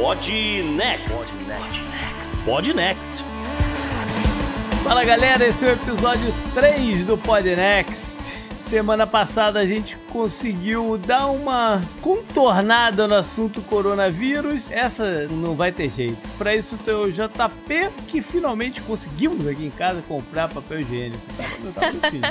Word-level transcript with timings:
Pod 0.00 0.32
Next. 0.62 1.30
Pod 2.46 2.72
Next. 2.72 3.22
Fala 4.82 5.04
galera, 5.04 5.46
esse 5.46 5.62
é 5.62 5.68
o 5.68 5.72
episódio 5.72 6.34
3 6.54 7.04
do 7.04 7.18
Pod 7.18 7.44
Next. 7.54 8.18
Semana 8.62 9.06
passada 9.06 9.60
a 9.60 9.66
gente 9.66 9.98
conseguiu 10.10 10.96
dar 10.96 11.26
uma 11.26 11.82
contornada 12.00 13.06
no 13.06 13.14
assunto 13.14 13.60
coronavírus. 13.60 14.70
Essa 14.70 15.28
não 15.28 15.54
vai 15.54 15.70
ter 15.70 15.90
jeito. 15.90 16.16
Para 16.38 16.56
isso 16.56 16.78
tem 16.78 16.94
o 16.94 17.12
JP 17.12 17.90
que 18.08 18.22
finalmente 18.22 18.80
conseguimos 18.80 19.46
aqui 19.46 19.66
em 19.66 19.70
casa 19.70 20.02
comprar 20.08 20.48
papel 20.48 20.80
higiênico. 20.80 21.22
Tava 21.74 21.92
difícil. 21.92 22.22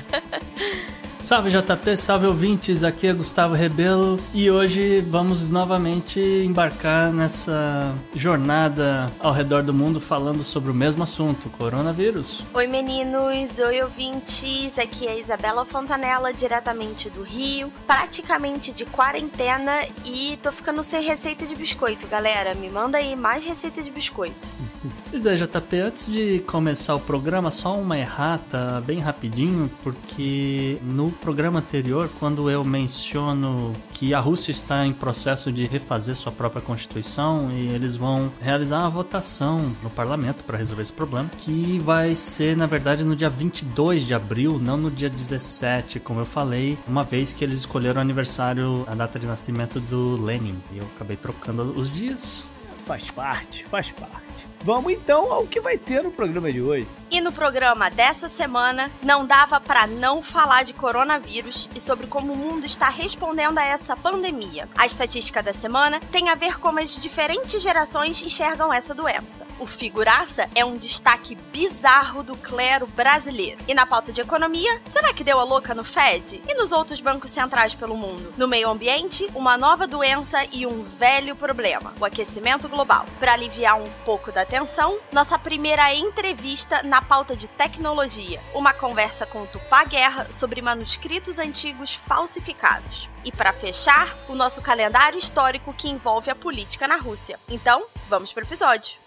Salve 1.21 1.49
JP, 1.49 1.97
salve 1.97 2.27
ouvintes, 2.27 2.81
aqui 2.81 3.05
é 3.05 3.13
Gustavo 3.13 3.53
Rebelo 3.53 4.17
e 4.33 4.49
hoje 4.49 5.01
vamos 5.01 5.51
novamente 5.51 6.17
embarcar 6.17 7.11
nessa 7.11 7.93
jornada 8.15 9.11
ao 9.19 9.33
redor 9.33 9.61
do 9.61 9.73
mundo 9.73 9.99
falando 9.99 10.45
sobre 10.45 10.71
o 10.71 10.73
mesmo 10.73 11.03
assunto, 11.03 11.49
coronavírus. 11.49 12.45
Oi 12.53 12.67
meninos, 12.67 13.59
oi 13.59 13.81
ouvintes, 13.81 14.79
aqui 14.79 15.07
é 15.07 15.19
Isabela 15.19 15.65
Fontanella, 15.65 16.33
diretamente 16.33 17.09
do 17.09 17.21
Rio, 17.21 17.69
praticamente 17.85 18.71
de 18.71 18.85
quarentena 18.85 19.85
e 20.05 20.39
tô 20.41 20.53
ficando 20.53 20.81
sem 20.81 21.03
receita 21.03 21.45
de 21.45 21.53
biscoito, 21.53 22.07
galera, 22.07 22.55
me 22.55 22.69
manda 22.69 22.97
aí 22.97 23.13
mais 23.17 23.43
receita 23.43 23.83
de 23.83 23.91
biscoito. 23.91 24.47
Pois 25.11 25.25
é, 25.25 25.33
JP, 25.33 25.77
antes 25.79 26.05
de 26.05 26.39
começar 26.41 26.93
o 26.93 26.99
programa, 26.99 27.49
só 27.49 27.75
uma 27.75 27.97
errata 27.97 28.81
bem 28.85 28.99
rapidinho, 28.99 29.69
porque 29.83 30.77
no 30.83 31.08
programa 31.11 31.59
anterior, 31.59 32.09
quando 32.19 32.49
eu 32.49 32.63
menciono 32.63 33.73
que 33.93 34.13
a 34.13 34.19
Rússia 34.19 34.51
está 34.51 34.85
em 34.85 34.93
processo 34.93 35.51
de 35.51 35.65
refazer 35.65 36.15
sua 36.15 36.31
própria 36.31 36.61
constituição 36.61 37.51
e 37.51 37.67
eles 37.67 37.95
vão 37.95 38.31
realizar 38.41 38.79
uma 38.79 38.89
votação 38.89 39.75
no 39.83 39.89
parlamento 39.89 40.43
para 40.43 40.57
resolver 40.57 40.81
esse 40.81 40.93
problema, 40.93 41.29
que 41.37 41.79
vai 41.79 42.15
ser, 42.15 42.55
na 42.57 42.65
verdade, 42.65 43.03
no 43.03 43.15
dia 43.15 43.29
22 43.29 44.05
de 44.05 44.13
abril, 44.13 44.59
não 44.59 44.77
no 44.77 44.91
dia 44.91 45.09
17, 45.09 45.99
como 45.99 46.19
eu 46.19 46.25
falei, 46.25 46.77
uma 46.87 47.03
vez 47.03 47.33
que 47.33 47.43
eles 47.43 47.57
escolheram 47.57 47.99
o 47.99 48.01
aniversário, 48.01 48.83
a 48.87 48.95
data 48.95 49.19
de 49.19 49.27
nascimento 49.27 49.79
do 49.79 50.21
Lenin. 50.21 50.57
E 50.71 50.77
eu 50.77 50.87
acabei 50.95 51.17
trocando 51.17 51.61
os 51.77 51.91
dias. 51.91 52.47
Faz 52.85 53.11
parte, 53.11 53.63
faz 53.65 53.91
parte. 53.91 54.48
Vamos 54.61 54.91
então 54.91 55.31
ao 55.31 55.47
que 55.47 55.61
vai 55.61 55.77
ter 55.77 56.03
no 56.03 56.11
programa 56.11 56.51
de 56.51 56.61
hoje. 56.61 56.87
E 57.11 57.19
no 57.21 57.31
programa 57.31 57.89
dessa 57.89 58.29
semana, 58.29 58.91
não 59.01 59.25
dava 59.25 59.59
para 59.59 59.87
não 59.87 60.21
falar 60.21 60.63
de 60.63 60.73
coronavírus 60.73 61.67
e 61.73 61.79
sobre 61.79 62.05
como 62.05 62.33
o 62.33 62.37
mundo 62.37 62.65
está 62.67 62.87
respondendo 62.87 63.57
a 63.57 63.65
essa 63.65 63.95
pandemia. 63.95 64.69
A 64.77 64.85
estatística 64.85 65.41
da 65.41 65.51
semana 65.51 65.99
tem 66.11 66.29
a 66.29 66.35
ver 66.35 66.59
como 66.59 66.79
as 66.79 66.95
diferentes 66.95 67.63
gerações 67.63 68.21
enxergam 68.21 68.71
essa 68.71 68.93
doença. 68.93 69.47
O 69.59 69.65
figuraça 69.65 70.47
é 70.53 70.63
um 70.63 70.77
destaque 70.77 71.35
bizarro 71.51 72.21
do 72.21 72.37
clero 72.37 72.85
brasileiro. 72.85 73.57
E 73.67 73.73
na 73.73 73.87
pauta 73.87 74.11
de 74.11 74.21
economia, 74.21 74.79
será 74.87 75.11
que 75.11 75.23
deu 75.23 75.39
a 75.39 75.43
louca 75.43 75.73
no 75.73 75.83
Fed? 75.83 76.43
E 76.47 76.53
nos 76.53 76.71
outros 76.71 77.01
bancos 77.01 77.31
centrais 77.31 77.73
pelo 77.73 77.97
mundo? 77.97 78.33
No 78.37 78.47
meio 78.47 78.69
ambiente, 78.69 79.27
uma 79.33 79.57
nova 79.57 79.87
doença 79.87 80.45
e 80.51 80.67
um 80.67 80.83
velho 80.83 81.35
problema: 81.35 81.91
o 81.99 82.05
aquecimento 82.05 82.69
global. 82.69 83.07
Para 83.19 83.33
aliviar 83.33 83.81
um 83.81 83.89
pouco 84.05 84.31
da 84.31 84.45
tensão, 84.49 84.97
nossa 85.11 85.37
primeira 85.37 85.93
entrevista 85.93 86.81
na 86.81 87.01
pauta 87.01 87.35
de 87.35 87.47
tecnologia, 87.47 88.41
uma 88.53 88.73
conversa 88.73 89.25
com 89.25 89.43
o 89.43 89.47
Tupá 89.47 89.85
Guerra 89.85 90.31
sobre 90.31 90.61
manuscritos 90.61 91.37
antigos 91.37 91.93
falsificados. 91.93 93.07
E 93.23 93.31
para 93.31 93.53
fechar, 93.53 94.17
o 94.27 94.33
nosso 94.33 94.59
calendário 94.61 95.19
histórico 95.19 95.73
que 95.73 95.87
envolve 95.87 96.31
a 96.31 96.35
política 96.35 96.87
na 96.87 96.95
Rússia. 96.95 97.39
Então, 97.47 97.85
vamos 98.09 98.33
pro 98.33 98.43
episódio. 98.43 98.97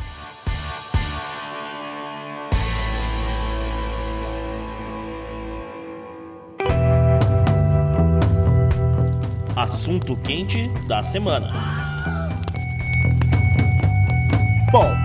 Assunto 9.57 10.17
quente 10.17 10.69
da 10.87 11.03
semana. 11.03 11.82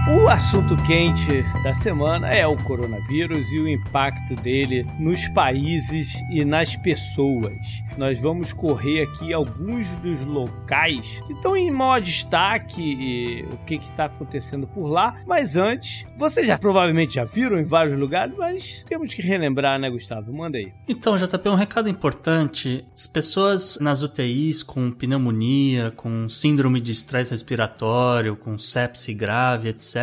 O 0.10 0.30
assunto 0.30 0.74
quente 0.84 1.44
da 1.64 1.74
semana 1.74 2.30
é 2.30 2.48
o 2.48 2.56
coronavírus 2.56 3.52
e 3.52 3.60
o 3.60 3.68
impacto 3.68 4.36
dele 4.36 4.88
nos 4.98 5.28
países 5.28 6.14
e 6.32 6.46
nas 6.46 6.78
pessoas. 6.78 7.84
Nós 7.98 8.22
vamos 8.22 8.54
correr 8.54 9.02
aqui 9.02 9.34
alguns 9.34 9.98
dos 9.98 10.24
locais 10.24 11.22
que 11.28 11.34
estão 11.34 11.58
em 11.58 11.70
maior 11.70 12.00
destaque 12.00 12.82
e 12.82 13.46
o 13.52 13.58
que 13.66 13.76
está 13.76 14.06
acontecendo 14.06 14.66
por 14.66 14.88
lá. 14.88 15.20
Mas 15.26 15.58
antes, 15.58 16.06
vocês 16.16 16.48
já 16.48 16.58
provavelmente 16.58 17.16
já 17.16 17.26
viram 17.26 17.58
em 17.58 17.64
vários 17.64 18.00
lugares, 18.00 18.34
mas 18.38 18.86
temos 18.88 19.14
que 19.14 19.22
relembrar, 19.22 19.78
né, 19.78 19.90
Gustavo? 19.90 20.32
Manda 20.32 20.58
aí. 20.58 20.72
Então, 20.88 21.18
JP, 21.18 21.50
um 21.50 21.56
recado 21.56 21.90
importante: 21.90 22.86
as 22.96 23.08
pessoas 23.08 23.78
nas 23.82 24.04
UTIs 24.04 24.64
com 24.64 24.90
pneumonia, 24.90 25.92
com 25.98 26.30
síndrome 26.30 26.80
de 26.80 26.94
estresse 26.94 27.32
respiratório, 27.32 28.38
com 28.38 28.58
sepse 28.58 29.14
grave 29.14 29.70
etc., 29.70 29.97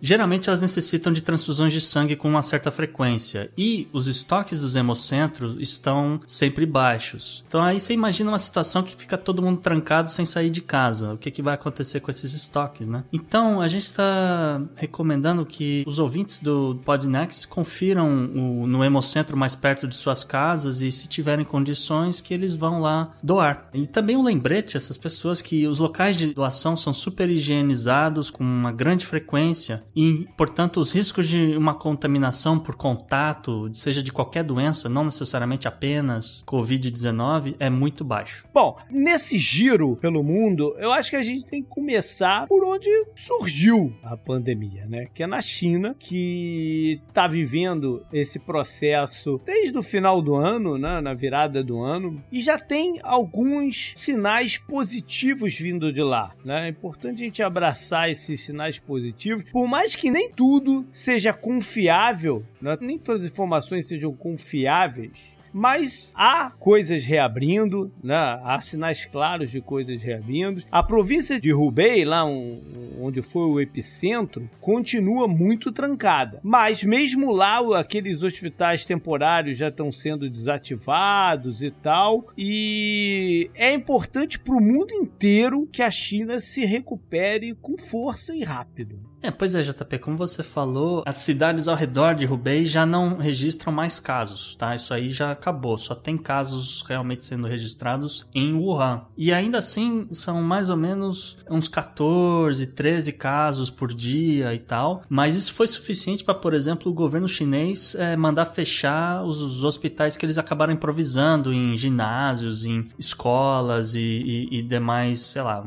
geralmente 0.00 0.48
elas 0.48 0.60
necessitam 0.60 1.12
de 1.12 1.22
transfusões 1.22 1.72
de 1.72 1.80
sangue 1.80 2.16
com 2.16 2.28
uma 2.28 2.42
certa 2.42 2.70
frequência 2.70 3.50
e 3.56 3.88
os 3.92 4.06
estoques 4.06 4.60
dos 4.60 4.76
hemocentros 4.76 5.56
estão 5.58 6.20
sempre 6.26 6.66
baixos. 6.66 7.44
Então 7.46 7.62
aí 7.62 7.80
você 7.80 7.94
imagina 7.94 8.30
uma 8.30 8.38
situação 8.38 8.82
que 8.82 8.94
fica 8.94 9.16
todo 9.16 9.42
mundo 9.42 9.60
trancado 9.60 10.10
sem 10.10 10.24
sair 10.24 10.50
de 10.50 10.60
casa. 10.60 11.14
O 11.14 11.18
que, 11.18 11.30
que 11.30 11.42
vai 11.42 11.54
acontecer 11.54 12.00
com 12.00 12.10
esses 12.10 12.32
estoques, 12.32 12.86
né? 12.86 13.04
Então 13.12 13.60
a 13.60 13.68
gente 13.68 13.84
está 13.84 14.60
recomendando 14.76 15.46
que 15.46 15.84
os 15.86 15.98
ouvintes 15.98 16.40
do 16.40 16.80
Podnext 16.84 17.48
confiram 17.48 18.26
o, 18.26 18.66
no 18.66 18.84
hemocentro 18.84 19.36
mais 19.36 19.54
perto 19.54 19.86
de 19.86 19.94
suas 19.94 20.22
casas 20.24 20.82
e 20.82 20.90
se 20.90 21.08
tiverem 21.08 21.44
condições 21.44 22.20
que 22.20 22.34
eles 22.34 22.54
vão 22.54 22.80
lá 22.80 23.12
doar. 23.22 23.68
E 23.72 23.86
também 23.86 24.16
um 24.16 24.22
lembrete 24.22 24.76
essas 24.76 24.96
pessoas 24.96 25.40
que 25.40 25.66
os 25.66 25.78
locais 25.78 26.16
de 26.16 26.34
doação 26.34 26.76
são 26.76 26.92
super 26.92 27.28
higienizados 27.30 28.30
com 28.30 28.44
uma 28.44 28.72
grande 28.72 28.88
grande 28.88 29.06
frequência 29.38 29.84
e, 29.94 30.26
portanto, 30.36 30.80
os 30.80 30.92
riscos 30.92 31.28
de 31.28 31.56
uma 31.56 31.74
contaminação 31.74 32.58
por 32.58 32.74
contato, 32.74 33.70
seja 33.72 34.02
de 34.02 34.12
qualquer 34.12 34.42
doença, 34.42 34.88
não 34.88 35.04
necessariamente 35.04 35.68
apenas 35.68 36.42
Covid-19, 36.46 37.54
é 37.58 37.70
muito 37.70 38.04
baixo. 38.04 38.46
Bom, 38.52 38.76
nesse 38.90 39.38
giro 39.38 39.96
pelo 39.96 40.22
mundo, 40.22 40.74
eu 40.78 40.92
acho 40.92 41.10
que 41.10 41.16
a 41.16 41.22
gente 41.22 41.46
tem 41.46 41.62
que 41.62 41.68
começar 41.68 42.46
por 42.46 42.64
onde 42.64 42.88
surgiu 43.14 43.94
a 44.02 44.16
pandemia, 44.16 44.86
né? 44.86 45.06
Que 45.14 45.22
é 45.22 45.26
na 45.26 45.40
China, 45.40 45.94
que 45.98 47.00
está 47.08 47.26
vivendo 47.26 48.04
esse 48.12 48.38
processo 48.38 49.40
desde 49.44 49.78
o 49.78 49.82
final 49.82 50.20
do 50.20 50.34
ano, 50.34 50.76
né? 50.76 51.00
na 51.00 51.14
virada 51.14 51.62
do 51.62 51.80
ano, 51.80 52.22
e 52.32 52.40
já 52.40 52.58
tem 52.58 52.98
alguns 53.02 53.92
sinais 53.96 54.58
positivos 54.58 55.56
vindo 55.56 55.92
de 55.92 56.02
lá, 56.02 56.34
né? 56.44 56.66
É 56.66 56.68
importante 56.68 57.22
a 57.22 57.24
gente 57.24 57.42
abraçar 57.42 58.10
esses 58.10 58.40
sinais 58.48 58.78
positivos, 58.78 59.27
por 59.36 59.66
mais 59.66 59.96
que 59.96 60.10
nem 60.10 60.30
tudo 60.30 60.86
seja 60.92 61.32
confiável, 61.32 62.44
né? 62.60 62.76
nem 62.80 62.98
todas 62.98 63.24
as 63.24 63.32
informações 63.32 63.86
sejam 63.86 64.12
confiáveis, 64.12 65.36
mas 65.52 66.10
há 66.14 66.50
coisas 66.50 67.04
reabrindo, 67.04 67.92
né? 68.02 68.16
há 68.42 68.60
sinais 68.60 69.04
claros 69.04 69.50
de 69.50 69.60
coisas 69.60 70.02
reabrindo. 70.02 70.62
A 70.70 70.82
província 70.82 71.40
de 71.40 71.52
Hubei, 71.52 72.04
lá 72.04 72.24
onde 72.24 73.22
foi 73.22 73.42
o 73.42 73.60
epicentro, 73.60 74.48
continua 74.60 75.26
muito 75.26 75.72
trancada. 75.72 76.40
Mas 76.42 76.84
mesmo 76.84 77.32
lá, 77.32 77.58
aqueles 77.78 78.22
hospitais 78.22 78.84
temporários 78.84 79.56
já 79.56 79.68
estão 79.68 79.90
sendo 79.90 80.28
desativados 80.28 81.62
e 81.62 81.70
tal. 81.70 82.24
E 82.36 83.50
é 83.54 83.72
importante 83.72 84.38
para 84.38 84.54
o 84.54 84.60
mundo 84.60 84.92
inteiro 84.92 85.66
que 85.70 85.82
a 85.82 85.90
China 85.90 86.40
se 86.40 86.64
recupere 86.64 87.54
com 87.54 87.76
força 87.78 88.34
e 88.34 88.44
rápido. 88.44 89.07
É, 89.22 89.30
pois 89.30 89.54
é, 89.54 89.62
JP, 89.62 89.98
como 89.98 90.16
você 90.16 90.42
falou, 90.42 91.02
as 91.04 91.16
cidades 91.16 91.66
ao 91.66 91.76
redor 91.76 92.14
de 92.14 92.26
Hubei 92.26 92.64
já 92.64 92.86
não 92.86 93.16
registram 93.16 93.72
mais 93.72 93.98
casos, 93.98 94.54
tá? 94.54 94.74
Isso 94.74 94.94
aí 94.94 95.10
já 95.10 95.32
acabou, 95.32 95.76
só 95.76 95.94
tem 95.94 96.16
casos 96.16 96.84
realmente 96.86 97.24
sendo 97.24 97.48
registrados 97.48 98.26
em 98.34 98.54
Wuhan. 98.54 99.02
E 99.16 99.32
ainda 99.32 99.58
assim, 99.58 100.06
são 100.12 100.40
mais 100.40 100.70
ou 100.70 100.76
menos 100.76 101.36
uns 101.50 101.66
14, 101.66 102.66
13 102.68 103.12
casos 103.14 103.70
por 103.70 103.92
dia 103.92 104.54
e 104.54 104.58
tal, 104.58 105.02
mas 105.08 105.34
isso 105.34 105.52
foi 105.52 105.66
suficiente 105.66 106.22
para, 106.22 106.34
por 106.34 106.54
exemplo, 106.54 106.90
o 106.90 106.94
governo 106.94 107.28
chinês 107.28 107.94
é, 107.96 108.16
mandar 108.16 108.46
fechar 108.46 109.24
os, 109.24 109.40
os, 109.40 109.64
hospitais 109.64 110.16
que 110.16 110.24
eles 110.24 110.38
acabaram 110.38 110.72
improvisando 110.72 111.52
em 111.52 111.76
ginásios, 111.76 112.64
em 112.64 112.86
escolas 112.98 113.94
e, 113.94 114.00
e, 114.00 114.58
e 114.58 114.62
demais, 114.62 115.20
sei 115.20 115.42
lá, 115.42 115.64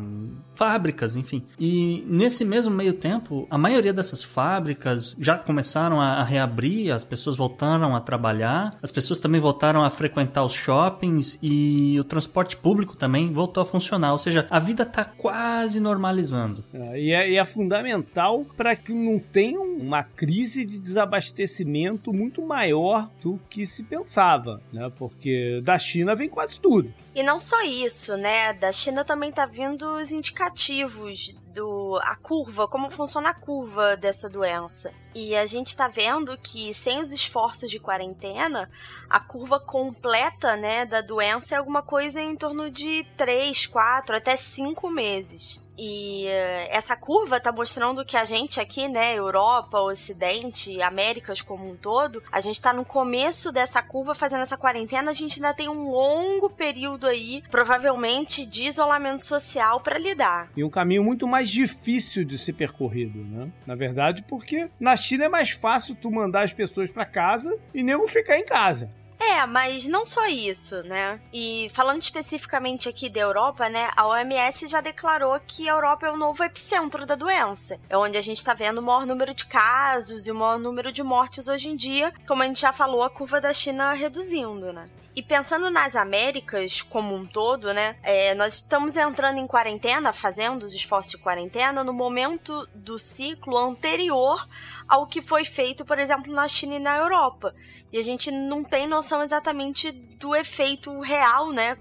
fábricas, 0.55 1.15
enfim. 1.15 1.43
E 1.59 2.05
nesse 2.07 2.45
mesmo 2.45 2.73
meio 2.73 2.93
tempo, 2.93 3.40
exemplo, 3.41 3.47
a 3.49 3.57
maioria 3.57 3.93
dessas 3.93 4.23
fábricas 4.23 5.15
já 5.19 5.37
começaram 5.37 5.99
a, 5.99 6.23
reabrir, 6.23 6.91
as 6.91 7.03
pessoas 7.03 7.35
voltaram 7.35 7.95
a 7.95 8.01
trabalhar, 8.01 8.77
as 8.81 8.91
pessoas 8.91 9.19
também 9.19 9.39
voltaram 9.41 9.83
a 9.83 9.89
frequentar 9.89 10.43
os 10.43 10.53
shoppings 10.53 11.37
e 11.41 11.99
o 11.99 12.03
transporte 12.03 12.55
público 12.57 12.95
também 12.95 13.31
voltou 13.31 13.61
a 13.61 13.65
funcionar. 13.65 14.11
Ou 14.11 14.17
seja, 14.17 14.47
a 14.49 14.59
vida 14.59 14.83
está 14.83 15.03
quase 15.03 15.79
normalizando. 15.79 16.63
É, 16.73 16.99
e, 16.99 17.11
é, 17.11 17.29
e 17.31 17.37
é 17.37 17.45
fundamental 17.45 18.45
para 18.55 18.75
que 18.75 18.93
não 18.93 19.19
tenha 19.19 19.59
uma 19.59 20.03
crise 20.03 20.65
de 20.65 20.77
desabastecimento 20.77 22.13
muito 22.13 22.41
maior 22.41 23.09
do 23.21 23.39
que 23.49 23.65
se 23.65 23.83
pensava, 23.83 24.61
né? 24.71 24.91
Porque 24.97 25.61
da 25.63 25.77
China 25.77 26.15
vem 26.15 26.29
quase 26.29 26.59
tudo. 26.59 26.93
E 27.13 27.23
não 27.23 27.39
só 27.39 27.61
isso, 27.63 28.15
né? 28.15 28.53
Da 28.53 28.71
China 28.71 29.03
também 29.03 29.31
tá 29.31 29.45
vindo 29.45 29.85
os 29.97 30.11
indicativos 30.11 31.35
do 31.53 31.99
a 32.03 32.15
curva, 32.15 32.67
como 32.67 32.89
funciona 32.89 33.29
a 33.29 33.33
curva 33.33 33.95
dessa 33.97 34.29
doença. 34.29 34.91
E 35.13 35.35
a 35.35 35.45
gente 35.45 35.75
tá 35.75 35.87
vendo 35.87 36.37
que 36.37 36.73
sem 36.73 36.99
os 36.99 37.11
esforços 37.11 37.69
de 37.69 37.79
quarentena, 37.79 38.69
a 39.09 39.19
curva 39.19 39.59
completa, 39.59 40.55
né, 40.55 40.85
da 40.85 41.01
doença 41.01 41.55
é 41.55 41.57
alguma 41.57 41.81
coisa 41.81 42.21
em 42.21 42.35
torno 42.35 42.69
de 42.69 43.05
3, 43.17 43.65
4, 43.65 44.15
até 44.15 44.35
5 44.35 44.89
meses. 44.89 45.61
E 45.83 46.25
uh, 46.27 46.67
essa 46.69 46.95
curva 46.95 47.39
tá 47.39 47.51
mostrando 47.51 48.05
que 48.05 48.15
a 48.15 48.23
gente 48.23 48.59
aqui, 48.59 48.87
né, 48.87 49.17
Europa, 49.17 49.79
Ocidente, 49.79 50.79
Américas 50.79 51.41
como 51.41 51.67
um 51.67 51.75
todo, 51.75 52.21
a 52.31 52.39
gente 52.39 52.61
tá 52.61 52.71
no 52.71 52.85
começo 52.85 53.51
dessa 53.51 53.81
curva 53.81 54.13
fazendo 54.13 54.41
essa 54.41 54.55
quarentena, 54.55 55.09
a 55.09 55.13
gente 55.13 55.37
ainda 55.37 55.55
tem 55.55 55.67
um 55.67 55.89
longo 55.89 56.51
período 56.51 57.07
aí, 57.07 57.43
provavelmente 57.49 58.45
de 58.45 58.67
isolamento 58.67 59.25
social 59.25 59.79
para 59.79 59.97
lidar. 59.97 60.51
E 60.55 60.63
um 60.63 60.69
caminho 60.69 61.03
muito 61.03 61.27
mais 61.27 61.49
difícil 61.49 62.23
de 62.23 62.37
ser 62.37 62.53
percorrido, 62.53 63.17
né? 63.17 63.49
Na 63.65 63.73
verdade, 63.73 64.23
porque 64.29 64.69
na 64.79 64.95
China 64.95 65.25
é 65.25 65.29
mais 65.29 65.49
fácil 65.49 65.95
tu 65.95 66.11
mandar 66.11 66.43
as 66.43 66.53
pessoas 66.53 66.91
para 66.91 67.05
casa 67.05 67.57
e 67.73 67.81
nego 67.81 68.07
ficar 68.07 68.37
em 68.37 68.45
casa. 68.45 69.00
É, 69.23 69.45
mas 69.45 69.85
não 69.85 70.03
só 70.03 70.25
isso, 70.25 70.81
né? 70.81 71.19
E 71.31 71.69
falando 71.73 72.01
especificamente 72.01 72.89
aqui 72.89 73.07
da 73.07 73.19
Europa, 73.19 73.69
né? 73.69 73.91
A 73.95 74.07
OMS 74.07 74.65
já 74.65 74.81
declarou 74.81 75.39
que 75.45 75.69
a 75.69 75.73
Europa 75.73 76.07
é 76.07 76.11
o 76.11 76.17
novo 76.17 76.43
epicentro 76.43 77.05
da 77.05 77.13
doença. 77.13 77.79
É 77.87 77.95
onde 77.95 78.17
a 78.17 78.21
gente 78.21 78.43
tá 78.43 78.55
vendo 78.55 78.79
o 78.79 78.81
maior 78.81 79.05
número 79.05 79.35
de 79.35 79.45
casos 79.45 80.25
e 80.25 80.31
o 80.31 80.35
maior 80.35 80.57
número 80.57 80.91
de 80.91 81.03
mortes 81.03 81.47
hoje 81.47 81.69
em 81.69 81.75
dia. 81.75 82.11
Como 82.27 82.41
a 82.41 82.47
gente 82.47 82.61
já 82.61 82.73
falou, 82.73 83.03
a 83.03 83.11
curva 83.11 83.39
da 83.39 83.53
China 83.53 83.93
reduzindo, 83.93 84.73
né? 84.73 84.89
E 85.13 85.21
pensando 85.21 85.69
nas 85.69 85.95
Américas 85.95 86.81
como 86.81 87.13
um 87.13 87.25
todo, 87.25 87.73
né? 87.73 87.97
É, 88.01 88.33
nós 88.33 88.55
estamos 88.55 88.95
entrando 88.95 89.39
em 89.39 89.47
quarentena, 89.47 90.13
fazendo 90.13 90.63
os 90.63 90.73
esforços 90.73 91.11
de 91.11 91.17
quarentena, 91.17 91.83
no 91.83 91.91
momento 91.91 92.65
do 92.73 92.97
ciclo 92.97 93.57
anterior 93.57 94.47
ao 94.87 95.05
que 95.05 95.21
foi 95.21 95.43
feito, 95.43 95.83
por 95.83 95.99
exemplo, 95.99 96.33
na 96.33 96.47
China 96.47 96.75
e 96.75 96.79
na 96.79 96.97
Europa. 96.97 97.53
E 97.91 97.97
a 97.97 98.01
gente 98.01 98.31
não 98.31 98.63
tem 98.63 98.87
noção 98.87 99.21
exatamente 99.21 99.91
do 99.91 100.33
efeito 100.33 101.01
real, 101.01 101.51
né? 101.51 101.77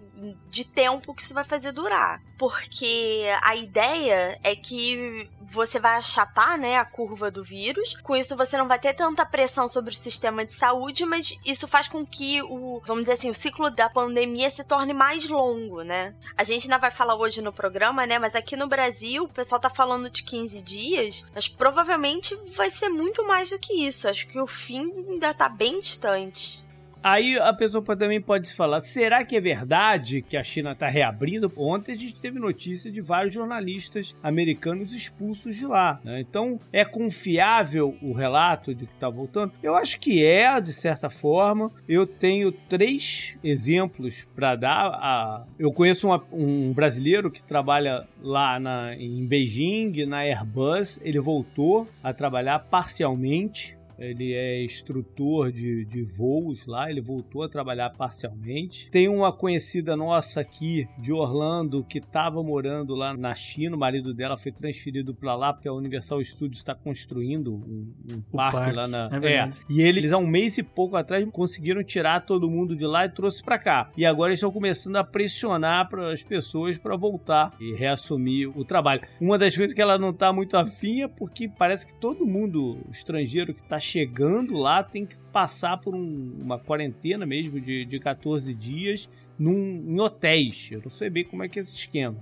De 0.49 0.65
tempo 0.65 1.15
que 1.15 1.23
isso 1.23 1.35
vai 1.35 1.45
fazer 1.45 1.73
durar. 1.73 2.23
Porque 2.39 3.27
a 3.43 3.55
ideia 3.55 4.39
é 4.43 4.57
que 4.57 5.29
você 5.51 5.81
vai 5.81 5.97
achatar, 5.97 6.57
né, 6.57 6.79
a 6.79 6.85
curva 6.85 7.31
do 7.31 7.43
vírus. 7.43 7.97
Com 8.03 8.15
isso, 8.15 8.37
você 8.37 8.57
não 8.57 8.69
vai 8.69 8.79
ter 8.79 8.95
tanta 8.95 9.27
pressão 9.27 9.67
sobre 9.67 9.91
o 9.91 9.97
sistema 9.97 10.45
de 10.45 10.53
saúde, 10.53 11.05
mas 11.05 11.37
isso 11.45 11.67
faz 11.67 11.89
com 11.89 12.07
que 12.07 12.41
o, 12.43 12.81
vamos 12.87 13.03
dizer 13.03 13.15
assim, 13.15 13.31
o 13.31 13.35
ciclo 13.35 13.69
da 13.71 13.91
pandemia 13.91 14.49
se 14.49 14.63
torne 14.63 14.93
mais 14.93 15.29
longo, 15.29 15.83
né? 15.83 16.15
A 16.37 16.45
gente 16.45 16.65
ainda 16.65 16.79
vai 16.79 16.91
falar 16.91 17.17
hoje 17.17 17.43
no 17.43 17.53
programa, 17.53 18.07
né, 18.07 18.19
mas 18.19 18.35
aqui 18.35 18.57
no 18.57 18.69
Brasil, 18.69 19.25
o 19.25 19.29
pessoal 19.29 19.61
tá 19.61 19.69
falando 19.69 20.09
de 20.09 20.23
15 20.23 20.63
dias, 20.63 21.27
mas 21.35 21.49
provavelmente 21.49 22.37
vai 22.55 22.71
ser 22.71 22.89
muito 22.89 23.27
mais 23.27 23.51
do 23.51 23.59
que 23.59 23.73
isso. 23.73 24.09
Acho 24.09 24.29
que 24.29 24.41
o 24.41 24.47
fim 24.47 24.93
ainda 25.11 25.35
tá 25.35 25.49
bem 25.49 25.81
distante. 25.81 26.65
Aí 27.03 27.39
a 27.39 27.53
pessoa 27.53 27.83
também 27.97 28.21
pode 28.21 28.49
se 28.49 28.55
falar: 28.55 28.81
será 28.81 29.25
que 29.25 29.37
é 29.37 29.41
verdade 29.41 30.23
que 30.23 30.37
a 30.37 30.43
China 30.43 30.73
está 30.73 30.89
reabrindo? 30.89 31.51
Ontem 31.57 31.93
a 31.93 31.97
gente 31.97 32.21
teve 32.21 32.39
notícia 32.39 32.91
de 32.91 33.01
vários 33.01 33.35
jornalistas 33.35 34.15
americanos 34.23 34.93
expulsos 34.93 35.57
de 35.57 35.67
lá. 35.67 35.99
Né? 36.05 36.21
Então 36.21 36.61
é 36.73 36.85
confiável 36.85 37.97
o 38.03 38.13
relato 38.13 38.75
de 38.75 38.87
que 38.87 38.93
está 38.93 39.09
voltando? 39.09 39.53
Eu 39.63 39.75
acho 39.75 39.99
que 39.99 40.25
é, 40.25 40.61
de 40.61 40.73
certa 40.73 41.09
forma. 41.09 41.71
Eu 41.89 42.07
tenho 42.07 42.53
três 42.53 43.39
exemplos 43.43 44.27
para 44.35 44.55
dar. 44.57 45.47
Eu 45.59 45.73
conheço 45.73 46.07
uma, 46.07 46.23
um 46.33 46.73
brasileiro 46.73 47.31
que 47.31 47.43
trabalha 47.43 48.07
lá 48.21 48.61
na, 48.61 48.95
em 48.95 49.25
Beijing, 49.27 50.05
na 50.07 50.19
Airbus. 50.19 50.99
Ele 51.03 51.19
voltou 51.19 51.89
a 52.03 52.13
trabalhar 52.13 52.59
parcialmente 52.59 53.80
ele 54.01 54.33
é 54.33 54.65
instrutor 54.65 55.53
de, 55.53 55.85
de 55.85 56.03
voos 56.03 56.67
lá, 56.67 56.91
ele 56.91 57.01
voltou 57.01 57.43
a 57.43 57.49
trabalhar 57.49 57.91
parcialmente. 57.91 58.91
Tem 58.91 59.09
uma 59.09 59.33
conhecida 59.33 59.97
nossa 59.97 60.41
aqui 60.41 60.89
de 60.99 61.13
Orlando 61.13 61.85
que 61.85 61.99
estava 61.99 62.43
morando 62.43 62.95
lá 62.95 63.15
na 63.15 63.35
China, 63.35 63.77
o 63.77 63.79
marido 63.79 64.15
dela 64.15 64.37
foi 64.37 64.53
transferido 64.53 65.15
para 65.15 65.35
lá 65.35 65.53
porque 65.53 65.69
a 65.69 65.73
Universal 65.73 66.23
Studios 66.25 66.59
está 66.59 66.75
construindo 66.75 67.55
um, 67.55 67.93
um 68.13 68.21
parque, 68.33 68.57
parque, 68.57 68.77
lá 68.77 68.89
na. 68.89 69.09
É, 69.23 69.35
é, 69.35 69.51
E 69.69 69.83
eles 69.83 70.13
há 70.13 70.19
um 70.19 70.27
mês 70.27 70.57
e 70.57 70.63
pouco 70.63 70.97
atrás 70.97 71.27
conseguiram 71.31 71.85
tirar 71.85 72.21
todo 72.21 72.51
mundo 72.51 72.75
de 72.75 72.87
lá 72.87 73.05
e 73.05 73.09
trouxe 73.11 73.43
para 73.43 73.59
cá. 73.59 73.91
E 73.97 74.07
agora 74.07 74.31
eles 74.31 74.39
estão 74.39 74.51
começando 74.51 74.97
a 74.97 75.05
pressionar 75.05 75.89
para 75.89 76.13
as 76.13 76.23
pessoas 76.23 76.79
para 76.79 76.97
voltar 76.97 77.55
e 77.61 77.75
reassumir 77.75 78.57
o 78.59 78.65
trabalho. 78.65 79.03
Uma 79.21 79.37
das 79.37 79.55
coisas 79.57 79.75
que 79.75 79.83
ela 79.83 79.99
não 79.99 80.11
está 80.11 80.33
muito 80.33 80.57
afim 80.57 81.03
é 81.03 81.09
porque 81.09 81.49
parece 81.49 81.87
que 81.87 81.95
todo 82.01 82.27
mundo 82.27 82.79
estrangeiro 82.91 83.53
que 83.53 83.61
está 83.61 83.79
chegando 83.91 84.55
lá 84.55 84.83
tem 84.83 85.05
que 85.05 85.17
passar 85.33 85.79
por 85.79 85.95
um, 85.95 86.33
uma 86.41 86.59
quarentena 86.59 87.27
mesmo 87.27 87.61
de, 87.61 87.85
de 87.85 87.99
14 87.99 88.53
dias 88.55 89.09
num, 89.39 89.85
em 89.89 90.01
hotéis. 90.01 90.71
Eu 90.71 90.81
não 90.83 90.91
sei 90.91 91.11
bem 91.11 91.25
como 91.25 91.43
é 91.43 91.49
que 91.49 91.59
é 91.59 91.63
esse 91.63 91.75
esquema. 91.75 92.17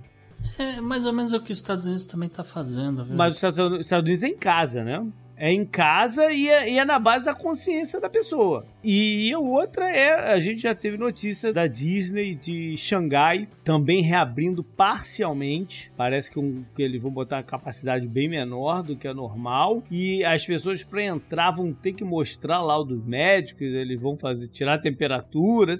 É 0.57 0.79
mais 0.79 1.05
ou 1.05 1.13
menos 1.13 1.33
o 1.33 1.39
que 1.41 1.51
os 1.51 1.57
Estados 1.57 1.85
Unidos 1.85 2.05
também 2.05 2.27
está 2.27 2.43
fazendo. 2.43 3.05
Viu? 3.05 3.15
Mas 3.15 3.33
os 3.33 3.43
Estados 3.43 3.91
Unidos 3.91 4.23
é 4.23 4.27
em 4.27 4.37
casa, 4.37 4.83
né? 4.83 5.05
É 5.39 5.53
em 5.53 5.65
casa 5.65 6.29
e 6.33 6.49
é, 6.49 6.69
e 6.69 6.77
é, 6.77 6.83
na 6.83 6.99
base 6.99 7.25
da 7.25 7.33
consciência 7.33 8.01
da 8.01 8.09
pessoa. 8.09 8.65
E 8.83 9.31
a 9.33 9.39
outra 9.39 9.89
é, 9.89 10.33
a 10.33 10.39
gente 10.39 10.61
já 10.61 10.75
teve 10.75 10.97
notícia 10.97 11.53
da 11.53 11.65
Disney 11.65 12.35
de 12.35 12.75
Xangai 12.75 13.47
também 13.63 14.01
reabrindo 14.01 14.61
parcialmente. 14.63 15.89
Parece 15.95 16.29
que, 16.29 16.39
um, 16.39 16.65
que 16.75 16.83
eles 16.83 17.01
vão 17.01 17.09
botar 17.09 17.37
uma 17.37 17.43
capacidade 17.43 18.05
bem 18.05 18.27
menor 18.27 18.83
do 18.83 18.97
que 18.97 19.07
a 19.07 19.13
normal. 19.13 19.81
E 19.89 20.25
as 20.25 20.45
pessoas 20.45 20.83
para 20.83 21.03
entrar 21.03 21.51
vão 21.51 21.71
ter 21.71 21.93
que 21.93 22.03
mostrar 22.03 22.61
lá 22.61 22.77
o 22.77 22.83
dos 22.83 23.05
médicos, 23.05 23.61
eles 23.61 23.99
vão 23.99 24.17
fazer 24.17 24.47
tirar 24.49 24.73
a 24.73 24.79
temperatura. 24.79 25.77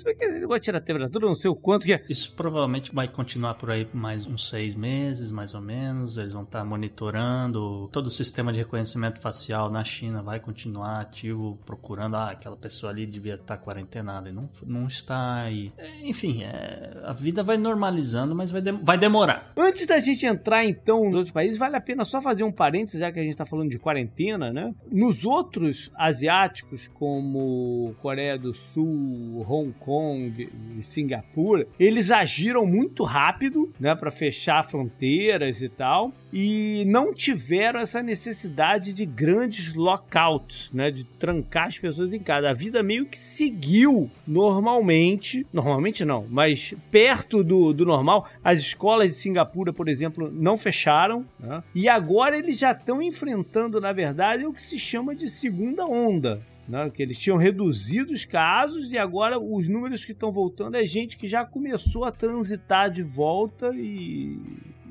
Vai 0.48 0.60
tirar 0.60 0.78
a 0.78 0.82
temperatura, 0.82 1.28
não 1.28 1.36
sei 1.36 1.50
o 1.52 1.56
quanto 1.56 1.86
que 1.86 1.94
é. 1.94 2.04
Isso 2.10 2.34
provavelmente 2.34 2.96
vai 2.96 3.10
continuar 3.10 3.56
por 3.56 3.72
aí 3.72 3.86
mais 3.94 4.26
uns 4.26 4.50
seis 4.50 4.74
meses, 4.74 5.32
mais 5.32 5.54
ou 5.54 5.62
menos. 5.62 6.18
Eles 6.18 6.32
vão 6.32 6.44
estar 6.44 6.64
monitorando 6.64 7.90
todo 7.92 8.08
o 8.08 8.12
sistema 8.12 8.54
de 8.54 8.60
reconhecimento 8.60 9.20
facial 9.20 9.49
na 9.50 9.84
China 9.84 10.22
vai 10.22 10.40
continuar 10.40 11.02
ativo 11.02 11.58
procurando, 11.66 12.16
ah, 12.16 12.32
aquela 12.32 12.56
pessoa 12.56 12.92
ali 12.92 13.06
devia 13.06 13.36
estar 13.36 13.58
quarentenada 13.58 14.30
e 14.30 14.32
não, 14.32 14.50
não 14.66 14.88
está. 14.88 15.46
É, 15.78 16.08
enfim, 16.08 16.44
é, 16.44 17.02
a 17.04 17.14
vida 17.14 17.44
vai 17.44 17.58
normalizando, 17.58 18.36
mas 18.36 18.52
vai, 18.52 18.62
de, 18.62 18.72
vai 18.72 18.98
demorar. 18.98 19.52
Antes 19.58 19.88
da 19.88 20.00
gente 20.00 20.26
entrar 20.26 20.66
então 20.66 21.06
nos 21.06 21.16
outros 21.16 21.32
países, 21.32 21.58
vale 21.58 21.76
a 21.76 21.82
pena 21.82 22.06
só 22.06 22.22
fazer 22.22 22.44
um 22.44 22.52
parênteses, 22.52 23.00
já 23.00 23.12
que 23.12 23.20
a 23.20 23.24
gente 23.24 23.32
está 23.32 23.46
falando 23.46 23.70
de 23.70 23.80
quarentena, 23.80 24.52
né? 24.52 24.74
Nos 24.92 25.26
outros 25.26 25.92
asiáticos, 25.96 26.88
como 26.88 27.96
Coreia 28.00 28.38
do 28.38 28.54
Sul, 28.54 29.46
Hong 29.48 29.74
Kong 29.80 30.50
e 30.78 30.84
Singapura, 30.84 31.68
eles 31.80 32.12
agiram 32.12 32.66
muito 32.66 33.04
rápido, 33.04 33.72
né, 33.80 33.96
para 33.96 34.12
fechar 34.12 34.64
fronteiras 34.64 35.62
e 35.62 35.70
tal, 35.70 36.12
e 36.32 36.84
não 36.88 37.14
tiveram 37.14 37.80
essa 37.80 38.04
necessidade 38.04 38.94
de 38.94 39.06
grandes 39.06 39.39
grandes 39.40 39.74
lockouts, 39.74 40.70
né, 40.74 40.92
de 40.92 41.06
trancar 41.06 41.68
as 41.68 41.80
pessoas 41.80 42.12
em 42.12 42.20
casa. 42.20 42.50
A 42.50 42.54
vida 42.54 42.84
meio 42.84 43.06
que 43.06 43.18
seguiu 43.18 44.12
normalmente, 44.28 45.48
normalmente 45.54 46.04
não, 46.04 46.28
mas 46.30 46.74
perto 46.92 47.44
do, 47.44 47.74
do 47.74 47.86
normal. 47.86 48.28
As 48.44 48.60
escolas 48.60 49.10
de 49.10 49.16
Singapura, 49.16 49.72
por 49.72 49.88
exemplo, 49.88 50.30
não 50.32 50.58
fecharam, 50.58 51.26
né? 51.40 51.64
e 51.74 51.88
agora 51.88 52.38
eles 52.38 52.60
já 52.60 52.72
estão 52.72 53.02
enfrentando, 53.02 53.80
na 53.80 53.94
verdade, 53.94 54.46
o 54.46 54.54
que 54.54 54.62
se 54.62 54.78
chama 54.78 55.16
de 55.16 55.28
segunda 55.28 55.86
onda. 55.86 56.42
Né, 56.68 56.88
que 56.94 57.02
eles 57.02 57.18
tinham 57.18 57.36
reduzido 57.36 58.14
os 58.14 58.26
casos 58.26 58.92
e 58.92 58.98
agora 58.98 59.40
os 59.40 59.68
números 59.68 60.06
que 60.06 60.12
estão 60.12 60.32
voltando 60.32 60.76
é 60.76 60.86
gente 60.86 61.18
que 61.18 61.28
já 61.28 61.44
começou 61.44 62.06
a 62.06 62.12
transitar 62.12 62.92
de 62.92 63.02
volta 63.02 63.72
e 63.74 64.38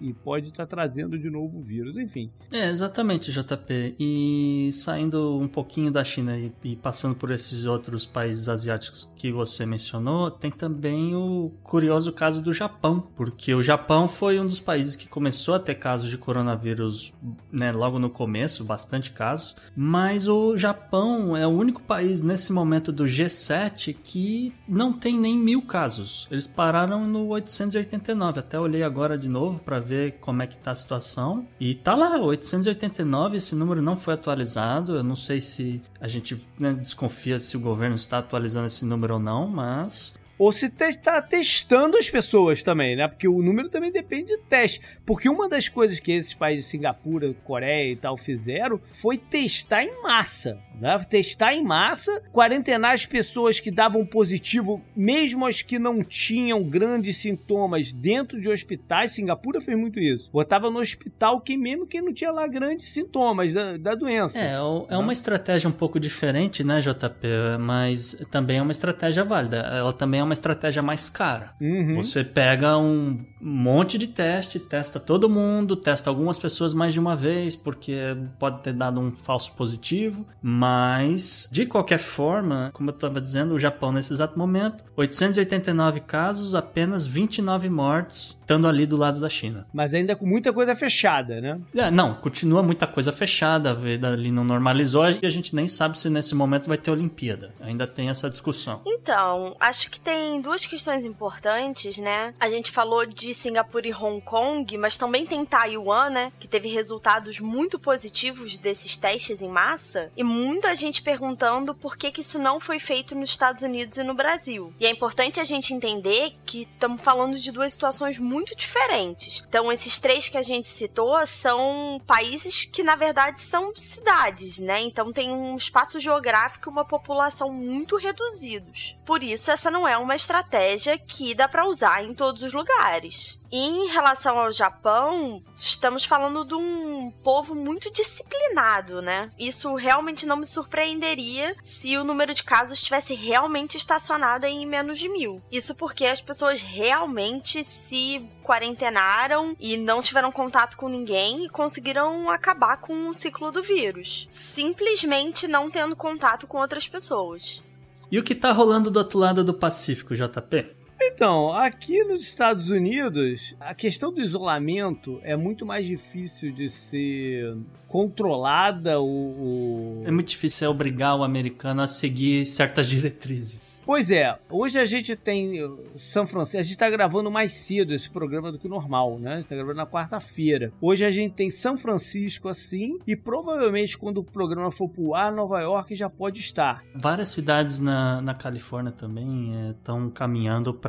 e 0.00 0.12
pode 0.12 0.49
estar 0.49 0.67
tá 0.67 0.76
trazendo 0.76 1.19
de 1.19 1.31
novo 1.31 1.59
o 1.59 1.62
vírus, 1.62 1.97
enfim. 1.97 2.28
É, 2.50 2.69
exatamente, 2.71 3.33
JP. 3.33 3.97
E 3.99 4.71
saindo 4.73 5.38
um 5.38 5.49
pouquinho 5.49 5.90
da 5.90 6.05
China 6.05 6.37
e, 6.37 6.52
e 6.64 6.76
passando 6.76 7.14
por 7.14 7.31
esses 7.31 7.67
outros 7.67 8.07
países 8.07 8.49
asiáticos 8.49 9.11
que 9.17 9.33
você 9.33 9.67
mencionou, 9.67 10.31
tem 10.31 10.50
também 10.50 11.14
o 11.14 11.52
curioso 11.62 12.12
caso 12.12 12.43
do 12.43 12.52
Japão, 12.52 13.07
porque 13.17 13.55
o 13.55 13.62
Japão 13.62 14.09
foi 14.09 14.38
um 14.40 14.47
dos 14.47 14.61
países 14.61 14.97
que 14.97 15.09
começou 15.09 15.55
a 15.55 15.59
ter 15.59 15.75
casos 15.75 16.11
de 16.11 16.19
coronavírus 16.19 17.12
né, 17.50 17.73
logo 17.73 17.99
no 17.99 18.11
começo, 18.11 18.64
bastante 18.64 19.12
casos, 19.12 19.57
mas 19.76 20.28
o 20.28 20.57
Japão 20.57 21.37
é 21.37 21.47
o 21.47 21.50
único 21.50 21.83
país 21.83 22.23
nesse 22.23 22.52
momento 22.52 22.93
do 22.93 23.05
G7 23.05 23.97
que 24.02 24.52
não 24.69 24.93
tem 24.93 25.19
nem 25.19 25.37
mil 25.37 25.62
casos. 25.62 26.28
Eles 26.31 26.47
pararam 26.47 27.07
no 27.07 27.26
889. 27.28 28.40
Até 28.40 28.59
olhei 28.59 28.83
agora 28.83 29.17
de 29.17 29.28
novo 29.28 29.61
para 29.61 29.81
ver 29.88 30.18
como 30.21 30.42
é 30.42 30.47
que 30.47 30.59
tá 30.59 30.73
a 30.73 30.75
situação. 30.75 31.47
E 31.59 31.75
tá 31.75 31.95
lá, 31.95 32.16
889, 32.18 33.37
esse 33.37 33.54
número 33.54 33.80
não 33.80 33.97
foi 33.97 34.14
atualizado. 34.14 34.97
Eu 34.97 35.02
não 35.02 35.16
sei 35.16 35.40
se 35.40 35.80
a 36.00 36.07
gente 36.07 36.38
né, 36.59 36.75
desconfia 36.75 37.38
se 37.38 37.57
o 37.57 37.61
governo 37.61 37.97
está 37.97 38.18
atualizando 38.18 38.66
esse 38.66 38.85
número 38.85 39.14
ou 39.14 39.21
não, 39.21 39.49
mas 39.49 40.14
ou 40.38 40.52
se 40.52 40.66
está 40.66 41.21
testando 41.21 41.97
as 41.97 42.09
pessoas 42.09 42.62
também, 42.62 42.97
né? 42.97 43.09
Porque 43.09 43.26
o 43.26 43.42
número 43.42 43.68
também 43.68 43.90
depende 43.90 44.37
de 44.37 44.38
teste. 44.38 44.80
Porque 45.04 45.28
uma 45.28 45.49
das 45.49 45.68
coisas 45.68 45.99
que 45.99 46.12
esses 46.12 46.35
países, 46.35 46.66
Singapura, 46.66 47.35
Coreia 47.45 47.92
e 47.92 47.97
tal, 47.97 48.16
fizeram 48.16 48.80
foi 48.92 49.18
testar 49.18 49.83
em 49.83 50.02
massa. 50.02 50.59
Né? 50.80 50.97
Testar 51.11 51.54
em 51.54 51.64
massa, 51.64 52.23
quarentenar 52.33 52.92
as 52.92 53.04
pessoas 53.04 53.59
que 53.59 53.71
davam 53.71 54.07
positivo, 54.07 54.80
mesmo 54.95 55.45
as 55.47 55.61
que 55.61 55.78
não 55.78 56.04
tinham 56.04 56.62
grandes 56.62 57.16
sintomas 57.16 57.92
dentro 57.92 58.40
de 58.40 58.49
hospitais. 58.49 59.12
Singapura 59.12 59.61
fez 59.61 59.76
muito 59.76 59.99
isso. 59.99 60.30
Botava 60.33 60.71
no 60.71 60.78
hospital 60.78 61.40
quem 61.40 61.59
mesmo 61.59 61.87
quem 61.87 62.00
não 62.00 62.12
tinha 62.12 62.30
lá 62.30 62.47
grandes 62.47 62.90
sintomas 62.90 63.52
da, 63.52 63.76
da 63.76 63.95
doença. 63.95 64.38
É, 64.38 64.54
é 64.54 64.97
uma 64.97 65.12
estratégia 65.12 65.68
um 65.68 65.73
pouco 65.73 65.99
diferente, 65.99 66.62
né, 66.62 66.80
JP? 66.80 67.26
Mas 67.59 68.25
também 68.30 68.59
é 68.59 68.62
uma 68.62 68.73
estratégia 68.73 69.25
válida. 69.25 69.57
Ela 69.57 69.92
também 69.92 70.21
é 70.21 70.23
uma 70.23 70.28
estratégia 70.33 70.83
mais 70.83 71.09
cara. 71.09 71.55
Uhum. 71.61 71.95
Você 71.97 72.25
pega 72.25 72.77
um 72.77 73.19
monte 73.41 73.99
de 73.99 74.09
teste, 74.09 74.59
testa 74.59 74.99
todo 74.99 75.29
mundo, 75.29 75.77
testa 75.77 76.11
algumas 76.11 76.39
pessoas 76.39 76.75
mais 76.75 76.93
de 76.93 77.01
uma 77.01 77.15
vez, 77.15 77.55
porque 77.57 78.17
pode 78.39 78.63
ter 78.63 78.73
dado 78.73 79.01
um 79.01 79.13
falso 79.13 79.53
positivo, 79.55 80.27
mas 80.43 81.49
de 81.51 81.67
qualquer 81.67 81.99
forma, 81.99 82.71
como 82.73 82.91
eu 82.91 82.95
estava 82.95 83.21
dizendo, 83.21 83.55
o 83.55 83.59
Japão 83.59 83.93
nesse 83.93 84.13
exato 84.13 84.39
momento, 84.39 84.85
889 84.97 86.01
casos, 86.01 86.55
apenas 86.55 87.07
29 87.07 87.69
mortes, 87.69 88.39
estando 88.41 88.67
ali 88.67 88.87
do 88.87 88.97
lado 88.97 89.21
da 89.21 89.29
China. 89.29 89.67
Mas 89.73 89.95
ainda 89.95 90.17
com 90.17 90.27
muita 90.27 90.53
coisa 90.53 90.75
fechada, 90.75 91.41
né? 91.41 91.61
É, 91.75 91.91
não, 91.91 92.15
continua 92.15 92.63
muita 92.63 92.87
coisa 92.87 93.13
fechada, 93.13 93.71
a 93.71 93.75
vida 93.75 94.13
ali 94.13 94.31
não 94.31 94.45
normalizou 94.45 95.09
e 95.11 95.25
a 95.25 95.29
gente 95.29 95.55
nem 95.55 95.69
sabe 95.69 95.99
se 95.99 96.11
nesse 96.11 96.35
momento 96.35 96.69
vai 96.69 96.79
ter 96.79 96.91
Olimpíada. 96.91 97.53
Ainda 97.61 97.87
tem 97.87 98.09
essa 98.09 98.29
discussão. 98.29 98.81
Então, 98.87 99.57
acho 99.61 99.91
que 99.91 100.01
tem 100.01 100.18
tem 100.19 100.41
duas 100.41 100.67
questões 100.67 101.05
importantes, 101.05 101.97
né? 101.97 102.35
A 102.41 102.51
gente 102.51 102.73
falou 102.73 103.07
de 103.07 103.33
Singapura 103.33 103.87
e 103.87 103.95
Hong 103.95 104.21
Kong, 104.21 104.77
mas 104.77 104.97
também 104.97 105.25
tem 105.25 105.45
Taiwan, 105.45 106.11
né? 106.11 106.33
Que 106.41 106.49
teve 106.49 106.69
resultados 106.69 107.39
muito 107.39 107.79
positivos 107.79 108.59
desses 108.59 108.97
testes 108.97 109.41
em 109.41 109.49
massa. 109.49 110.11
E 110.17 110.25
muita 110.25 110.75
gente 110.75 111.03
perguntando 111.03 111.73
por 111.73 111.97
que, 111.97 112.11
que 112.11 112.21
isso 112.21 112.37
não 112.37 112.59
foi 112.59 112.81
feito 112.81 113.15
nos 113.15 113.31
Estados 113.31 113.63
Unidos 113.63 113.97
e 113.97 114.03
no 114.03 114.13
Brasil. 114.13 114.75
E 114.81 114.87
é 114.87 114.91
importante 114.91 115.39
a 115.39 115.45
gente 115.45 115.73
entender 115.73 116.35
que 116.45 116.63
estamos 116.63 117.01
falando 117.01 117.39
de 117.39 117.53
duas 117.53 117.73
situações 117.73 118.19
muito 118.19 118.57
diferentes. 118.57 119.45
Então, 119.49 119.71
esses 119.71 120.01
três 120.01 120.29
que 120.29 120.37
a 120.37 120.43
gente 120.43 120.69
citou 120.69 121.25
são 121.27 122.01
países 122.07 122.65
que, 122.65 122.83
na 122.83 122.97
verdade, 122.97 123.41
são 123.41 123.73
cidades, 123.77 124.59
né? 124.59 124.81
Então, 124.81 125.13
tem 125.13 125.31
um 125.31 125.55
espaço 125.55 126.01
geográfico 126.01 126.69
e 126.69 126.73
uma 126.73 126.85
população 126.85 127.53
muito 127.53 127.97
reduzidos. 127.97 128.99
Por 129.05 129.23
isso, 129.23 129.53
essa 129.53 129.71
não 129.71 129.87
é 129.87 129.97
uma 129.97 130.08
uma 130.09 130.17
estratégia 130.17 130.97
que 130.97 131.35
dá 131.35 131.47
para 131.47 131.67
usar 131.67 132.03
em 132.03 132.15
todos 132.15 132.43
os 132.43 132.55
lugares. 132.55 133.38
Em 133.53 133.88
relação 133.88 134.38
ao 134.38 134.50
Japão, 134.50 135.43
estamos 135.55 136.03
falando 136.03 136.47
de 136.47 136.55
um 136.55 137.11
povo 137.23 137.55
muito 137.55 137.93
disciplinado, 137.93 139.03
né? 139.03 139.31
Isso 139.38 139.75
realmente 139.75 140.25
não 140.25 140.37
me 140.37 140.47
surpreenderia 140.47 141.55
se 141.62 141.97
o 141.99 142.05
número 142.05 142.33
de 142.33 142.43
casos 142.43 142.81
tivesse 142.81 143.12
realmente 143.12 143.77
estacionado 143.77 144.47
em 144.47 144.65
menos 144.67 144.99
de 144.99 145.11
mil. 145.11 145.43
Isso 145.53 145.75
porque 145.75 146.07
as 146.07 146.23
pessoas 146.23 146.62
realmente 146.62 147.62
se 147.62 148.27
quarentenaram 148.43 149.55
e 149.61 149.77
não 149.77 150.00
tiveram 150.00 150.33
contato 150.33 150.79
com 150.79 150.88
ninguém 150.88 151.45
e 151.45 151.50
conseguiram 151.50 152.31
acabar 152.31 152.79
com 152.79 153.09
o 153.09 153.15
ciclo 153.15 153.53
do 153.53 153.62
vírus, 153.62 154.27
simplesmente 154.31 155.47
não 155.47 155.71
tendo 155.71 155.95
contato 155.95 156.47
com 156.47 156.57
outras 156.57 156.88
pessoas. 156.88 157.62
E 158.11 158.19
o 158.19 158.23
que 158.23 158.35
tá 158.35 158.53
rolando 158.53 158.91
do 158.91 158.99
outro 158.99 159.19
lado 159.19 159.45
do 159.45 159.53
Pacífico, 159.53 160.15
JP? 160.15 160.78
Então, 161.00 161.52
aqui 161.52 162.02
nos 162.02 162.23
Estados 162.23 162.71
Unidos, 162.71 163.55
a 163.61 163.75
questão 163.75 164.12
do 164.12 164.21
isolamento 164.21 165.21
é 165.23 165.37
muito 165.37 165.64
mais 165.64 165.87
difícil 165.87 166.52
de 166.52 166.69
ser 166.69 167.57
controlada. 167.87 169.00
O, 169.00 169.07
o... 169.07 170.02
É 170.05 170.11
muito 170.11 170.28
difícil 170.28 170.71
obrigar 170.71 171.17
o 171.17 171.25
americano 171.25 171.83
a 171.83 171.87
seguir 171.87 172.45
certas 172.45 172.87
diretrizes. 172.90 173.78
Pois 173.85 174.11
é, 174.11 174.38
hoje 174.50 174.78
a 174.78 174.85
gente 174.85 175.17
tem 175.17 175.59
São 175.97 176.26
Francisco, 176.26 176.59
a 176.59 176.62
gente 176.62 176.73
está 176.73 176.90
gravando 176.90 177.31
mais 177.31 177.55
cedo 177.55 177.95
esse 177.95 178.11
programa 178.11 178.52
do 178.52 178.59
que 178.59 178.67
o 178.67 178.71
normal, 178.71 179.19
né? 179.19 179.33
A 179.33 179.37
gente 179.37 179.49
tá 179.49 179.55
gravando 179.55 179.78
na 179.78 179.87
quarta-feira. 179.87 180.71
Hoje 180.78 181.07
a 181.07 181.11
gente 181.11 181.33
tem 181.33 181.50
São 181.50 181.78
Francisco 181.78 182.49
assim, 182.49 182.99
e 183.07 183.17
provavelmente 183.17 183.97
quando 183.97 184.19
o 184.19 184.25
programa 184.25 184.71
for 184.71 184.90
pro 184.90 185.14
ar, 185.14 185.33
Nova 185.33 185.59
York 185.61 185.97
já 185.97 186.11
pode 186.11 186.40
estar. 186.40 186.85
Várias 186.95 187.28
cidades 187.28 187.81
na, 187.81 188.21
na 188.21 188.35
Califórnia 188.35 188.93
também 188.93 189.71
estão 189.71 190.09
é, 190.09 190.11
caminhando 190.11 190.75
para 190.75 190.88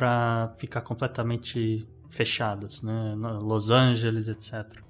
ficar 0.56 0.80
completamente 0.82 1.86
fechadas, 2.08 2.82
né? 2.82 3.14
Los 3.16 3.70
Angeles, 3.70 4.28
etc. 4.28 4.82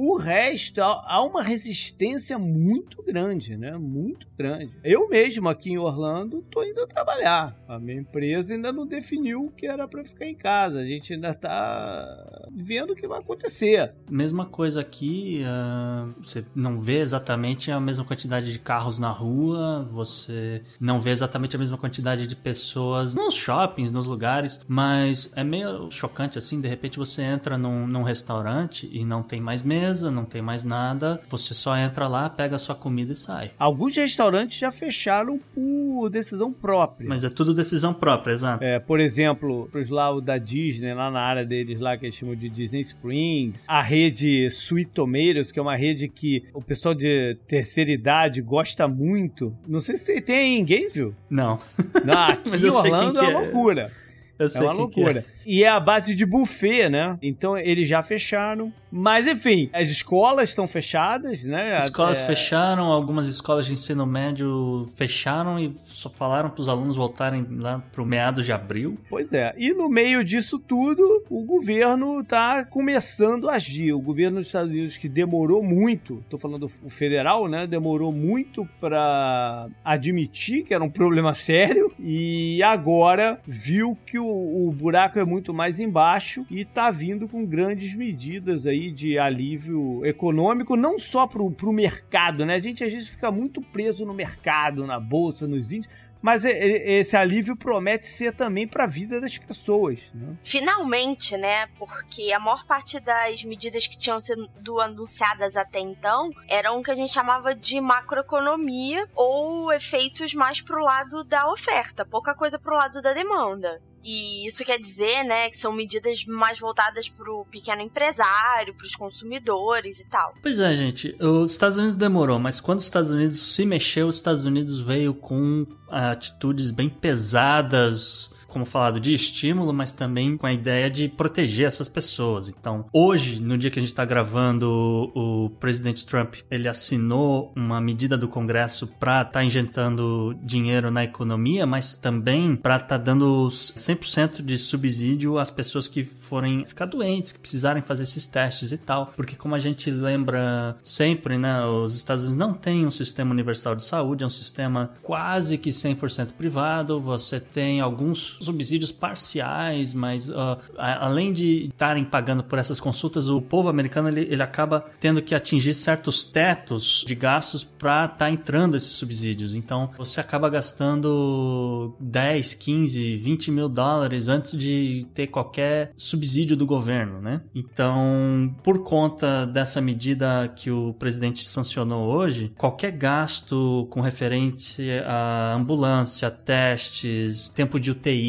O 0.00 0.16
resto, 0.16 0.80
há 0.80 1.20
uma 1.24 1.42
resistência 1.42 2.38
muito 2.38 3.02
grande, 3.02 3.56
né? 3.56 3.76
Muito 3.76 4.28
grande. 4.38 4.72
Eu 4.84 5.08
mesmo 5.08 5.48
aqui 5.48 5.70
em 5.70 5.78
Orlando 5.78 6.40
tô 6.48 6.62
indo 6.62 6.86
trabalhar. 6.86 7.56
A 7.66 7.80
minha 7.80 7.98
empresa 7.98 8.54
ainda 8.54 8.70
não 8.70 8.86
definiu 8.86 9.52
que 9.56 9.66
era 9.66 9.88
para 9.88 10.04
ficar 10.04 10.26
em 10.26 10.36
casa. 10.36 10.78
A 10.78 10.84
gente 10.84 11.14
ainda 11.14 11.34
tá 11.34 12.48
vendo 12.52 12.92
o 12.92 12.94
que 12.94 13.08
vai 13.08 13.18
acontecer. 13.18 13.92
Mesma 14.08 14.46
coisa 14.46 14.82
aqui, 14.82 15.42
uh, 15.42 16.14
você 16.22 16.44
não 16.54 16.80
vê 16.80 17.00
exatamente 17.00 17.72
a 17.72 17.80
mesma 17.80 18.04
quantidade 18.04 18.52
de 18.52 18.58
carros 18.60 19.00
na 19.00 19.10
rua, 19.10 19.84
você 19.90 20.62
não 20.78 21.00
vê 21.00 21.10
exatamente 21.10 21.56
a 21.56 21.58
mesma 21.58 21.76
quantidade 21.76 22.28
de 22.28 22.36
pessoas 22.36 23.16
nos 23.16 23.34
shoppings, 23.34 23.90
nos 23.90 24.06
lugares, 24.06 24.64
mas 24.68 25.32
é 25.34 25.42
meio 25.42 25.90
chocante 25.90 26.38
assim, 26.38 26.60
de 26.60 26.68
repente 26.68 26.98
você 26.98 27.22
entra 27.22 27.58
num, 27.58 27.84
num 27.84 28.04
restaurante 28.04 28.88
e 28.92 29.04
não 29.04 29.24
tem 29.24 29.40
mais 29.40 29.64
mesa 29.64 29.87
mesa, 29.88 30.10
não 30.10 30.24
tem 30.24 30.42
mais 30.42 30.62
nada. 30.62 31.20
Você 31.28 31.54
só 31.54 31.76
entra 31.76 32.06
lá, 32.06 32.28
pega 32.28 32.56
a 32.56 32.58
sua 32.58 32.74
comida 32.74 33.12
e 33.12 33.16
sai. 33.16 33.50
Alguns 33.58 33.96
restaurantes 33.96 34.58
já 34.58 34.70
fecharam 34.70 35.40
por 35.54 36.10
decisão 36.10 36.52
própria. 36.52 37.08
Mas 37.08 37.24
é 37.24 37.30
tudo 37.30 37.54
decisão 37.54 37.94
própria, 37.94 38.32
exato. 38.32 38.64
É, 38.64 38.78
por 38.78 39.00
exemplo, 39.00 39.68
os 39.72 39.88
lá 39.88 40.10
o 40.10 40.20
da 40.20 40.36
Disney, 40.38 40.92
lá 40.92 41.10
na 41.10 41.20
área 41.20 41.44
deles 41.44 41.80
lá 41.80 41.96
que 41.96 42.04
eles 42.04 42.14
chamam 42.14 42.36
de 42.36 42.48
Disney 42.48 42.80
Springs, 42.80 43.64
a 43.66 43.82
rede 43.82 44.46
Sweet 44.46 44.90
Tomatoes, 44.92 45.50
que 45.50 45.58
é 45.58 45.62
uma 45.62 45.76
rede 45.76 46.08
que 46.08 46.44
o 46.52 46.62
pessoal 46.62 46.94
de 46.94 47.36
terceira 47.46 47.90
idade 47.90 48.42
gosta 48.42 48.86
muito. 48.86 49.54
Não 49.66 49.80
sei 49.80 49.96
se 49.96 50.20
tem 50.20 50.58
em 50.58 50.64
Gainesville. 50.64 51.14
Não. 51.30 51.58
Não, 52.04 52.24
aqui 52.28 52.50
Mas 52.50 52.62
eu 52.62 52.72
Orlando 52.72 53.18
é 53.20 53.28
uma 53.28 53.40
loucura. 53.40 53.90
Eu 54.38 54.46
é 54.46 54.60
uma 54.60 54.72
é. 54.72 54.74
loucura. 54.74 55.20
É. 55.20 55.24
E 55.44 55.64
é 55.64 55.68
a 55.68 55.80
base 55.80 56.14
de 56.14 56.24
buffet, 56.24 56.88
né? 56.88 57.18
Então 57.20 57.58
eles 57.58 57.88
já 57.88 58.00
fecharam. 58.02 58.72
Mas 58.90 59.26
enfim, 59.26 59.70
as 59.72 59.88
escolas 59.88 60.50
estão 60.50 60.68
fechadas, 60.68 61.42
né? 61.42 61.78
Escolas 61.78 62.20
é... 62.20 62.26
fecharam, 62.26 62.86
algumas 62.86 63.26
escolas 63.26 63.66
de 63.66 63.72
ensino 63.72 64.06
médio 64.06 64.86
fecharam 64.96 65.58
e 65.58 65.72
só 65.76 66.08
falaram 66.10 66.50
para 66.50 66.60
os 66.60 66.68
alunos 66.68 66.96
voltarem 66.96 67.46
lá 67.50 67.82
para 67.92 68.02
o 68.02 68.06
meados 68.06 68.44
de 68.44 68.52
abril. 68.52 68.98
Pois 69.08 69.32
é. 69.32 69.54
E 69.56 69.72
no 69.72 69.88
meio 69.88 70.22
disso 70.22 70.58
tudo, 70.58 71.24
o 71.28 71.42
governo 71.42 72.20
está 72.20 72.64
começando 72.64 73.48
a 73.48 73.54
agir. 73.54 73.92
O 73.92 74.00
governo 74.00 74.38
dos 74.38 74.46
Estados 74.46 74.70
Unidos 74.70 74.96
que 74.96 75.08
demorou 75.08 75.62
muito, 75.62 76.18
estou 76.18 76.38
falando 76.38 76.70
o 76.82 76.90
federal, 76.90 77.48
né? 77.48 77.66
Demorou 77.66 78.12
muito 78.12 78.68
para 78.78 79.68
admitir 79.84 80.64
que 80.64 80.74
era 80.74 80.84
um 80.84 80.90
problema 80.90 81.32
sério 81.34 81.92
e 81.98 82.62
agora 82.62 83.40
viu 83.46 83.96
que 84.06 84.18
o, 84.18 84.26
o 84.26 84.72
buraco 84.72 85.18
é 85.18 85.24
muito 85.24 85.38
muito 85.48 85.54
mais 85.54 85.78
embaixo 85.80 86.44
e 86.50 86.60
está 86.60 86.90
vindo 86.90 87.28
com 87.28 87.46
grandes 87.46 87.94
medidas 87.94 88.66
aí 88.66 88.77
de 88.92 89.18
alívio 89.18 90.04
econômico, 90.04 90.76
não 90.76 90.98
só 90.98 91.26
para 91.26 91.42
o 91.42 91.72
mercado, 91.72 92.46
né? 92.46 92.54
A 92.54 92.60
gente 92.60 92.84
às 92.84 92.92
vezes 92.92 93.08
fica 93.08 93.30
muito 93.30 93.60
preso 93.60 94.04
no 94.06 94.14
mercado, 94.14 94.86
na 94.86 94.98
bolsa, 95.00 95.46
nos 95.46 95.72
índices, 95.72 95.92
Mas 96.20 96.44
esse 96.44 97.16
alívio 97.16 97.56
promete 97.56 98.06
ser 98.06 98.32
também 98.32 98.66
para 98.66 98.84
a 98.84 98.86
vida 98.86 99.20
das 99.20 99.38
pessoas. 99.38 100.10
Né? 100.12 100.36
Finalmente, 100.42 101.36
né? 101.36 101.68
Porque 101.78 102.32
a 102.32 102.40
maior 102.40 102.66
parte 102.66 102.98
das 102.98 103.44
medidas 103.44 103.86
que 103.86 103.96
tinham 103.96 104.18
sido 104.20 104.80
anunciadas 104.80 105.56
até 105.56 105.78
então 105.78 106.30
eram 106.48 106.78
o 106.78 106.82
que 106.82 106.90
a 106.90 106.94
gente 106.94 107.12
chamava 107.12 107.54
de 107.54 107.80
macroeconomia 107.80 109.08
ou 109.14 109.72
efeitos 109.72 110.34
mais 110.34 110.60
pro 110.60 110.82
lado 110.82 111.22
da 111.22 111.50
oferta, 111.50 112.04
pouca 112.04 112.34
coisa 112.34 112.58
pro 112.58 112.74
lado 112.74 113.00
da 113.00 113.12
demanda. 113.12 113.80
E 114.04 114.46
isso 114.46 114.64
quer 114.64 114.78
dizer, 114.78 115.24
né, 115.24 115.50
que 115.50 115.56
são 115.56 115.72
medidas 115.72 116.24
mais 116.24 116.58
voltadas 116.58 117.08
para 117.08 117.30
o 117.30 117.44
pequeno 117.44 117.82
empresário, 117.82 118.74
para 118.74 118.86
os 118.86 118.94
consumidores 118.94 120.00
e 120.00 120.04
tal. 120.04 120.34
Pois 120.42 120.58
é, 120.58 120.74
gente. 120.74 121.16
Os 121.20 121.50
Estados 121.50 121.76
Unidos 121.76 121.96
demorou, 121.96 122.38
mas 122.38 122.60
quando 122.60 122.78
os 122.78 122.84
Estados 122.84 123.10
Unidos 123.10 123.38
se 123.38 123.66
mexeu, 123.66 124.06
os 124.08 124.16
Estados 124.16 124.46
Unidos 124.46 124.80
veio 124.80 125.12
com 125.14 125.66
atitudes 125.90 126.70
bem 126.70 126.88
pesadas 126.88 128.37
como 128.48 128.64
falado, 128.64 128.98
de 128.98 129.12
estímulo, 129.12 129.72
mas 129.72 129.92
também 129.92 130.36
com 130.36 130.46
a 130.46 130.52
ideia 130.52 130.90
de 130.90 131.08
proteger 131.08 131.66
essas 131.66 131.88
pessoas. 131.88 132.48
Então, 132.48 132.86
hoje, 132.92 133.40
no 133.40 133.56
dia 133.58 133.70
que 133.70 133.78
a 133.78 133.82
gente 133.82 133.90
está 133.90 134.04
gravando, 134.04 135.12
o 135.14 135.50
presidente 135.60 136.06
Trump 136.06 136.36
ele 136.50 136.66
assinou 136.66 137.52
uma 137.54 137.80
medida 137.80 138.16
do 138.16 138.26
Congresso 138.26 138.86
para 138.86 139.20
estar 139.20 139.32
tá 139.32 139.44
injetando 139.44 140.36
dinheiro 140.42 140.90
na 140.90 141.04
economia, 141.04 141.66
mas 141.66 141.96
também 141.96 142.56
para 142.56 142.76
estar 142.76 142.88
tá 142.88 142.98
dando 142.98 143.48
100% 143.48 144.42
de 144.42 144.56
subsídio 144.56 145.38
às 145.38 145.50
pessoas 145.50 145.86
que 145.86 146.02
forem 146.02 146.64
ficar 146.64 146.86
doentes, 146.86 147.32
que 147.32 147.40
precisarem 147.40 147.82
fazer 147.82 148.04
esses 148.04 148.26
testes 148.26 148.72
e 148.72 148.78
tal. 148.78 149.12
Porque, 149.14 149.36
como 149.36 149.54
a 149.54 149.58
gente 149.58 149.90
lembra 149.90 150.76
sempre, 150.82 151.36
né, 151.36 151.64
os 151.66 151.94
Estados 151.94 152.24
Unidos 152.24 152.38
não 152.38 152.54
têm 152.54 152.86
um 152.86 152.90
sistema 152.90 153.30
universal 153.30 153.74
de 153.74 153.84
saúde, 153.84 154.24
é 154.24 154.26
um 154.26 154.30
sistema 154.30 154.90
quase 155.02 155.58
que 155.58 155.70
100% 155.70 156.32
privado. 156.32 157.00
Você 157.00 157.38
tem 157.38 157.80
alguns 157.80 158.37
subsídios 158.40 158.92
parciais, 158.92 159.94
mas 159.94 160.28
uh, 160.28 160.58
além 160.76 161.32
de 161.32 161.66
estarem 161.66 162.04
pagando 162.04 162.42
por 162.42 162.58
essas 162.58 162.80
consultas, 162.80 163.28
o 163.28 163.40
povo 163.40 163.68
americano 163.68 164.08
ele, 164.08 164.22
ele 164.30 164.42
acaba 164.42 164.84
tendo 165.00 165.22
que 165.22 165.34
atingir 165.34 165.74
certos 165.74 166.24
tetos 166.24 167.04
de 167.06 167.14
gastos 167.14 167.64
para 167.64 168.04
estar 168.04 168.16
tá 168.16 168.30
entrando 168.30 168.76
esses 168.76 168.90
subsídios. 168.90 169.54
Então 169.54 169.90
você 169.96 170.20
acaba 170.20 170.48
gastando 170.48 171.94
10, 172.00 172.54
15, 172.54 173.16
20 173.16 173.50
mil 173.50 173.68
dólares 173.68 174.28
antes 174.28 174.56
de 174.56 175.06
ter 175.14 175.28
qualquer 175.28 175.92
subsídio 175.96 176.56
do 176.56 176.66
governo, 176.66 177.20
né? 177.20 177.42
Então, 177.54 178.54
por 178.62 178.82
conta 178.82 179.46
dessa 179.46 179.80
medida 179.80 180.52
que 180.54 180.70
o 180.70 180.94
presidente 180.94 181.46
sancionou 181.46 182.08
hoje, 182.08 182.52
qualquer 182.56 182.92
gasto 182.92 183.86
com 183.90 184.00
referente 184.00 184.88
a 185.06 185.54
ambulância, 185.54 186.30
testes, 186.30 187.48
tempo 187.48 187.78
de 187.78 187.90
UTI, 187.90 188.27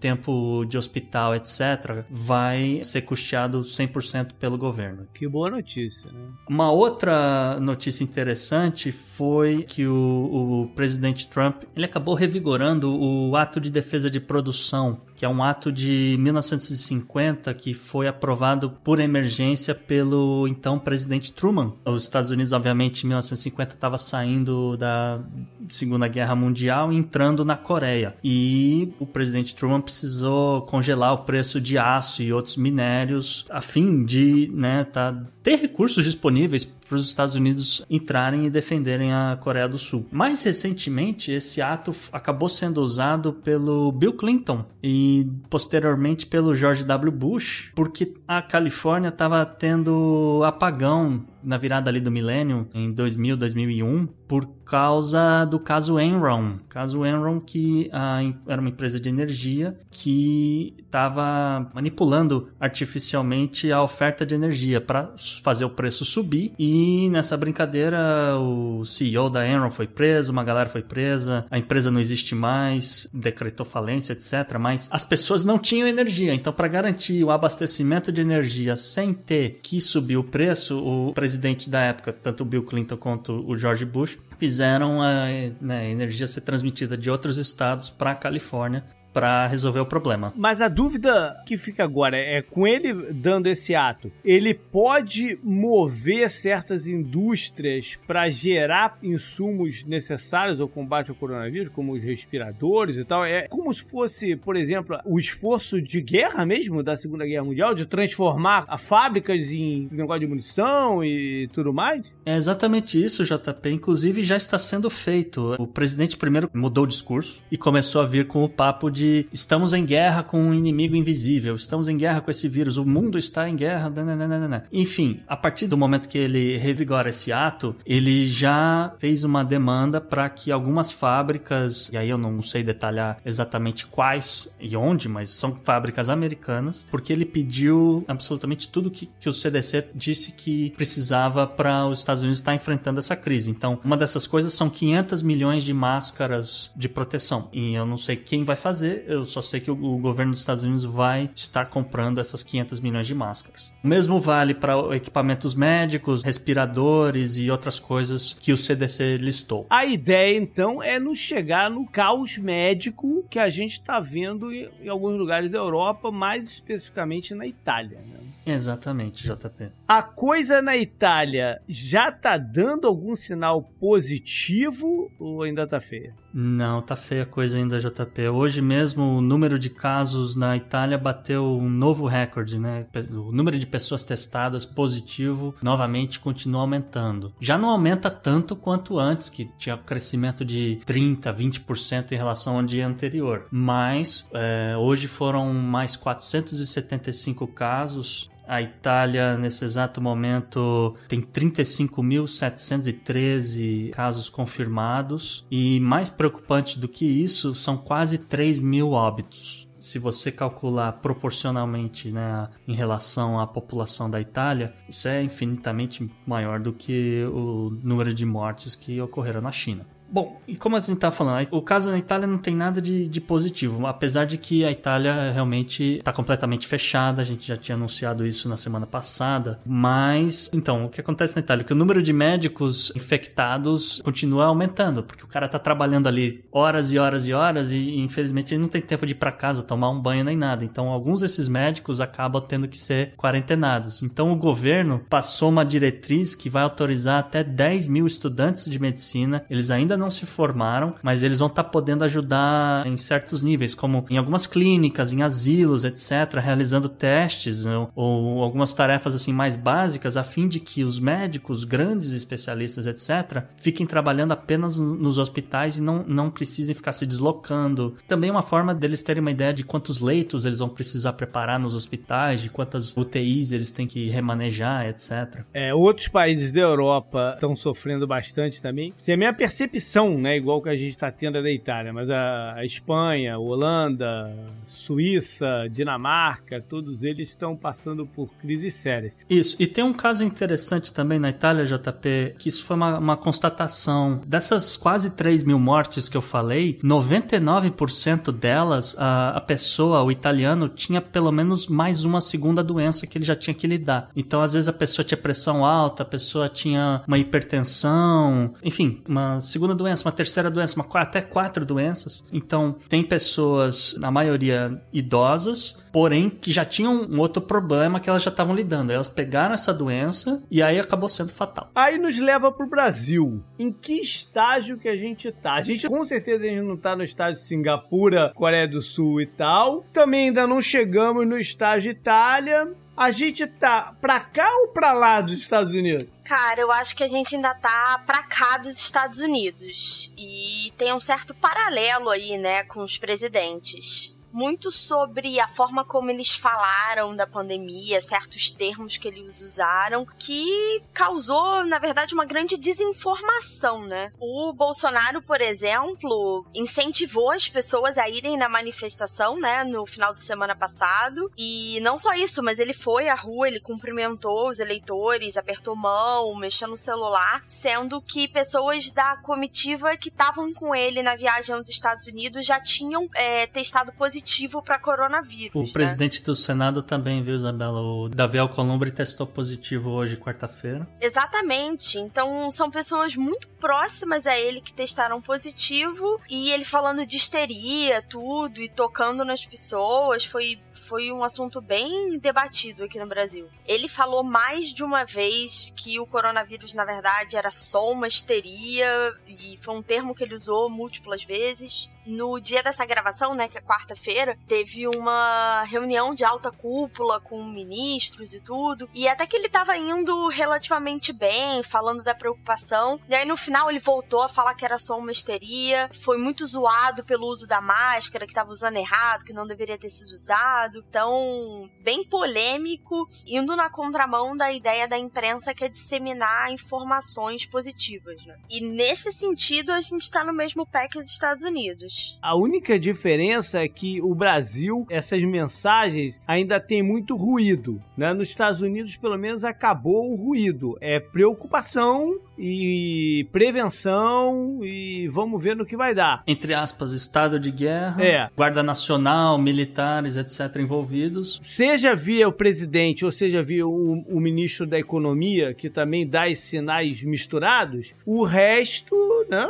tempo 0.00 0.64
de 0.64 0.76
hospital, 0.78 1.34
etc., 1.34 2.04
vai 2.10 2.80
ser 2.82 3.02
custeado 3.02 3.60
100% 3.60 4.32
pelo 4.38 4.58
governo. 4.58 5.06
Que 5.14 5.28
boa 5.28 5.50
notícia, 5.50 6.10
né? 6.10 6.28
Uma 6.48 6.70
outra 6.70 7.58
notícia 7.60 8.04
interessante 8.04 8.92
foi 8.92 9.62
que 9.62 9.86
o, 9.86 10.64
o 10.64 10.74
presidente 10.74 11.28
Trump 11.28 11.62
ele 11.74 11.84
acabou 11.84 12.14
revigorando 12.14 12.94
o 12.94 13.36
ato 13.36 13.60
de 13.60 13.70
defesa 13.70 14.10
de 14.10 14.20
produção 14.20 15.00
que 15.16 15.24
é 15.24 15.28
um 15.28 15.42
ato 15.42 15.72
de 15.72 16.16
1950 16.20 17.52
que 17.54 17.72
foi 17.72 18.06
aprovado 18.06 18.70
por 18.84 19.00
emergência 19.00 19.74
pelo 19.74 20.46
então 20.46 20.78
presidente 20.78 21.32
Truman. 21.32 21.72
Os 21.84 22.02
Estados 22.02 22.30
Unidos, 22.30 22.52
obviamente, 22.52 23.04
em 23.04 23.08
1950 23.08 23.74
estava 23.74 23.98
saindo 23.98 24.76
da 24.76 25.20
Segunda 25.68 26.06
Guerra 26.06 26.34
Mundial 26.34 26.92
e 26.92 26.96
entrando 26.96 27.44
na 27.44 27.56
Coreia. 27.56 28.14
E 28.22 28.92
o 29.00 29.06
presidente 29.06 29.56
Truman 29.56 29.80
precisou 29.80 30.62
congelar 30.62 31.14
o 31.14 31.18
preço 31.18 31.60
de 31.60 31.78
aço 31.78 32.22
e 32.22 32.32
outros 32.32 32.56
minérios 32.56 33.46
a 33.50 33.60
fim 33.60 34.04
de 34.04 34.50
né, 34.52 34.84
tá, 34.84 35.16
ter 35.42 35.56
recursos 35.56 36.04
disponíveis 36.04 36.64
para 36.86 36.96
os 36.96 37.06
Estados 37.06 37.34
Unidos 37.34 37.84
entrarem 37.90 38.46
e 38.46 38.50
defenderem 38.50 39.12
a 39.12 39.36
Coreia 39.40 39.68
do 39.68 39.78
Sul. 39.78 40.06
Mais 40.10 40.42
recentemente, 40.42 41.32
esse 41.32 41.60
ato 41.60 41.94
acabou 42.12 42.48
sendo 42.48 42.80
usado 42.80 43.32
pelo 43.32 43.92
Bill 43.92 44.12
Clinton 44.12 44.64
e 44.82 45.26
posteriormente 45.50 46.26
pelo 46.26 46.54
George 46.54 46.84
W. 46.84 47.12
Bush, 47.12 47.72
porque 47.74 48.14
a 48.26 48.42
Califórnia 48.42 49.08
estava 49.08 49.44
tendo 49.44 50.42
apagão 50.44 51.24
na 51.42 51.56
virada 51.56 51.90
ali 51.90 52.00
do 52.00 52.10
milênio, 52.10 52.68
em 52.74 52.92
2000, 52.92 53.36
2001, 53.36 54.06
por 54.26 54.46
causa 54.64 55.44
do 55.44 55.60
caso 55.60 55.98
Enron. 55.98 56.58
Caso 56.68 57.06
Enron 57.06 57.40
que 57.40 57.88
ah, 57.92 58.20
era 58.48 58.60
uma 58.60 58.70
empresa 58.70 58.98
de 58.98 59.08
energia 59.08 59.76
que 59.90 60.74
estava 60.84 61.70
manipulando 61.72 62.48
artificialmente 62.58 63.70
a 63.70 63.82
oferta 63.82 64.26
de 64.26 64.34
energia 64.34 64.80
para 64.80 65.14
fazer 65.42 65.64
o 65.64 65.70
preço 65.70 66.04
subir 66.04 66.52
e 66.58 67.08
nessa 67.10 67.36
brincadeira 67.36 67.98
o 68.38 68.84
CEO 68.84 69.30
da 69.30 69.46
Enron 69.46 69.70
foi 69.70 69.86
preso, 69.86 70.32
uma 70.32 70.42
galera 70.42 70.68
foi 70.68 70.82
presa, 70.82 71.46
a 71.50 71.58
empresa 71.58 71.90
não 71.90 72.00
existe 72.00 72.34
mais, 72.34 73.08
decretou 73.12 73.64
falência, 73.64 74.12
etc. 74.14 74.58
Mas 74.58 74.88
as 74.90 75.04
pessoas 75.04 75.44
não 75.44 75.58
tinham 75.58 75.86
energia, 75.86 76.34
então 76.34 76.52
para 76.52 76.66
garantir 76.66 77.22
o 77.22 77.30
abastecimento 77.30 78.10
de 78.10 78.20
energia 78.20 78.74
sem 78.74 79.14
ter 79.14 79.60
que 79.62 79.80
subir 79.80 80.16
o 80.16 80.24
preço, 80.24 80.78
o 80.78 81.12
presidente 81.12 81.35
presidente 81.36 81.68
da 81.68 81.80
época, 81.80 82.12
tanto 82.12 82.42
o 82.42 82.46
Bill 82.46 82.62
Clinton 82.62 82.96
quanto 82.96 83.44
o 83.46 83.56
George 83.56 83.84
Bush, 83.84 84.16
fizeram 84.38 85.02
a 85.02 85.26
né, 85.60 85.90
energia 85.90 86.26
ser 86.26 86.40
transmitida 86.40 86.96
de 86.96 87.10
outros 87.10 87.36
estados 87.36 87.90
para 87.90 88.12
a 88.12 88.14
Califórnia 88.14 88.84
para 89.16 89.46
resolver 89.46 89.80
o 89.80 89.86
problema. 89.86 90.34
Mas 90.36 90.60
a 90.60 90.68
dúvida 90.68 91.42
que 91.46 91.56
fica 91.56 91.82
agora 91.82 92.18
é 92.18 92.42
com 92.42 92.66
ele 92.66 92.92
dando 93.14 93.46
esse 93.46 93.74
ato, 93.74 94.12
ele 94.22 94.52
pode 94.52 95.38
mover 95.42 96.28
certas 96.28 96.86
indústrias 96.86 97.98
para 98.06 98.28
gerar 98.28 98.98
insumos 99.02 99.82
necessários 99.84 100.60
ao 100.60 100.68
combate 100.68 101.08
ao 101.08 101.16
coronavírus, 101.16 101.70
como 101.70 101.94
os 101.94 102.02
respiradores 102.02 102.98
e 102.98 103.06
tal. 103.06 103.24
É 103.24 103.48
como 103.48 103.72
se 103.72 103.84
fosse, 103.84 104.36
por 104.36 104.54
exemplo, 104.54 104.98
o 105.06 105.18
esforço 105.18 105.80
de 105.80 106.02
guerra 106.02 106.44
mesmo 106.44 106.82
da 106.82 106.94
Segunda 106.94 107.24
Guerra 107.24 107.44
Mundial, 107.44 107.74
de 107.74 107.86
transformar 107.86 108.66
fábricas 108.78 109.50
em 109.50 109.88
negócio 109.90 110.20
de 110.20 110.26
munição 110.26 111.02
e 111.02 111.48
tudo 111.54 111.72
mais? 111.72 112.14
É 112.26 112.36
exatamente 112.36 113.02
isso, 113.02 113.24
JP. 113.24 113.70
Inclusive 113.70 114.22
já 114.22 114.36
está 114.36 114.58
sendo 114.58 114.90
feito. 114.90 115.54
O 115.58 115.66
presidente 115.66 116.18
primeiro 116.18 116.50
mudou 116.52 116.84
o 116.84 116.86
discurso 116.86 117.42
e 117.50 117.56
começou 117.56 118.02
a 118.02 118.04
vir 118.04 118.26
com 118.26 118.44
o 118.44 118.48
papo 118.48 118.90
de 118.90 119.05
de 119.06 119.26
estamos 119.32 119.72
em 119.72 119.84
guerra 119.84 120.22
com 120.22 120.40
um 120.40 120.54
inimigo 120.54 120.96
invisível, 120.96 121.54
estamos 121.54 121.88
em 121.88 121.96
guerra 121.96 122.20
com 122.20 122.30
esse 122.30 122.48
vírus, 122.48 122.76
o 122.76 122.84
mundo 122.84 123.18
está 123.18 123.48
em 123.48 123.56
guerra. 123.56 123.90
Nananana. 123.96 124.64
Enfim, 124.72 125.20
a 125.26 125.36
partir 125.36 125.66
do 125.66 125.76
momento 125.76 126.08
que 126.08 126.18
ele 126.18 126.56
revigora 126.56 127.10
esse 127.10 127.32
ato, 127.32 127.74
ele 127.84 128.26
já 128.26 128.94
fez 128.98 129.24
uma 129.24 129.44
demanda 129.44 130.00
para 130.00 130.28
que 130.28 130.50
algumas 130.50 130.92
fábricas, 130.92 131.90
e 131.92 131.96
aí 131.96 132.08
eu 132.08 132.18
não 132.18 132.42
sei 132.42 132.62
detalhar 132.62 133.18
exatamente 133.24 133.86
quais 133.86 134.54
e 134.60 134.76
onde, 134.76 135.08
mas 135.08 135.30
são 135.30 135.54
fábricas 135.54 136.08
americanas, 136.08 136.86
porque 136.90 137.12
ele 137.12 137.24
pediu 137.24 138.04
absolutamente 138.06 138.68
tudo 138.68 138.90
que, 138.90 139.08
que 139.20 139.28
o 139.28 139.32
CDC 139.32 139.88
disse 139.94 140.32
que 140.32 140.70
precisava 140.76 141.46
para 141.46 141.86
os 141.86 142.00
Estados 142.00 142.22
Unidos 142.22 142.38
estar 142.38 142.54
enfrentando 142.54 142.98
essa 142.98 143.16
crise. 143.16 143.50
Então, 143.50 143.78
uma 143.84 143.96
dessas 143.96 144.26
coisas 144.26 144.52
são 144.52 144.68
500 144.68 145.22
milhões 145.22 145.64
de 145.64 145.72
máscaras 145.72 146.72
de 146.76 146.88
proteção. 146.88 147.48
E 147.52 147.74
eu 147.74 147.86
não 147.86 147.96
sei 147.96 148.16
quem 148.16 148.44
vai 148.44 148.56
fazer, 148.56 148.95
eu 149.06 149.24
só 149.24 149.40
sei 149.40 149.60
que 149.60 149.70
o, 149.70 149.74
o 149.74 149.98
governo 149.98 150.32
dos 150.32 150.40
Estados 150.40 150.64
Unidos 150.64 150.84
vai 150.84 151.30
estar 151.34 151.66
comprando 151.66 152.18
essas 152.18 152.42
500 152.42 152.80
milhões 152.80 153.06
de 153.06 153.14
máscaras. 153.14 153.72
O 153.82 153.88
mesmo 153.88 154.20
vale 154.20 154.54
para 154.54 154.74
equipamentos 154.94 155.54
médicos, 155.54 156.22
respiradores 156.22 157.38
e 157.38 157.50
outras 157.50 157.78
coisas 157.78 158.34
que 158.34 158.52
o 158.52 158.56
CDC 158.56 159.16
listou. 159.18 159.66
A 159.70 159.84
ideia, 159.84 160.36
então, 160.36 160.82
é 160.82 160.98
nos 160.98 161.18
chegar 161.18 161.70
no 161.70 161.86
caos 161.86 162.36
médico 162.38 163.24
que 163.30 163.38
a 163.38 163.50
gente 163.50 163.72
está 163.72 164.00
vendo 164.00 164.52
em, 164.52 164.68
em, 164.82 164.88
alguns 164.88 165.18
lugares 165.18 165.50
da 165.50 165.58
Europa, 165.58 166.10
mais 166.10 166.44
especificamente 166.44 167.34
na 167.34 167.46
Itália. 167.46 167.98
Né? 167.98 168.26
Exatamente, 168.46 169.24
JP. 169.24 169.72
A 169.88 170.02
coisa 170.02 170.62
na 170.62 170.76
Itália 170.76 171.60
já 171.66 172.10
está 172.10 172.38
dando 172.38 172.86
algum 172.86 173.16
sinal 173.16 173.62
positivo 173.80 175.10
ou 175.18 175.42
ainda 175.42 175.64
está 175.64 175.80
feia? 175.80 176.14
Não, 176.32 176.82
tá 176.82 176.94
feia 176.96 177.22
a 177.22 177.26
coisa 177.26 177.58
ainda, 177.58 177.78
JP. 177.78 178.28
Hoje 178.28 178.60
mesmo 178.60 179.16
o 179.16 179.20
número 179.20 179.58
de 179.58 179.70
casos 179.70 180.36
na 180.36 180.56
Itália 180.56 180.98
bateu 180.98 181.58
um 181.58 181.68
novo 181.68 182.06
recorde, 182.06 182.58
né? 182.58 182.86
O 183.12 183.32
número 183.32 183.58
de 183.58 183.66
pessoas 183.66 184.04
testadas 184.04 184.64
positivo 184.64 185.54
novamente 185.62 186.20
continua 186.20 186.60
aumentando. 186.60 187.32
Já 187.40 187.56
não 187.56 187.70
aumenta 187.70 188.10
tanto 188.10 188.54
quanto 188.54 188.98
antes, 188.98 189.28
que 189.28 189.50
tinha 189.58 189.76
crescimento 189.76 190.44
de 190.44 190.78
30, 190.84 191.32
20% 191.32 192.12
em 192.12 192.16
relação 192.16 192.56
ao 192.56 192.62
dia 192.62 192.86
anterior. 192.86 193.46
Mas 193.50 194.28
é, 194.32 194.76
hoje 194.76 195.08
foram 195.08 195.52
mais 195.52 195.96
475 195.96 197.46
casos 197.48 198.30
A 198.46 198.62
Itália, 198.62 199.36
nesse 199.36 199.64
exato 199.64 200.00
momento, 200.00 200.94
tem 201.08 201.20
35.713 201.20 203.90
casos 203.90 204.28
confirmados. 204.28 205.44
E 205.50 205.80
mais 205.80 206.08
preocupante 206.08 206.78
do 206.78 206.86
que 206.88 207.04
isso, 207.04 207.52
são 207.54 207.76
quase 207.76 208.18
3 208.18 208.60
mil 208.60 208.92
óbitos 208.92 209.66
se 209.86 210.00
você 210.00 210.32
calcular 210.32 210.90
proporcionalmente 210.94 212.10
né, 212.10 212.48
em 212.66 212.74
relação 212.74 213.38
à 213.38 213.46
população 213.46 214.10
da 214.10 214.20
Itália, 214.20 214.74
isso 214.88 215.06
é 215.06 215.22
infinitamente 215.22 216.10
maior 216.26 216.58
do 216.58 216.72
que 216.72 217.24
o 217.32 217.70
número 217.84 218.12
de 218.12 218.26
mortes 218.26 218.74
que 218.74 219.00
ocorreram 219.00 219.40
na 219.40 219.52
China. 219.52 219.86
Bom, 220.08 220.40
e 220.46 220.56
como 220.56 220.76
a 220.76 220.80
gente 220.80 220.98
tá 220.98 221.10
falando, 221.10 221.48
o 221.50 221.60
caso 221.60 221.90
na 221.90 221.98
Itália 221.98 222.26
não 222.26 222.38
tem 222.38 222.54
nada 222.54 222.80
de, 222.80 223.06
de 223.06 223.20
positivo, 223.20 223.86
apesar 223.86 224.24
de 224.24 224.38
que 224.38 224.64
a 224.64 224.70
Itália 224.70 225.32
realmente 225.32 225.98
está 225.98 226.12
completamente 226.12 226.66
fechada, 226.66 227.20
a 227.20 227.24
gente 227.24 227.46
já 227.46 227.56
tinha 227.56 227.74
anunciado 227.74 228.24
isso 228.24 228.48
na 228.48 228.56
semana 228.56 228.86
passada. 228.86 229.60
Mas, 229.66 230.50
então, 230.52 230.86
o 230.86 230.88
que 230.88 231.00
acontece 231.00 231.36
na 231.36 231.42
Itália? 231.42 231.64
Que 231.64 231.72
o 231.72 231.76
número 231.76 232.02
de 232.02 232.12
médicos 232.12 232.92
infectados 232.94 234.00
continua 234.04 234.46
aumentando, 234.46 235.02
porque 235.02 235.24
o 235.24 235.28
cara 235.28 235.48
tá 235.48 235.58
trabalhando 235.58 236.06
ali 236.06 236.44
horas 236.52 236.92
e 236.92 236.98
horas 236.98 237.26
e 237.26 237.32
horas 237.32 237.72
e, 237.72 237.98
infelizmente, 237.98 238.54
ele 238.54 238.62
não 238.62 238.68
tem 238.68 238.80
tempo 238.80 239.06
de 239.06 239.12
ir 239.12 239.16
para 239.16 239.32
casa 239.32 239.62
tomar 239.62 239.90
um 239.90 240.00
banho 240.00 240.24
nem 240.24 240.36
nada. 240.36 240.64
Então, 240.64 240.88
alguns 240.88 241.20
desses 241.20 241.48
médicos 241.48 242.00
acabam 242.00 242.40
tendo 242.40 242.68
que 242.68 242.78
ser 242.78 243.14
quarentenados. 243.16 244.02
Então, 244.02 244.32
o 244.32 244.36
governo 244.36 245.04
passou 245.10 245.48
uma 245.48 245.64
diretriz 245.64 246.34
que 246.34 246.48
vai 246.48 246.62
autorizar 246.62 247.18
até 247.18 247.42
10 247.42 247.88
mil 247.88 248.06
estudantes 248.06 248.70
de 248.70 248.78
medicina, 248.78 249.44
eles 249.50 249.70
ainda 249.70 249.95
não 249.96 250.10
se 250.10 250.26
formaram, 250.26 250.94
mas 251.02 251.22
eles 251.22 251.38
vão 251.38 251.48
estar 251.48 251.64
tá 251.64 251.68
podendo 251.68 252.04
ajudar 252.04 252.86
em 252.86 252.96
certos 252.96 253.42
níveis, 253.42 253.74
como 253.74 254.04
em 254.10 254.16
algumas 254.16 254.46
clínicas, 254.46 255.12
em 255.12 255.22
asilos, 255.22 255.84
etc., 255.84 256.38
realizando 256.40 256.88
testes 256.88 257.66
ou, 257.66 257.90
ou 257.94 258.42
algumas 258.42 258.72
tarefas 258.72 259.14
assim 259.14 259.32
mais 259.32 259.56
básicas, 259.56 260.16
a 260.16 260.22
fim 260.22 260.48
de 260.48 260.60
que 260.60 260.84
os 260.84 260.98
médicos, 260.98 261.64
grandes 261.64 262.12
especialistas, 262.12 262.86
etc., 262.86 263.44
fiquem 263.56 263.86
trabalhando 263.86 264.32
apenas 264.32 264.78
nos 264.78 265.18
hospitais 265.18 265.76
e 265.76 265.82
não, 265.82 266.04
não 266.06 266.30
precisem 266.30 266.74
ficar 266.74 266.92
se 266.92 267.06
deslocando. 267.06 267.94
Também 268.08 268.30
uma 268.30 268.42
forma 268.42 268.74
deles 268.74 269.02
terem 269.02 269.20
uma 269.20 269.30
ideia 269.30 269.52
de 269.52 269.64
quantos 269.64 270.00
leitos 270.00 270.44
eles 270.44 270.58
vão 270.58 270.68
precisar 270.68 271.12
preparar 271.12 271.58
nos 271.58 271.74
hospitais, 271.74 272.40
de 272.42 272.50
quantas 272.50 272.96
UTIs 272.96 273.52
eles 273.52 273.70
têm 273.70 273.86
que 273.86 274.08
remanejar, 274.08 274.86
etc. 274.86 275.44
É, 275.52 275.74
outros 275.74 276.08
países 276.08 276.52
da 276.52 276.60
Europa 276.60 277.32
estão 277.34 277.54
sofrendo 277.54 278.06
bastante 278.06 278.60
também. 278.60 278.92
Se 278.96 279.12
a 279.12 279.16
minha 279.16 279.32
percepção 279.32 279.66
são, 279.86 280.18
né, 280.18 280.36
igual 280.36 280.60
que 280.60 280.68
a 280.68 280.74
gente 280.74 280.90
está 280.90 281.10
tendo 281.12 281.40
da 281.40 281.50
Itália, 281.50 281.92
mas 281.92 282.10
a, 282.10 282.54
a, 282.54 282.64
Espanha, 282.64 283.38
Holanda, 283.38 284.34
Suíça, 284.64 285.68
Dinamarca, 285.70 286.60
todos 286.60 287.04
eles 287.04 287.28
estão 287.28 287.56
passando 287.56 288.04
por 288.04 288.28
crises 288.34 288.74
sérias. 288.74 289.12
Isso, 289.30 289.56
e 289.60 289.66
tem 289.66 289.84
um 289.84 289.92
caso 289.92 290.24
interessante 290.24 290.92
também 290.92 291.18
na 291.18 291.28
Itália, 291.28 291.64
JP, 291.64 292.34
que 292.36 292.48
isso 292.48 292.64
foi 292.64 292.76
uma, 292.76 292.98
uma 292.98 293.16
constatação. 293.16 294.20
Dessas 294.26 294.76
quase 294.76 295.14
3 295.14 295.44
mil 295.44 295.58
mortes 295.58 296.08
que 296.08 296.16
eu 296.16 296.22
falei, 296.22 296.78
99% 296.82 298.32
delas, 298.32 298.96
a, 298.98 299.30
a 299.30 299.40
pessoa, 299.40 300.02
o 300.02 300.10
italiano, 300.10 300.68
tinha 300.68 301.00
pelo 301.00 301.30
menos 301.30 301.68
mais 301.68 302.04
uma 302.04 302.20
segunda 302.20 302.62
doença 302.62 303.06
que 303.06 303.18
ele 303.18 303.24
já 303.24 303.36
tinha 303.36 303.54
que 303.54 303.66
lidar. 303.68 304.08
Então, 304.16 304.42
às 304.42 304.54
vezes, 304.54 304.68
a 304.68 304.72
pessoa 304.72 305.04
tinha 305.04 305.18
pressão 305.18 305.64
alta, 305.64 306.02
a 306.02 306.06
pessoa 306.06 306.48
tinha 306.48 307.02
uma 307.06 307.18
hipertensão, 307.18 308.54
enfim, 308.64 309.00
uma 309.08 309.40
segunda 309.40 309.75
doença, 309.76 310.08
uma 310.08 310.12
terceira 310.12 310.50
doença, 310.50 310.80
uma, 310.80 310.86
até 311.00 311.20
quatro 311.20 311.64
doenças. 311.64 312.24
Então, 312.32 312.76
tem 312.88 313.02
pessoas, 313.02 313.96
na 313.98 314.10
maioria 314.10 314.80
idosas, 314.92 315.84
porém 315.92 316.28
que 316.28 316.50
já 316.52 316.64
tinham 316.64 317.06
um 317.08 317.18
outro 317.20 317.42
problema 317.42 318.00
que 318.00 318.08
elas 318.08 318.22
já 318.22 318.30
estavam 318.30 318.54
lidando. 318.54 318.92
Elas 318.92 319.08
pegaram 319.08 319.54
essa 319.54 319.72
doença 319.72 320.42
e 320.50 320.62
aí 320.62 320.78
acabou 320.78 321.08
sendo 321.08 321.32
fatal. 321.32 321.70
Aí 321.74 321.98
nos 321.98 322.18
leva 322.18 322.50
pro 322.50 322.68
Brasil. 322.68 323.42
Em 323.58 323.72
que 323.72 324.00
estágio 324.00 324.78
que 324.78 324.88
a 324.88 324.96
gente 324.96 325.30
tá? 325.30 325.54
A 325.54 325.62
gente 325.62 325.88
com 325.88 326.04
certeza 326.04 326.44
a 326.44 326.48
gente 326.48 326.62
não 326.62 326.76
tá 326.76 326.96
no 326.96 327.02
estágio 327.02 327.40
Singapura, 327.40 328.32
Coreia 328.34 328.68
do 328.68 328.80
Sul 328.80 329.20
e 329.20 329.26
tal. 329.26 329.84
Também 329.92 330.28
ainda 330.28 330.46
não 330.46 330.60
chegamos 330.60 331.26
no 331.26 331.38
estágio 331.38 331.90
Itália. 331.90 332.74
A 332.96 333.10
gente 333.10 333.46
tá 333.46 333.94
pra 334.00 334.20
cá 334.20 334.48
ou 334.60 334.68
pra 334.68 334.92
lá 334.92 335.20
dos 335.20 335.34
Estados 335.34 335.74
Unidos? 335.74 336.08
Cara, 336.24 336.60
eu 336.60 336.72
acho 336.72 336.96
que 336.96 337.04
a 337.04 337.06
gente 337.06 337.36
ainda 337.36 337.54
tá 337.54 338.02
pra 338.06 338.22
cá 338.22 338.56
dos 338.56 338.78
Estados 338.78 339.18
Unidos. 339.18 340.12
E 340.16 340.72
tem 340.78 340.94
um 340.94 341.00
certo 341.00 341.34
paralelo 341.34 342.08
aí, 342.08 342.38
né, 342.38 342.64
com 342.64 342.82
os 342.82 342.96
presidentes 342.96 344.15
muito 344.32 344.70
sobre 344.70 345.40
a 345.40 345.48
forma 345.48 345.84
como 345.84 346.10
eles 346.10 346.34
falaram 346.34 347.16
da 347.16 347.26
pandemia, 347.26 348.00
certos 348.00 348.50
termos 348.50 348.96
que 348.96 349.08
eles 349.08 349.40
usaram, 349.40 350.06
que 350.18 350.82
causou, 350.92 351.64
na 351.64 351.78
verdade, 351.78 352.14
uma 352.14 352.24
grande 352.24 352.56
desinformação, 352.56 353.86
né? 353.86 354.12
O 354.20 354.52
Bolsonaro, 354.52 355.22
por 355.22 355.40
exemplo, 355.40 356.44
incentivou 356.54 357.30
as 357.30 357.48
pessoas 357.48 357.96
a 357.96 358.08
irem 358.08 358.36
na 358.36 358.48
manifestação, 358.48 359.38
né, 359.40 359.64
no 359.64 359.86
final 359.86 360.12
de 360.12 360.22
semana 360.22 360.54
passado. 360.54 361.30
E 361.36 361.80
não 361.80 361.96
só 361.96 362.12
isso, 362.12 362.42
mas 362.42 362.58
ele 362.58 362.74
foi 362.74 363.08
à 363.08 363.14
rua, 363.14 363.48
ele 363.48 363.60
cumprimentou 363.60 364.50
os 364.50 364.58
eleitores, 364.58 365.36
apertou 365.36 365.74
mão, 365.74 366.34
mexeu 366.36 366.68
no 366.68 366.76
celular, 366.76 367.42
sendo 367.46 368.00
que 368.02 368.28
pessoas 368.28 368.90
da 368.90 369.16
comitiva 369.18 369.96
que 369.96 370.08
estavam 370.08 370.52
com 370.52 370.74
ele 370.74 371.02
na 371.02 371.16
viagem 371.16 371.54
aos 371.54 371.68
Estados 371.68 372.06
Unidos 372.06 372.44
já 372.44 372.60
tinham 372.60 373.08
é, 373.14 373.46
testado 373.46 373.92
positivo 373.92 374.15
positivo 374.16 374.62
para 374.62 374.78
coronavírus. 374.78 375.54
O 375.54 375.62
né? 375.62 375.70
presidente 375.72 376.22
do 376.22 376.34
Senado 376.34 376.82
também, 376.82 377.22
viu, 377.22 377.34
Isabela? 377.34 377.80
O 377.80 378.08
Davi 378.08 378.38
Alcolumbre 378.38 378.90
testou 378.90 379.26
positivo 379.26 379.90
hoje, 379.90 380.16
quarta-feira. 380.16 380.88
Exatamente. 381.00 381.98
Então, 381.98 382.50
são 382.50 382.70
pessoas 382.70 383.14
muito 383.16 383.48
próximas 383.60 384.26
a 384.26 384.38
ele 384.38 384.60
que 384.60 384.72
testaram 384.72 385.20
positivo 385.20 386.20
e 386.30 386.50
ele 386.50 386.64
falando 386.64 387.04
de 387.06 387.16
histeria, 387.16 388.02
tudo, 388.02 388.60
e 388.60 388.68
tocando 388.68 389.24
nas 389.24 389.44
pessoas. 389.44 390.24
Foi, 390.24 390.58
foi 390.72 391.12
um 391.12 391.22
assunto 391.22 391.60
bem 391.60 392.18
debatido 392.18 392.84
aqui 392.84 392.98
no 392.98 393.06
Brasil. 393.06 393.48
Ele 393.66 393.88
falou 393.88 394.22
mais 394.22 394.72
de 394.72 394.82
uma 394.82 395.04
vez 395.04 395.72
que 395.76 396.00
o 396.00 396.06
coronavírus, 396.06 396.74
na 396.74 396.84
verdade, 396.84 397.36
era 397.36 397.50
só 397.50 397.90
uma 397.90 398.06
histeria, 398.06 399.14
e 399.26 399.58
foi 399.62 399.74
um 399.74 399.82
termo 399.82 400.14
que 400.14 400.24
ele 400.24 400.34
usou 400.34 400.70
múltiplas 400.70 401.22
vezes. 401.22 401.90
No 402.06 402.38
dia 402.38 402.62
dessa 402.62 402.86
gravação, 402.86 403.34
né, 403.34 403.48
que 403.48 403.58
é 403.58 403.60
quarta-feira, 403.60 404.05
teve 404.46 404.86
uma 404.86 405.62
reunião 405.64 406.14
de 406.14 406.24
alta 406.24 406.50
cúpula 406.50 407.20
com 407.20 407.44
ministros 407.44 408.32
e 408.32 408.40
tudo. 408.40 408.88
E 408.94 409.08
até 409.08 409.26
que 409.26 409.36
ele 409.36 409.48
tava 409.48 409.76
indo 409.76 410.28
relativamente 410.28 411.12
bem, 411.12 411.62
falando 411.62 412.02
da 412.02 412.14
preocupação. 412.14 413.00
E 413.08 413.14
aí 413.14 413.24
no 413.24 413.36
final 413.36 413.70
ele 413.70 413.78
voltou 413.78 414.22
a 414.22 414.28
falar 414.28 414.54
que 414.54 414.64
era 414.64 414.78
só 414.78 414.98
uma 414.98 415.10
histeria. 415.10 415.90
Foi 415.92 416.18
muito 416.18 416.46
zoado 416.46 417.04
pelo 417.04 417.26
uso 417.26 417.46
da 417.46 417.60
máscara, 417.60 418.26
que 418.26 418.34
tava 418.34 418.50
usando 418.50 418.76
errado, 418.76 419.24
que 419.24 419.32
não 419.32 419.46
deveria 419.46 419.78
ter 419.78 419.90
sido 419.90 420.14
usado. 420.14 420.84
Então, 420.88 421.70
bem 421.82 422.04
polêmico, 422.04 423.08
indo 423.26 423.54
na 423.56 423.70
contramão 423.70 424.36
da 424.36 424.52
ideia 424.52 424.88
da 424.88 424.98
imprensa 424.98 425.54
que 425.54 425.64
é 425.64 425.68
disseminar 425.68 426.52
informações 426.52 427.46
positivas, 427.46 428.24
né? 428.24 428.36
E 428.48 428.60
nesse 428.60 429.10
sentido, 429.10 429.72
a 429.72 429.80
gente 429.80 430.10
tá 430.10 430.24
no 430.24 430.32
mesmo 430.32 430.66
pé 430.66 430.88
que 430.88 430.98
os 430.98 431.06
Estados 431.06 431.42
Unidos. 431.42 432.18
A 432.22 432.36
única 432.36 432.78
diferença 432.78 433.62
é 433.62 433.68
que 433.68 433.95
o 434.00 434.14
Brasil, 434.14 434.86
essas 434.90 435.22
mensagens 435.22 436.20
ainda 436.26 436.60
tem 436.60 436.82
muito 436.82 437.16
ruído. 437.16 437.82
Né? 437.96 438.12
Nos 438.12 438.28
Estados 438.28 438.60
Unidos, 438.60 438.96
pelo 438.96 439.18
menos, 439.18 439.44
acabou 439.44 440.12
o 440.12 440.16
ruído. 440.16 440.76
É 440.80 441.00
preocupação 441.00 442.18
e 442.38 443.26
prevenção 443.32 444.60
e 444.62 445.08
vamos 445.08 445.42
ver 445.42 445.56
no 445.56 445.64
que 445.64 445.76
vai 445.76 445.94
dar. 445.94 446.22
Entre 446.26 446.54
aspas, 446.54 446.92
estado 446.92 447.40
de 447.40 447.50
guerra, 447.50 448.04
é. 448.04 448.30
guarda 448.36 448.62
nacional, 448.62 449.38
militares, 449.38 450.16
etc. 450.16 450.56
envolvidos. 450.60 451.40
Seja 451.42 451.94
via 451.94 452.28
o 452.28 452.32
presidente 452.32 453.04
ou 453.04 453.10
seja 453.10 453.42
via 453.42 453.66
o, 453.66 454.02
o 454.08 454.20
ministro 454.20 454.66
da 454.66 454.78
economia, 454.78 455.54
que 455.54 455.70
também 455.70 456.06
dá 456.06 456.28
esses 456.28 456.44
sinais 456.44 457.02
misturados, 457.02 457.94
o 458.04 458.24
resto, 458.24 458.96
né, 459.28 459.46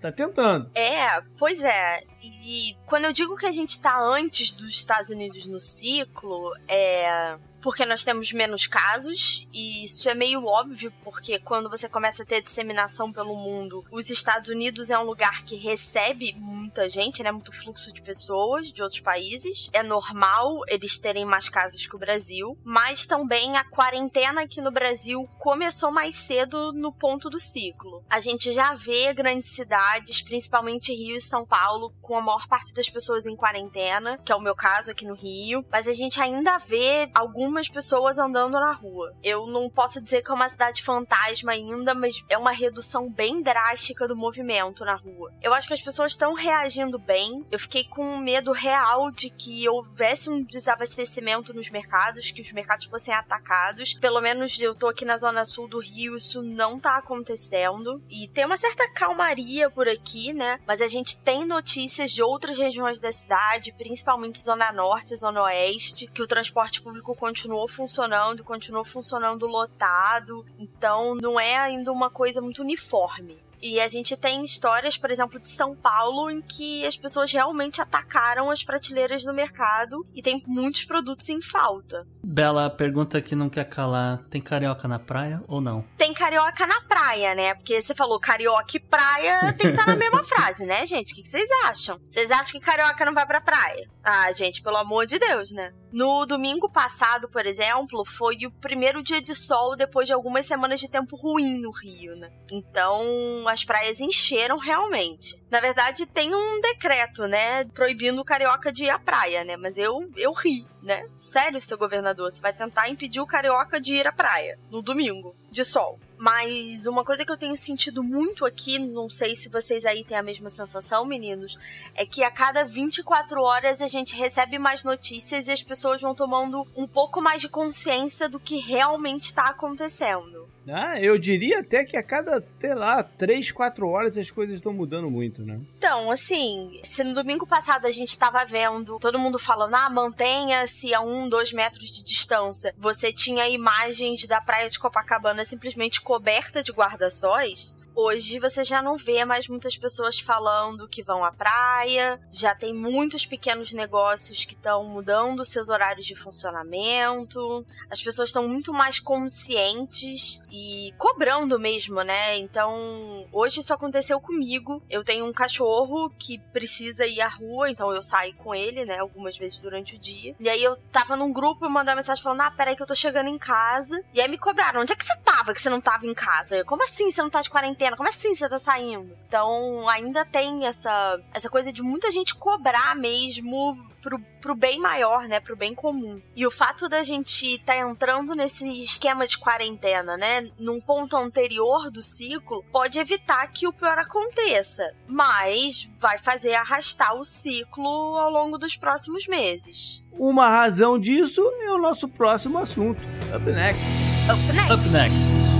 tá 0.00 0.10
tentando. 0.10 0.70
É, 0.74 1.20
pois 1.38 1.62
é. 1.62 2.02
E 2.26 2.76
quando 2.86 3.04
eu 3.04 3.12
digo 3.12 3.36
que 3.36 3.46
a 3.46 3.50
gente 3.50 3.80
tá 3.80 3.98
antes 3.98 4.52
dos 4.52 4.74
Estados 4.74 5.10
Unidos 5.10 5.46
no 5.46 5.60
ciclo, 5.60 6.52
é 6.66 7.36
porque 7.64 7.86
nós 7.86 8.04
temos 8.04 8.30
menos 8.30 8.66
casos, 8.66 9.48
e 9.50 9.84
isso 9.84 10.06
é 10.06 10.12
meio 10.12 10.44
óbvio, 10.44 10.92
porque 11.02 11.38
quando 11.38 11.70
você 11.70 11.88
começa 11.88 12.22
a 12.22 12.26
ter 12.26 12.42
disseminação 12.42 13.10
pelo 13.10 13.34
mundo, 13.34 13.82
os 13.90 14.10
Estados 14.10 14.50
Unidos 14.50 14.90
é 14.90 14.98
um 14.98 15.04
lugar 15.04 15.42
que 15.44 15.56
recebe 15.56 16.34
muita 16.38 16.90
gente, 16.90 17.22
né? 17.22 17.32
Muito 17.32 17.52
fluxo 17.52 17.90
de 17.90 18.02
pessoas 18.02 18.70
de 18.70 18.82
outros 18.82 19.00
países. 19.00 19.70
É 19.72 19.82
normal 19.82 20.60
eles 20.68 20.98
terem 20.98 21.24
mais 21.24 21.48
casos 21.48 21.86
que 21.86 21.96
o 21.96 21.98
Brasil, 21.98 22.58
mas 22.62 23.06
também 23.06 23.56
a 23.56 23.64
quarentena 23.64 24.42
aqui 24.42 24.60
no 24.60 24.70
Brasil 24.70 25.26
começou 25.38 25.90
mais 25.90 26.16
cedo 26.16 26.70
no 26.70 26.92
ponto 26.92 27.30
do 27.30 27.40
ciclo. 27.40 28.04
A 28.10 28.20
gente 28.20 28.52
já 28.52 28.74
vê 28.74 29.14
grandes 29.14 29.54
cidades, 29.54 30.20
principalmente 30.20 30.92
Rio 30.92 31.16
e 31.16 31.20
São 31.22 31.46
Paulo, 31.46 31.94
com 32.02 32.18
a 32.18 32.20
maior 32.20 32.46
parte 32.46 32.74
das 32.74 32.90
pessoas 32.90 33.24
em 33.24 33.34
quarentena, 33.34 34.18
que 34.18 34.32
é 34.32 34.36
o 34.36 34.40
meu 34.40 34.54
caso 34.54 34.90
aqui 34.90 35.06
no 35.06 35.14
Rio, 35.14 35.64
mas 35.72 35.88
a 35.88 35.94
gente 35.94 36.20
ainda 36.20 36.58
vê 36.58 37.08
algumas 37.14 37.53
pessoas 37.68 38.18
andando 38.18 38.52
na 38.52 38.72
rua. 38.72 39.14
Eu 39.22 39.46
não 39.46 39.68
posso 39.70 40.00
dizer 40.00 40.22
que 40.22 40.30
é 40.30 40.34
uma 40.34 40.48
cidade 40.48 40.82
fantasma 40.82 41.52
ainda, 41.52 41.94
mas 41.94 42.22
é 42.28 42.36
uma 42.36 42.52
redução 42.52 43.10
bem 43.10 43.42
drástica 43.42 44.06
do 44.06 44.16
movimento 44.16 44.84
na 44.84 44.94
rua. 44.94 45.32
Eu 45.42 45.54
acho 45.54 45.66
que 45.66 45.74
as 45.74 45.82
pessoas 45.82 46.12
estão 46.12 46.34
reagindo 46.34 46.98
bem. 46.98 47.44
Eu 47.50 47.58
fiquei 47.58 47.84
com 47.84 48.18
medo 48.18 48.52
real 48.52 49.10
de 49.10 49.30
que 49.30 49.68
houvesse 49.68 50.30
um 50.30 50.42
desabastecimento 50.42 51.54
nos 51.54 51.70
mercados, 51.70 52.30
que 52.30 52.42
os 52.42 52.52
mercados 52.52 52.86
fossem 52.86 53.14
atacados. 53.14 53.94
Pelo 53.94 54.20
menos 54.20 54.58
eu 54.60 54.74
tô 54.74 54.88
aqui 54.88 55.04
na 55.04 55.16
zona 55.16 55.44
sul 55.44 55.68
do 55.68 55.78
Rio, 55.78 56.16
isso 56.16 56.42
não 56.42 56.78
tá 56.78 56.96
acontecendo. 56.96 58.02
E 58.10 58.28
tem 58.28 58.44
uma 58.44 58.56
certa 58.56 58.88
calmaria 58.90 59.70
por 59.70 59.88
aqui, 59.88 60.32
né? 60.32 60.60
Mas 60.66 60.80
a 60.80 60.88
gente 60.88 61.20
tem 61.20 61.44
notícias 61.44 62.12
de 62.12 62.22
outras 62.22 62.58
regiões 62.58 62.98
da 62.98 63.12
cidade, 63.12 63.72
principalmente 63.72 64.42
zona 64.42 64.72
norte, 64.72 65.16
zona 65.16 65.42
oeste, 65.42 66.06
que 66.06 66.22
o 66.22 66.26
transporte 66.26 66.82
público 66.82 67.14
continuou 67.44 67.68
funcionando, 67.68 68.42
continuou 68.42 68.84
funcionando 68.84 69.46
lotado. 69.46 70.46
Então 70.58 71.14
não 71.14 71.38
é 71.38 71.56
ainda 71.56 71.92
uma 71.92 72.10
coisa 72.10 72.40
muito 72.40 72.62
uniforme. 72.62 73.38
E 73.62 73.80
a 73.80 73.88
gente 73.88 74.14
tem 74.14 74.44
histórias, 74.44 74.98
por 74.98 75.10
exemplo, 75.10 75.40
de 75.40 75.48
São 75.48 75.74
Paulo, 75.74 76.30
em 76.30 76.42
que 76.42 76.84
as 76.84 76.98
pessoas 76.98 77.32
realmente 77.32 77.80
atacaram 77.80 78.50
as 78.50 78.62
prateleiras 78.62 79.24
no 79.24 79.32
mercado 79.32 80.06
e 80.14 80.20
tem 80.20 80.42
muitos 80.46 80.84
produtos 80.84 81.30
em 81.30 81.40
falta. 81.40 82.06
Bela, 82.22 82.68
pergunta 82.68 83.22
que 83.22 83.34
não 83.34 83.48
quer 83.48 83.64
calar: 83.64 84.18
tem 84.28 84.40
carioca 84.42 84.86
na 84.86 84.98
praia 84.98 85.42
ou 85.48 85.62
não? 85.62 85.82
Tem 85.96 86.12
carioca 86.12 86.66
na 86.66 86.78
praia, 86.82 87.34
né? 87.34 87.54
Porque 87.54 87.80
você 87.80 87.94
falou 87.94 88.20
carioca 88.20 88.76
e 88.76 88.80
praia 88.80 89.54
tem 89.54 89.68
que 89.72 89.78
estar 89.78 89.86
na 89.86 89.96
mesma 89.96 90.22
frase, 90.28 90.66
né, 90.66 90.84
gente? 90.84 91.14
O 91.14 91.16
que 91.16 91.26
vocês 91.26 91.48
acham? 91.64 91.98
Vocês 92.10 92.30
acham 92.30 92.60
que 92.60 92.66
carioca 92.66 93.04
não 93.06 93.14
vai 93.14 93.26
pra 93.26 93.40
praia? 93.40 93.88
Ah, 94.02 94.30
gente, 94.32 94.60
pelo 94.60 94.76
amor 94.76 95.06
de 95.06 95.18
Deus, 95.18 95.50
né? 95.52 95.72
No 95.94 96.26
domingo 96.26 96.68
passado, 96.68 97.28
por 97.28 97.46
exemplo, 97.46 98.04
foi 98.04 98.34
o 98.44 98.50
primeiro 98.50 99.00
dia 99.00 99.22
de 99.22 99.32
sol 99.32 99.76
depois 99.76 100.08
de 100.08 100.12
algumas 100.12 100.44
semanas 100.44 100.80
de 100.80 100.90
tempo 100.90 101.14
ruim 101.14 101.60
no 101.60 101.70
Rio, 101.70 102.16
né? 102.16 102.32
Então, 102.50 103.46
as 103.46 103.64
praias 103.64 104.00
encheram 104.00 104.58
realmente. 104.58 105.40
Na 105.48 105.60
verdade, 105.60 106.04
tem 106.04 106.34
um 106.34 106.60
decreto, 106.60 107.28
né, 107.28 107.64
proibindo 107.66 108.20
o 108.20 108.24
carioca 108.24 108.72
de 108.72 108.86
ir 108.86 108.90
à 108.90 108.98
praia, 108.98 109.44
né? 109.44 109.56
Mas 109.56 109.78
eu, 109.78 110.10
eu 110.16 110.32
ri, 110.32 110.66
né? 110.82 111.00
Sério, 111.16 111.60
seu 111.60 111.78
governador, 111.78 112.32
você 112.32 112.40
vai 112.40 112.52
tentar 112.52 112.88
impedir 112.88 113.20
o 113.20 113.26
carioca 113.26 113.80
de 113.80 113.94
ir 113.94 114.04
à 114.04 114.10
praia 114.10 114.58
no 114.72 114.82
domingo, 114.82 115.36
de 115.48 115.64
sol. 115.64 116.00
Mas 116.16 116.86
uma 116.86 117.04
coisa 117.04 117.24
que 117.24 117.32
eu 117.32 117.36
tenho 117.36 117.56
sentido 117.56 118.02
muito 118.02 118.46
aqui, 118.46 118.78
não 118.78 119.10
sei 119.10 119.34
se 119.34 119.48
vocês 119.48 119.84
aí 119.84 120.04
têm 120.04 120.16
a 120.16 120.22
mesma 120.22 120.48
sensação, 120.48 121.04
meninos, 121.04 121.58
é 121.94 122.06
que 122.06 122.22
a 122.22 122.30
cada 122.30 122.64
24 122.64 123.42
horas 123.42 123.82
a 123.82 123.86
gente 123.86 124.16
recebe 124.16 124.58
mais 124.58 124.84
notícias 124.84 125.48
e 125.48 125.52
as 125.52 125.62
pessoas 125.62 126.00
vão 126.00 126.14
tomando 126.14 126.66
um 126.76 126.86
pouco 126.86 127.20
mais 127.20 127.40
de 127.40 127.48
consciência 127.48 128.28
do 128.28 128.38
que 128.38 128.58
realmente 128.58 129.22
está 129.22 129.46
acontecendo. 129.46 130.53
Ah, 130.68 131.00
eu 131.00 131.18
diria 131.18 131.60
até 131.60 131.84
que 131.84 131.96
a 131.96 132.02
cada, 132.02 132.42
sei 132.58 132.74
lá, 132.74 133.02
3, 133.02 133.50
4 133.50 133.88
horas 133.88 134.16
as 134.16 134.30
coisas 134.30 134.56
estão 134.56 134.72
mudando 134.72 135.10
muito, 135.10 135.42
né? 135.42 135.60
Então, 135.78 136.10
assim, 136.10 136.80
se 136.82 137.04
no 137.04 137.14
domingo 137.14 137.46
passado 137.46 137.86
a 137.86 137.90
gente 137.90 138.18
tava 138.18 138.44
vendo 138.44 138.98
todo 138.98 139.18
mundo 139.18 139.38
falando, 139.38 139.74
ah, 139.74 139.90
mantenha-se 139.90 140.94
a 140.94 141.00
um, 141.00 141.28
dois 141.28 141.52
metros 141.52 141.90
de 141.90 142.02
distância, 142.02 142.74
você 142.78 143.12
tinha 143.12 143.48
imagens 143.48 144.26
da 144.26 144.40
praia 144.40 144.68
de 144.68 144.78
Copacabana 144.78 145.44
simplesmente 145.44 146.00
coberta 146.00 146.62
de 146.62 146.72
guarda-sóis, 146.72 147.74
Hoje 147.96 148.40
você 148.40 148.64
já 148.64 148.82
não 148.82 148.96
vê 148.96 149.24
mais 149.24 149.46
muitas 149.46 149.76
pessoas 149.76 150.18
falando 150.18 150.88
que 150.88 151.00
vão 151.00 151.24
à 151.24 151.30
praia, 151.30 152.20
já 152.28 152.52
tem 152.52 152.74
muitos 152.74 153.24
pequenos 153.24 153.72
negócios 153.72 154.44
que 154.44 154.54
estão 154.54 154.82
mudando 154.82 155.44
seus 155.44 155.68
horários 155.68 156.04
de 156.04 156.16
funcionamento, 156.16 157.64
as 157.88 158.02
pessoas 158.02 158.30
estão 158.30 158.48
muito 158.48 158.72
mais 158.72 158.98
conscientes 158.98 160.42
e 160.50 160.92
cobrando 160.98 161.56
mesmo, 161.56 162.02
né? 162.02 162.36
Então, 162.36 163.28
hoje 163.30 163.60
isso 163.60 163.72
aconteceu 163.72 164.20
comigo. 164.20 164.82
Eu 164.90 165.04
tenho 165.04 165.24
um 165.24 165.32
cachorro 165.32 166.10
que 166.18 166.38
precisa 166.52 167.06
ir 167.06 167.20
à 167.20 167.28
rua, 167.28 167.70
então 167.70 167.94
eu 167.94 168.02
saio 168.02 168.34
com 168.34 168.52
ele, 168.52 168.84
né, 168.84 168.98
algumas 168.98 169.36
vezes 169.36 169.58
durante 169.58 169.94
o 169.94 169.98
dia. 169.98 170.34
E 170.40 170.48
aí 170.48 170.62
eu 170.62 170.76
tava 170.90 171.14
num 171.14 171.32
grupo 171.32 171.64
e 171.64 171.68
mandei 171.68 171.92
uma 171.92 171.98
mensagem 171.98 172.22
falando: 172.22 172.40
ah, 172.40 172.50
peraí 172.50 172.74
que 172.74 172.82
eu 172.82 172.86
tô 172.86 172.94
chegando 172.94 173.28
em 173.28 173.38
casa. 173.38 174.02
E 174.12 174.20
aí 174.20 174.28
me 174.28 174.38
cobraram: 174.38 174.80
onde 174.80 174.92
é 174.92 174.96
que 174.96 175.04
você 175.04 175.16
tava 175.18 175.54
que 175.54 175.60
você 175.60 175.70
não 175.70 175.80
tava 175.80 176.04
em 176.06 176.14
casa? 176.14 176.64
Como 176.64 176.82
assim 176.82 177.08
você 177.08 177.22
não 177.22 177.30
tá 177.30 177.40
de 177.40 177.50
quarentena? 177.50 177.83
Quarentena. 177.84 177.96
Como 177.96 178.08
assim 178.08 178.34
você 178.34 178.48
tá 178.48 178.58
saindo? 178.58 179.16
Então, 179.26 179.88
ainda 179.88 180.24
tem 180.24 180.66
essa, 180.66 181.20
essa 181.32 181.50
coisa 181.50 181.72
de 181.72 181.82
muita 181.82 182.10
gente 182.10 182.34
cobrar 182.34 182.94
mesmo 182.96 183.76
pro, 184.02 184.18
pro 184.40 184.54
bem 184.54 184.78
maior, 184.80 185.26
né? 185.28 185.40
Pro 185.40 185.56
bem 185.56 185.74
comum. 185.74 186.20
E 186.34 186.46
o 186.46 186.50
fato 186.50 186.88
da 186.88 187.02
gente 187.02 187.58
tá 187.64 187.76
entrando 187.76 188.34
nesse 188.34 188.66
esquema 188.82 189.26
de 189.26 189.38
quarentena, 189.38 190.16
né? 190.16 190.48
Num 190.58 190.80
ponto 190.80 191.16
anterior 191.16 191.90
do 191.90 192.02
ciclo, 192.02 192.64
pode 192.72 192.98
evitar 192.98 193.46
que 193.48 193.66
o 193.66 193.72
pior 193.72 193.98
aconteça. 193.98 194.94
Mas 195.06 195.88
vai 195.98 196.18
fazer 196.18 196.54
arrastar 196.54 197.14
o 197.14 197.24
ciclo 197.24 198.16
ao 198.16 198.30
longo 198.30 198.58
dos 198.58 198.76
próximos 198.76 199.26
meses. 199.26 200.02
Uma 200.12 200.48
razão 200.48 200.98
disso 200.98 201.42
é 201.62 201.72
o 201.72 201.78
nosso 201.78 202.08
próximo 202.08 202.58
assunto. 202.58 203.00
Up 203.34 203.44
next. 203.50 203.82
Up 204.30 204.52
next. 204.52 204.72
Up 204.72 204.88
next. 204.90 205.53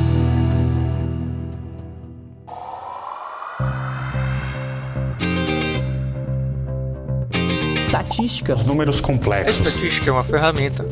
Estatística. 8.14 8.54
Os 8.54 8.64
números 8.66 8.98
A 8.98 9.02
complexos. 9.02 9.66
estatística 9.66 10.08
é 10.10 10.12
uma 10.12 10.24
ferramenta. 10.24 10.86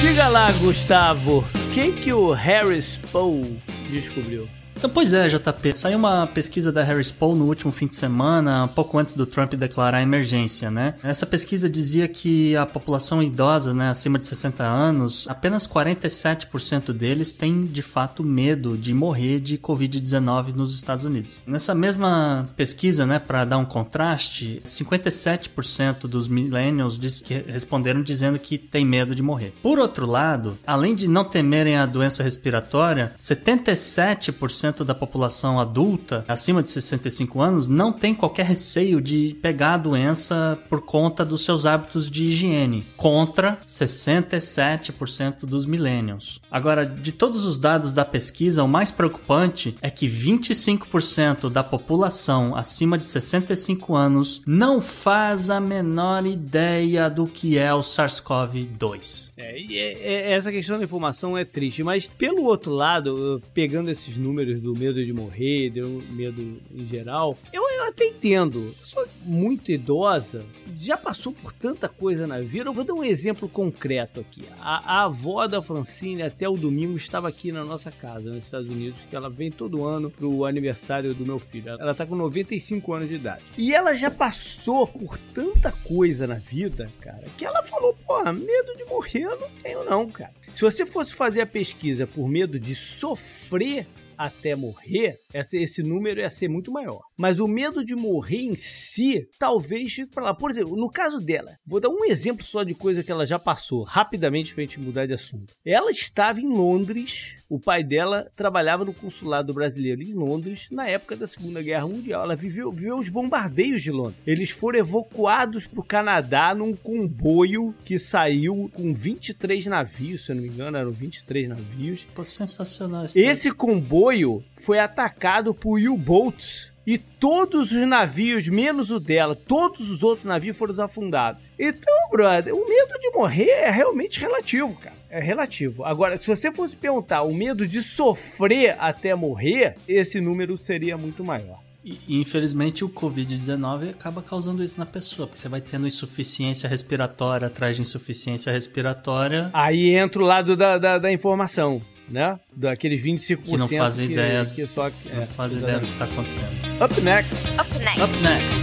Diga 0.00 0.28
lá, 0.28 0.50
Gustavo, 0.52 1.38
o 1.38 1.74
que 1.74 1.92
que 1.92 2.12
o 2.12 2.32
Harris 2.32 2.98
Poe 3.12 3.58
descobriu? 3.90 4.48
Então, 4.82 4.90
pois 4.90 5.12
é, 5.12 5.28
JP, 5.28 5.72
saiu 5.72 5.96
uma 5.96 6.26
pesquisa 6.26 6.72
da 6.72 6.82
Harris 6.82 7.08
Poll 7.08 7.36
no 7.36 7.44
último 7.44 7.70
fim 7.70 7.86
de 7.86 7.94
semana, 7.94 8.66
pouco 8.66 8.98
antes 8.98 9.14
do 9.14 9.24
Trump 9.24 9.54
declarar 9.54 9.98
a 9.98 10.02
emergência, 10.02 10.72
né? 10.72 10.96
Essa 11.04 11.24
pesquisa 11.24 11.68
dizia 11.68 12.08
que 12.08 12.56
a 12.56 12.66
população 12.66 13.22
idosa, 13.22 13.72
né, 13.72 13.90
acima 13.90 14.18
de 14.18 14.26
60 14.26 14.64
anos, 14.64 15.28
apenas 15.28 15.68
47% 15.68 16.92
deles 16.92 17.30
tem 17.30 17.64
de 17.64 17.80
fato 17.80 18.24
medo 18.24 18.76
de 18.76 18.92
morrer 18.92 19.38
de 19.38 19.56
Covid-19 19.56 20.52
nos 20.52 20.74
Estados 20.74 21.04
Unidos. 21.04 21.36
Nessa 21.46 21.76
mesma 21.76 22.48
pesquisa, 22.56 23.06
né, 23.06 23.20
para 23.20 23.44
dar 23.44 23.58
um 23.58 23.64
contraste, 23.64 24.60
57% 24.64 26.08
dos 26.08 26.26
millennials 26.26 26.98
diz 26.98 27.22
responderam 27.46 28.02
dizendo 28.02 28.36
que 28.36 28.58
tem 28.58 28.84
medo 28.84 29.14
de 29.14 29.22
morrer. 29.22 29.54
Por 29.62 29.78
outro 29.78 30.06
lado, 30.06 30.58
além 30.66 30.96
de 30.96 31.06
não 31.06 31.24
temerem 31.24 31.76
a 31.76 31.86
doença 31.86 32.24
respiratória, 32.24 33.12
77% 33.16 34.71
da 34.80 34.94
população 34.94 35.60
adulta 35.60 36.24
acima 36.26 36.62
de 36.62 36.70
65 36.70 37.40
anos 37.40 37.68
não 37.68 37.92
tem 37.92 38.14
qualquer 38.14 38.46
receio 38.46 39.00
de 39.00 39.36
pegar 39.42 39.74
a 39.74 39.78
doença 39.78 40.58
por 40.68 40.80
conta 40.82 41.24
dos 41.24 41.44
seus 41.44 41.66
hábitos 41.66 42.10
de 42.10 42.24
higiene, 42.24 42.84
contra 42.96 43.58
67% 43.66 45.44
dos 45.44 45.66
millennials. 45.66 46.40
Agora, 46.50 46.86
de 46.86 47.12
todos 47.12 47.44
os 47.44 47.58
dados 47.58 47.92
da 47.92 48.04
pesquisa, 48.04 48.64
o 48.64 48.68
mais 48.68 48.90
preocupante 48.90 49.76
é 49.82 49.90
que 49.90 50.06
25% 50.06 51.50
da 51.50 51.62
população 51.62 52.56
acima 52.56 52.96
de 52.96 53.04
65 53.04 53.94
anos 53.94 54.42
não 54.46 54.80
faz 54.80 55.50
a 55.50 55.60
menor 55.60 56.24
ideia 56.26 57.10
do 57.10 57.26
que 57.26 57.58
é 57.58 57.72
o 57.74 57.80
SARS-CoV-2. 57.80 59.32
É, 59.36 59.60
é- 59.60 59.92
é- 60.02 60.32
essa 60.32 60.50
questão 60.50 60.78
da 60.78 60.84
informação 60.84 61.36
é 61.36 61.44
triste, 61.44 61.82
mas 61.82 62.06
pelo 62.06 62.44
outro 62.44 62.72
lado, 62.72 63.42
pegando 63.52 63.90
esses 63.90 64.16
números 64.16 64.61
do 64.62 64.74
medo 64.76 65.04
de 65.04 65.12
morrer, 65.12 65.70
do 65.70 66.02
medo 66.12 66.60
em 66.72 66.86
geral, 66.86 67.36
eu, 67.52 67.62
eu 67.68 67.88
até 67.88 68.06
entendo. 68.06 68.74
Eu 68.80 68.86
sou 68.86 69.06
muito 69.24 69.72
idosa, 69.72 70.44
já 70.78 70.96
passou 70.96 71.32
por 71.32 71.52
tanta 71.52 71.88
coisa 71.88 72.26
na 72.26 72.40
vida. 72.40 72.68
Eu 72.68 72.72
vou 72.72 72.84
dar 72.84 72.94
um 72.94 73.02
exemplo 73.02 73.48
concreto 73.48 74.20
aqui. 74.20 74.44
A, 74.60 75.00
a 75.00 75.04
avó 75.04 75.46
da 75.48 75.60
Francine 75.60 76.22
até 76.22 76.48
o 76.48 76.56
domingo 76.56 76.96
estava 76.96 77.28
aqui 77.28 77.50
na 77.50 77.64
nossa 77.64 77.90
casa, 77.90 78.30
nos 78.30 78.44
Estados 78.44 78.68
Unidos, 78.68 79.04
que 79.04 79.16
ela 79.16 79.28
vem 79.28 79.50
todo 79.50 79.84
ano 79.84 80.10
pro 80.10 80.44
aniversário 80.44 81.12
do 81.12 81.26
meu 81.26 81.40
filho. 81.40 81.70
Ela 81.70 81.94
tá 81.94 82.06
com 82.06 82.14
95 82.14 82.92
anos 82.92 83.08
de 83.08 83.16
idade. 83.16 83.42
E 83.58 83.74
ela 83.74 83.94
já 83.94 84.10
passou 84.10 84.86
por 84.86 85.18
tanta 85.34 85.72
coisa 85.72 86.26
na 86.26 86.36
vida, 86.36 86.88
cara, 87.00 87.24
que 87.36 87.44
ela 87.44 87.62
falou, 87.64 87.94
porra, 88.06 88.32
medo 88.32 88.76
de 88.76 88.84
morrer 88.84 89.22
eu 89.22 89.40
não 89.40 89.48
tenho 89.62 89.84
não, 89.84 90.08
cara. 90.08 90.32
Se 90.54 90.60
você 90.62 90.84
fosse 90.84 91.14
fazer 91.14 91.40
a 91.40 91.46
pesquisa 91.46 92.06
por 92.06 92.28
medo 92.28 92.60
de 92.60 92.74
sofrer 92.74 93.86
até 94.26 94.54
morrer, 94.54 95.18
esse, 95.34 95.82
número 95.82 96.20
ia 96.20 96.30
ser 96.30 96.48
muito 96.48 96.70
maior. 96.70 97.00
Mas 97.16 97.38
o 97.38 97.48
medo 97.48 97.84
de 97.84 97.94
morrer 97.94 98.42
em 98.42 98.56
si, 98.56 99.28
talvez 99.38 99.96
pra 100.10 100.24
lá. 100.24 100.34
Por 100.34 100.50
exemplo, 100.50 100.76
no 100.76 100.90
caso 100.90 101.20
dela, 101.20 101.56
vou 101.66 101.80
dar 101.80 101.88
um 101.88 102.04
exemplo 102.04 102.44
só 102.44 102.62
de 102.62 102.74
coisa 102.74 103.02
que 103.02 103.10
ela 103.10 103.26
já 103.26 103.38
passou, 103.38 103.82
rapidamente 103.82 104.54
pra 104.54 104.62
gente 104.62 104.80
mudar 104.80 105.06
de 105.06 105.12
assunto. 105.12 105.54
Ela 105.64 105.90
estava 105.90 106.40
em 106.40 106.48
Londres, 106.48 107.36
o 107.52 107.60
pai 107.60 107.84
dela 107.84 108.32
trabalhava 108.34 108.82
no 108.82 108.94
consulado 108.94 109.52
brasileiro 109.52 110.00
em 110.00 110.14
Londres 110.14 110.68
na 110.70 110.88
época 110.88 111.14
da 111.14 111.28
Segunda 111.28 111.60
Guerra 111.60 111.86
Mundial. 111.86 112.24
Ela 112.24 112.34
viveu, 112.34 112.72
viveu 112.72 112.96
os 112.96 113.10
bombardeios 113.10 113.82
de 113.82 113.90
Londres. 113.90 114.16
Eles 114.26 114.48
foram 114.48 114.78
evacuados 114.78 115.66
para 115.66 115.80
o 115.80 115.84
Canadá 115.84 116.54
num 116.54 116.74
comboio 116.74 117.74
que 117.84 117.98
saiu 117.98 118.70
com 118.72 118.94
23 118.94 119.66
navios, 119.66 120.24
se 120.24 120.32
eu 120.32 120.36
não 120.36 120.42
me 120.42 120.48
engano, 120.48 120.78
eram 120.78 120.92
23 120.92 121.50
navios. 121.50 122.06
Pô, 122.14 122.24
sensacional. 122.24 123.04
Esse 123.14 123.52
comboio 123.52 124.42
foi 124.54 124.78
atacado 124.78 125.52
por 125.52 125.78
U-boats 125.78 126.72
e 126.86 126.98
todos 126.98 127.70
os 127.70 127.86
navios, 127.86 128.48
menos 128.48 128.90
o 128.90 128.98
dela, 128.98 129.36
todos 129.36 129.88
os 129.88 130.02
outros 130.02 130.24
navios 130.24 130.56
foram 130.56 130.82
afundados. 130.82 131.42
Então, 131.64 132.10
brother, 132.10 132.52
o 132.52 132.68
medo 132.68 132.98
de 133.00 133.10
morrer 133.12 133.48
é 133.48 133.70
realmente 133.70 134.18
relativo, 134.18 134.74
cara. 134.74 134.96
É 135.08 135.20
relativo. 135.20 135.84
Agora, 135.84 136.16
se 136.16 136.26
você 136.26 136.50
fosse 136.50 136.74
perguntar 136.74 137.22
o 137.22 137.32
medo 137.32 137.68
de 137.68 137.80
sofrer 137.82 138.74
até 138.80 139.14
morrer, 139.14 139.76
esse 139.86 140.20
número 140.20 140.58
seria 140.58 140.98
muito 140.98 141.22
maior. 141.22 141.60
E, 141.84 142.00
infelizmente 142.08 142.84
o 142.84 142.88
Covid-19 142.88 143.90
acaba 143.90 144.22
causando 144.22 144.62
isso 144.62 144.78
na 144.78 144.86
pessoa, 144.86 145.28
porque 145.28 145.40
você 145.40 145.48
vai 145.48 145.60
tendo 145.60 145.86
insuficiência 145.86 146.68
respiratória 146.68 147.46
atrás 147.46 147.76
de 147.76 147.82
insuficiência 147.82 148.52
respiratória. 148.52 149.48
Aí 149.52 149.94
entra 149.94 150.20
o 150.20 150.24
lado 150.24 150.56
da, 150.56 150.78
da, 150.78 150.98
da 150.98 151.12
informação, 151.12 151.80
né? 152.08 152.38
Daqueles 152.56 153.02
25% 153.02 153.42
que 153.42 153.56
não 153.56 153.68
fazem 153.68 154.08
que, 154.08 154.12
ideia, 154.14 154.46
que 154.46 154.66
só, 154.66 154.90
não 155.12 155.22
é, 155.22 155.26
fazem 155.26 155.58
ideia 155.58 155.78
do 155.78 155.86
que 155.86 155.92
está 155.92 156.06
acontecendo. 156.06 156.84
Up 156.84 157.00
next. 157.00 157.48
Up 157.60 157.78
next. 157.78 158.02
Up 158.02 158.22
next. 158.22 158.61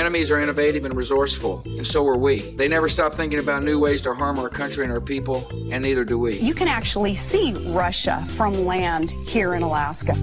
Enemies 0.00 0.30
are 0.30 0.40
innovative 0.40 0.86
and 0.86 0.96
resourceful, 0.96 1.62
and 1.76 1.86
so 1.86 2.06
are 2.06 2.16
we. 2.16 2.40
They 2.56 2.68
never 2.68 2.88
stop 2.88 3.12
thinking 3.14 3.38
about 3.38 3.62
new 3.62 3.78
ways 3.78 4.00
to 4.02 4.14
harm 4.14 4.38
our 4.38 4.48
country 4.48 4.82
and 4.82 4.92
our 4.92 5.00
people, 5.00 5.46
and 5.70 5.82
neither 5.82 6.04
do 6.04 6.18
we. 6.18 6.38
You 6.38 6.54
can 6.54 6.68
actually 6.68 7.14
see 7.14 7.52
Russia 7.68 8.24
from 8.28 8.64
land 8.64 9.10
here 9.26 9.54
in 9.54 9.62
Alaska. 9.62 10.14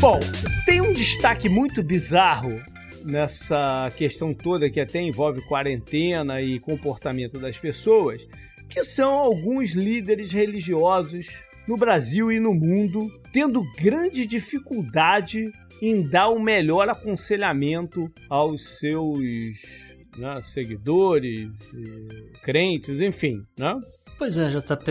Bom, 0.00 0.20
tem 0.66 0.82
um 0.82 0.92
destaque 0.92 1.48
muito 1.48 1.82
bizarro 1.82 2.60
nessa 3.02 3.90
questão 3.96 4.34
toda 4.34 4.68
que 4.68 4.78
até 4.78 5.00
envolve 5.00 5.40
quarentena 5.48 6.42
e 6.42 6.60
comportamento 6.60 7.38
das 7.38 7.56
pessoas, 7.56 8.28
que 8.68 8.82
são 8.82 9.14
alguns 9.14 9.72
líderes 9.72 10.30
religiosos 10.30 11.28
no 11.66 11.78
Brasil 11.78 12.30
e 12.30 12.38
no 12.38 12.52
mundo 12.52 13.10
tendo 13.32 13.64
grande 13.78 14.26
dificuldade 14.26 15.50
em 15.80 16.02
dar 16.02 16.28
o 16.28 16.40
melhor 16.40 16.88
aconselhamento 16.88 18.10
aos 18.28 18.78
seus 18.78 19.18
né, 20.16 20.40
seguidores, 20.42 21.76
crentes, 22.42 23.00
enfim, 23.00 23.44
né? 23.58 23.74
Pois 24.18 24.38
é, 24.38 24.48
JP, 24.48 24.90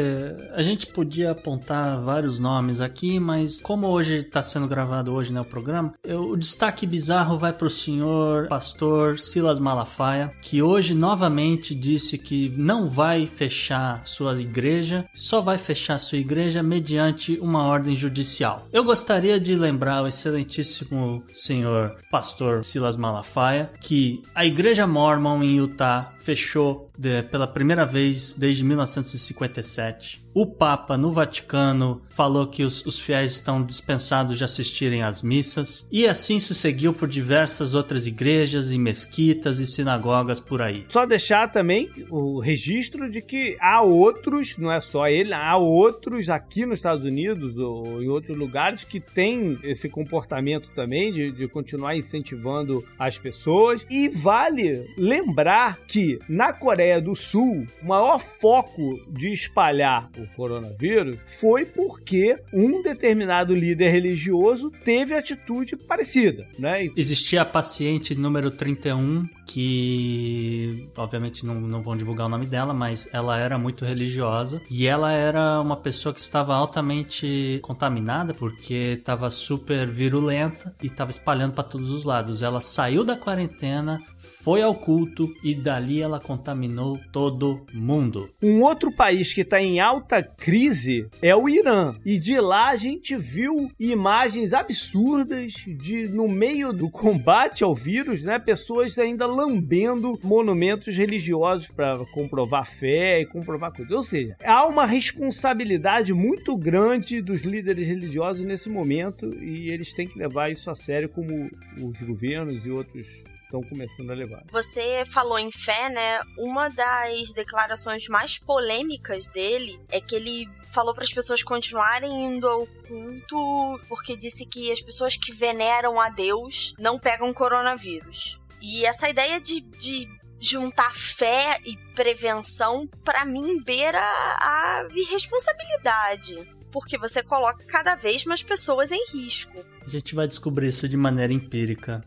a 0.54 0.62
gente 0.62 0.86
podia 0.88 1.32
apontar 1.32 2.00
vários 2.00 2.38
nomes 2.40 2.80
aqui, 2.80 3.20
mas 3.20 3.60
como 3.60 3.88
hoje 3.88 4.18
está 4.18 4.44
sendo 4.44 4.68
gravado 4.68 5.12
hoje 5.12 5.34
né, 5.34 5.42
o 5.42 5.46
programa, 5.46 5.94
eu, 6.04 6.30
o 6.30 6.38
destaque 6.38 6.86
bizarro 6.86 7.36
vai 7.36 7.52
para 7.52 7.66
o 7.66 7.70
senhor 7.70 8.48
pastor 8.48 9.18
Silas 9.18 9.60
Malafaia, 9.60 10.32
que 10.44 10.62
hoje 10.62 10.94
novamente 10.94 11.74
disse 11.74 12.20
que 12.20 12.54
não 12.56 12.88
vai 12.88 13.26
fechar 13.26 14.06
sua 14.06 14.40
igreja, 14.40 15.10
só 15.12 15.42
vai 15.42 15.58
fechar 15.58 15.98
sua 15.98 16.20
igreja 16.20 16.62
mediante 16.62 17.40
uma 17.40 17.64
ordem 17.64 17.96
judicial. 17.96 18.68
Eu 18.72 18.84
gostaria 18.84 19.40
de 19.40 19.56
lembrar 19.56 20.04
o 20.04 20.08
excelentíssimo 20.08 21.24
senhor 21.34 21.98
pastor 22.12 22.64
Silas 22.64 22.96
Malafaia 22.96 23.72
que 23.82 24.22
a 24.36 24.46
igreja 24.46 24.86
mormon 24.86 25.42
em 25.42 25.58
Utah 25.58 26.15
fechou 26.26 26.90
de, 26.98 27.22
pela 27.22 27.46
primeira 27.46 27.86
vez 27.86 28.34
desde 28.34 28.64
1957. 28.64 30.25
O 30.38 30.46
Papa 30.46 30.98
no 30.98 31.12
Vaticano 31.12 32.02
falou 32.10 32.46
que 32.46 32.62
os, 32.62 32.86
os, 32.86 33.00
fiéis 33.00 33.32
estão 33.32 33.64
dispensados 33.64 34.38
de 34.38 34.44
assistirem 34.44 35.02
às 35.02 35.22
missas, 35.22 35.88
e 35.90 36.06
assim 36.06 36.42
se 36.42 36.54
seguiu 36.54 36.92
por 36.94 37.08
diversas 37.08 37.74
outras 37.74 38.06
igrejas 38.06 38.74
e 38.74 38.78
mesquitas 38.78 39.60
e 39.60 39.66
sinagogas 39.66 40.42
por 40.42 40.62
aí. 40.62 40.84
Só 40.90 41.06
deixar 41.06 41.50
também 41.50 41.90
o 42.10 42.42
registro 42.42 43.10
de 43.10 43.22
que 43.22 43.56
há 43.62 43.82
outros, 43.82 44.58
não 44.58 44.70
é 44.70 44.82
só 44.82 45.08
ele, 45.08 45.34
há 45.34 45.56
outros 45.56 46.28
aqui 46.28 46.66
nos 46.66 46.80
Estados 46.80 47.06
Unidos 47.06 47.58
ou 47.58 48.04
em 48.04 48.10
outros 48.10 48.36
lugares 48.36 48.84
que 48.84 49.00
têm 49.00 49.58
esse 49.64 49.88
comportamento 49.88 50.68
também 50.76 51.14
de, 51.14 51.32
de 51.32 51.48
continuar 51.48 51.96
incentivando 51.96 52.84
as 53.00 53.18
pessoas. 53.18 53.88
E 53.90 54.10
vale 54.10 54.86
lembrar 54.98 55.80
que 55.88 56.20
na 56.28 56.52
Coreia 56.52 57.00
do 57.00 57.16
Sul, 57.16 57.66
o 57.82 57.88
maior 57.88 58.20
foco 58.20 59.00
de 59.08 59.32
espalhar 59.32 60.10
o 60.18 60.25
coronavírus 60.28 61.20
foi 61.26 61.66
porque 61.66 62.38
um 62.54 62.82
determinado 62.82 63.56
líder 63.56 63.90
religioso 63.90 64.72
teve 64.84 65.14
atitude 65.14 65.76
parecida, 65.76 66.48
né? 66.58 66.90
Existia 66.96 67.42
a 67.42 67.46
paciente 67.46 68.16
número 68.16 68.52
31 68.52 69.28
que 69.46 70.90
obviamente 70.98 71.46
não, 71.46 71.56
não 71.62 71.82
vão 71.82 71.96
divulgar 71.96 72.28
o 72.28 72.30
nome 72.30 72.46
dela, 72.48 72.74
mas 72.74 73.14
ela 73.14 73.38
era 73.38 73.58
muito 73.58 73.86
religiosa 73.86 74.62
e 74.70 74.88
ela 74.88 75.12
era 75.12 75.62
uma 75.62 75.78
pessoa 75.78 76.14
que 76.14 76.20
estava 76.20 76.56
altamente 76.56 77.60
contaminada 77.62 78.34
porque 78.34 78.96
estava 78.98 79.30
super 79.30 79.90
virulenta 79.90 80.76
e 80.82 80.88
estava 80.88 81.12
espalhando 81.12 81.54
para 81.54 81.64
todos 81.64 81.92
os 81.92 82.06
lados. 82.06 82.42
Ela 82.42 82.62
saiu 82.62 83.04
da 83.04 83.16
quarentena, 83.16 84.02
foi 84.18 84.62
ao 84.62 84.76
culto 84.76 85.32
e 85.44 85.54
dali 85.56 86.02
ela 86.02 86.20
contaminou 86.20 87.00
todo 87.12 87.66
mundo. 87.74 88.30
Um 88.42 88.64
outro 88.64 88.92
país 88.92 89.34
que 89.34 89.42
está 89.42 89.62
em 89.62 89.80
alta 89.80 90.15
crise 90.22 91.08
é 91.22 91.36
o 91.36 91.48
Irã 91.48 91.96
e 92.06 92.18
de 92.18 92.40
lá 92.40 92.70
a 92.70 92.76
gente 92.76 93.16
viu 93.16 93.70
imagens 93.80 94.54
absurdas 94.54 95.54
de 95.54 96.08
no 96.08 96.28
meio 96.28 96.72
do 96.72 96.90
combate 96.90 97.64
ao 97.64 97.76
vírus, 97.76 98.24
né, 98.24 98.40
pessoas 98.40 98.98
ainda 98.98 99.26
lambendo 99.26 100.20
monumentos 100.24 100.96
religiosos 100.96 101.68
para 101.68 101.98
comprovar 102.14 102.66
fé 102.66 103.22
e 103.22 103.26
comprovar 103.26 103.72
coisas. 103.72 103.96
Ou 103.96 104.04
seja, 104.04 104.36
há 104.44 104.66
uma 104.66 104.86
responsabilidade 104.86 106.14
muito 106.14 106.56
grande 106.58 107.22
dos 107.22 107.42
líderes 107.42 107.88
religiosos 107.88 108.44
nesse 108.44 108.70
momento 108.70 109.30
e 109.42 109.70
eles 109.70 109.94
têm 109.94 110.08
que 110.08 110.18
levar 110.18 110.52
isso 110.52 110.70
a 110.70 110.76
sério 110.76 111.10
como 111.10 111.50
os 111.78 112.02
governos 112.02 112.66
e 112.66 112.72
outros 112.72 113.24
estão 113.46 113.62
começando 113.62 114.12
a 114.12 114.14
levar. 114.14 114.44
Você 114.52 115.04
falou 115.12 115.40
em 115.40 115.52
fé, 115.52 115.90
né? 115.90 116.20
Uma 116.38 116.70
das 116.70 117.32
declarações 117.34 118.08
mais 118.08 118.38
polêmicas 118.38 119.28
dele 119.30 119.80
é 119.90 120.02
que 120.02 120.16
ele 120.16 120.48
falou 120.74 120.94
para 120.94 121.04
as 121.04 121.14
pessoas 121.14 121.42
continuarem 121.42 122.26
indo 122.26 122.48
ao 122.48 122.68
culto 122.68 123.80
porque 123.88 124.18
disse 124.18 124.46
que 124.46 124.72
as 124.72 124.82
pessoas 124.82 125.16
que 125.16 125.34
veneram 125.34 126.00
a 126.00 126.10
Deus 126.10 126.74
não 126.78 127.00
pegam 127.00 127.34
coronavírus. 127.34 128.40
E 128.62 128.86
essa 128.86 129.10
ideia 129.10 129.40
de, 129.40 129.62
de 129.62 130.10
juntar 130.40 130.94
fé 130.94 131.60
e 131.66 131.78
prevenção, 131.94 132.88
para 133.04 133.26
mim, 133.26 133.62
beira 133.64 134.02
a 134.02 134.88
irresponsabilidade. 134.94 136.56
Porque 136.72 136.98
você 136.98 137.24
coloca 137.24 137.64
cada 137.66 137.96
vez 137.96 138.26
mais 138.26 138.44
pessoas 138.44 138.92
em 138.92 139.12
risco. 139.12 139.64
A 139.86 139.90
gente 139.90 140.14
vai 140.14 140.28
descobrir 140.28 140.68
isso 140.68 140.90
de 140.90 140.98
maneira 140.98 141.32
empírica. 141.32 142.04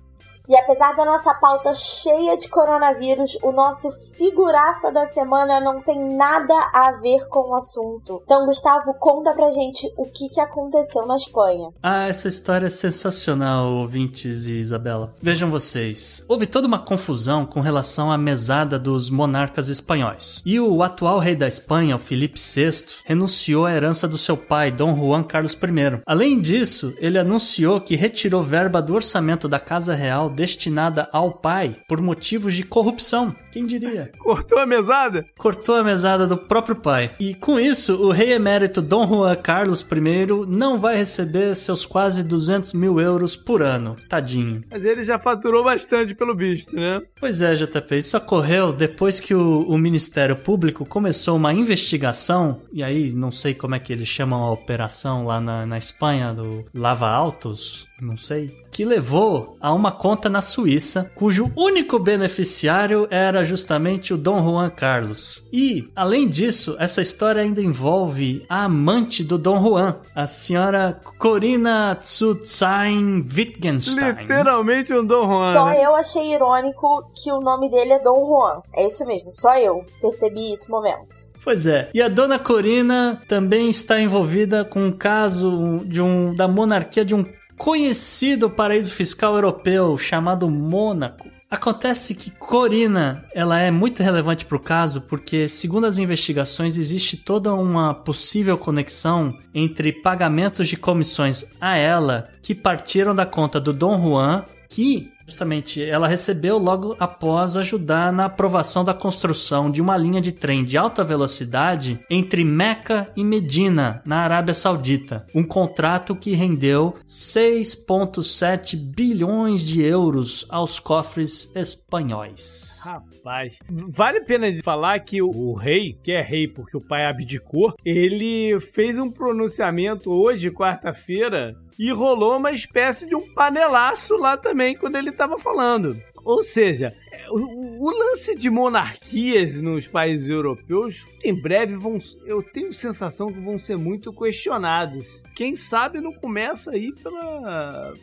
E 0.49 0.57
apesar 0.57 0.97
da 0.97 1.05
nossa 1.05 1.35
pauta 1.35 1.75
cheia 1.75 2.37
de 2.37 2.49
coronavírus, 2.49 3.37
o 3.43 3.53
nosso 3.53 3.91
figuraça 4.17 4.91
da 4.91 5.05
semana 5.05 5.61
não 5.61 5.83
tem 5.83 6.17
nada 6.17 6.55
a 6.75 6.93
ver 6.93 7.29
com 7.29 7.51
o 7.51 7.55
assunto. 7.55 8.23
Então, 8.25 8.47
Gustavo, 8.47 8.95
conta 8.95 9.35
pra 9.35 9.51
gente 9.51 9.93
o 9.97 10.07
que, 10.07 10.31
que 10.31 10.41
aconteceu 10.41 11.07
na 11.07 11.17
Espanha. 11.17 11.71
Ah, 11.83 12.09
essa 12.09 12.29
história 12.29 12.67
é 12.67 12.71
sensacional, 12.71 13.67
ouvintes 13.75 14.47
e 14.47 14.55
Isabela. 14.55 15.15
Vejam 15.21 15.51
vocês, 15.51 16.25
houve 16.27 16.47
toda 16.47 16.67
uma 16.67 16.79
confusão 16.79 17.45
com 17.45 17.61
relação 17.61 18.11
à 18.11 18.17
mesada 18.17 18.79
dos 18.79 19.11
monarcas 19.11 19.69
espanhóis. 19.69 20.43
E 20.47 20.59
o 20.59 20.83
atual 20.83 21.19
rei 21.19 21.37
da 21.37 21.47
Espanha, 21.47 21.97
o 21.97 21.99
Felipe 21.99 22.41
VI, 22.41 23.03
renunciou 23.05 23.67
à 23.67 23.73
herança 23.73 24.09
do 24.09 24.17
seu 24.17 24.37
pai, 24.37 24.71
Dom 24.71 24.97
Juan 24.97 25.23
Carlos 25.23 25.53
I. 25.53 26.01
Além 26.07 26.41
disso, 26.41 26.95
ele 26.99 27.19
anunciou 27.19 27.81
que 27.81 27.97
retirou 27.97 28.43
verba 28.43 28.81
do 28.81 28.95
orçamento 28.95 29.47
da 29.47 29.61
Casa 29.61 29.95
Real 29.95 30.31
destinada 30.38 31.09
ao 31.12 31.33
pai 31.33 31.74
por 31.88 32.01
motivos 32.01 32.55
de 32.55 32.62
corrupção. 32.62 33.35
Quem 33.51 33.66
diria? 33.66 34.12
Cortou 34.18 34.61
a 34.61 34.66
mesada? 34.66 35.27
Cortou 35.37 35.74
a 35.74 35.83
mesada 35.83 36.29
do 36.29 36.37
próprio 36.37 36.77
pai. 36.77 37.11
E 37.18 37.35
com 37.35 37.59
isso, 37.59 38.01
o 38.01 38.12
rei 38.12 38.33
emérito 38.33 38.81
Dom 38.81 39.05
Juan 39.05 39.35
Carlos 39.35 39.81
I 39.81 40.46
não 40.46 40.79
vai 40.79 40.96
receber 40.96 41.57
seus 41.57 41.85
quase 41.85 42.22
200 42.22 42.72
mil 42.74 43.01
euros 43.01 43.35
por 43.35 43.62
ano. 43.62 43.96
Tadinho. 44.09 44.62
Mas 44.70 44.85
ele 44.85 45.03
já 45.03 45.18
faturou 45.18 45.64
bastante 45.64 46.14
pelo 46.14 46.37
visto, 46.37 46.77
né? 46.77 47.03
Pois 47.18 47.42
é, 47.42 47.55
JP. 47.55 47.96
Isso 47.96 48.16
ocorreu 48.16 48.72
depois 48.72 49.18
que 49.18 49.35
o, 49.35 49.62
o 49.62 49.77
Ministério 49.77 50.37
Público 50.37 50.87
começou 50.87 51.37
uma 51.37 51.53
investigação, 51.53 52.61
e 52.72 52.83
aí 52.83 53.12
não 53.12 53.33
sei 53.33 53.55
como 53.55 53.74
é 53.74 53.81
que 53.81 53.92
eles 53.92 54.07
chamam 54.07 54.44
a 54.44 54.53
operação 54.53 55.24
lá 55.24 55.40
na, 55.40 55.66
na 55.66 55.79
Espanha, 55.79 56.33
do 56.33 56.64
Lava 56.72 57.09
Autos, 57.09 57.88
não 58.01 58.16
sei, 58.16 58.55
que 58.79 58.85
levou 58.85 59.57
a 59.61 59.73
uma 59.73 59.91
conta 59.91 60.29
na 60.29 60.41
Suíça, 60.41 61.11
cujo 61.17 61.51
único 61.57 61.99
beneficiário 61.99 63.09
era 63.11 63.43
justamente 63.43 64.14
o 64.14 64.17
Dom 64.17 64.41
Juan 64.41 64.71
Carlos. 64.71 65.45
E, 65.53 65.91
além 65.97 66.29
disso, 66.29 66.77
essa 66.79 67.02
história 67.02 67.42
ainda 67.42 67.61
envolve 67.61 68.46
a 68.48 68.67
amante 68.67 69.25
do 69.25 69.37
Dom 69.37 69.61
Juan, 69.61 69.96
a 70.15 70.29
senhora 70.29 71.00
Corina 71.19 71.96
Tsutsain 72.00 73.21
Wittgenstein. 73.23 74.13
Literalmente 74.13 74.94
um 74.94 75.05
Dom 75.05 75.27
Juan. 75.27 75.52
Só 75.52 75.67
né? 75.67 75.85
eu 75.85 75.96
achei 75.96 76.33
irônico 76.33 77.11
que 77.21 77.33
o 77.33 77.40
nome 77.40 77.69
dele 77.69 77.94
é 77.94 77.98
Dom 77.98 78.29
Juan. 78.29 78.63
É 78.77 78.87
isso 78.87 79.05
mesmo, 79.07 79.33
só 79.35 79.59
eu 79.59 79.85
percebi 80.00 80.52
esse 80.52 80.71
momento. 80.71 81.27
Pois 81.42 81.67
é. 81.67 81.88
E 81.92 82.00
a 82.00 82.09
dona 82.09 82.38
Corina 82.38 83.23
também 83.27 83.71
está 83.71 84.00
envolvida 84.00 84.65
com 84.65 84.87
um 84.87 84.92
caso 84.92 85.81
de 85.85 86.00
um, 86.00 86.35
da 86.35 86.46
monarquia 86.46 87.05
de 87.05 87.15
um 87.15 87.25
conhecido 87.59 88.48
paraíso 88.48 88.94
fiscal 88.94 89.35
europeu 89.35 89.98
chamado 89.98 90.48
Mônaco. 90.48 91.29
Acontece 91.50 92.15
que 92.15 92.31
Corina, 92.31 93.25
ela 93.35 93.59
é 93.59 93.71
muito 93.71 94.02
relevante 94.02 94.46
para 94.46 94.56
o 94.56 94.61
caso 94.61 95.00
porque, 95.02 95.48
segundo 95.48 95.87
as 95.87 95.98
investigações, 95.98 96.79
existe 96.79 97.17
toda 97.17 97.52
uma 97.54 97.94
possível 97.94 98.56
conexão 98.56 99.37
entre 99.52 99.92
pagamentos 99.92 100.69
de 100.69 100.77
comissões 100.77 101.54
a 101.61 101.77
ela 101.77 102.29
que 102.42 102.54
partiram 102.54 103.15
da 103.15 103.27
conta 103.27 103.59
do 103.59 103.73
Dom 103.73 104.00
Juan, 104.00 104.44
que 104.69 105.11
Justamente, 105.29 105.85
ela 105.85 106.08
recebeu 106.08 106.56
logo 106.56 106.96
após 106.98 107.54
ajudar 107.54 108.10
na 108.10 108.24
aprovação 108.24 108.83
da 108.83 108.94
construção 108.94 109.70
de 109.70 109.83
uma 109.83 109.94
linha 109.94 110.22
de 110.22 110.33
trem 110.33 110.64
de 110.64 110.79
alta 110.79 111.04
velocidade 111.04 112.00
entre 112.08 112.42
Meca 112.42 113.12
e 113.14 113.22
Medina, 113.22 114.00
na 114.06 114.20
Arábia 114.20 114.54
Saudita. 114.54 115.26
Um 115.35 115.44
contrato 115.44 116.16
que 116.16 116.33
rendeu 116.33 116.94
6,7 117.06 118.74
bilhões 118.74 119.62
de 119.62 119.83
euros 119.83 120.46
aos 120.48 120.81
cofres 120.81 121.52
espanhóis. 121.54 122.81
Rapaz, 122.83 123.58
vale 123.68 124.18
a 124.18 124.24
pena 124.24 124.46
falar 124.62 124.98
que 125.00 125.20
o, 125.20 125.29
o 125.29 125.52
rei, 125.52 125.98
que 126.02 126.12
é 126.12 126.22
rei 126.22 126.48
porque 126.48 126.74
o 126.74 126.81
pai 126.81 127.04
abdicou, 127.04 127.74
ele 127.85 128.58
fez 128.60 128.96
um 128.96 129.10
pronunciamento 129.10 130.10
hoje, 130.10 130.50
quarta-feira, 130.50 131.54
e 131.79 131.90
rolou 131.92 132.37
uma 132.37 132.50
espécie 132.50 133.06
de 133.06 133.14
um 133.14 133.33
panelaço 133.33 134.16
lá 134.16 134.37
também 134.37 134.76
quando 134.76 134.96
ele 134.96 135.10
estava 135.10 135.38
falando. 135.38 136.02
Ou 136.24 136.42
seja, 136.42 136.94
o, 137.31 137.90
lance 137.90 138.37
de 138.37 138.50
monarquias 138.50 139.61
nos 139.61 139.87
países 139.87 140.29
europeus, 140.29 141.06
em 141.23 141.35
breve 141.35 141.77
vão. 141.77 141.98
Eu 142.25 142.42
tenho 142.42 142.73
sensação 142.73 143.33
que 143.33 143.40
vão 143.40 143.59
ser 143.59 143.77
muito 143.77 144.13
questionados. 144.13 145.23
Quem 145.35 145.56
sabe 145.56 146.00
não 146.00 146.13
começa 146.13 146.71
aí 146.73 146.92
pela, 146.92 147.94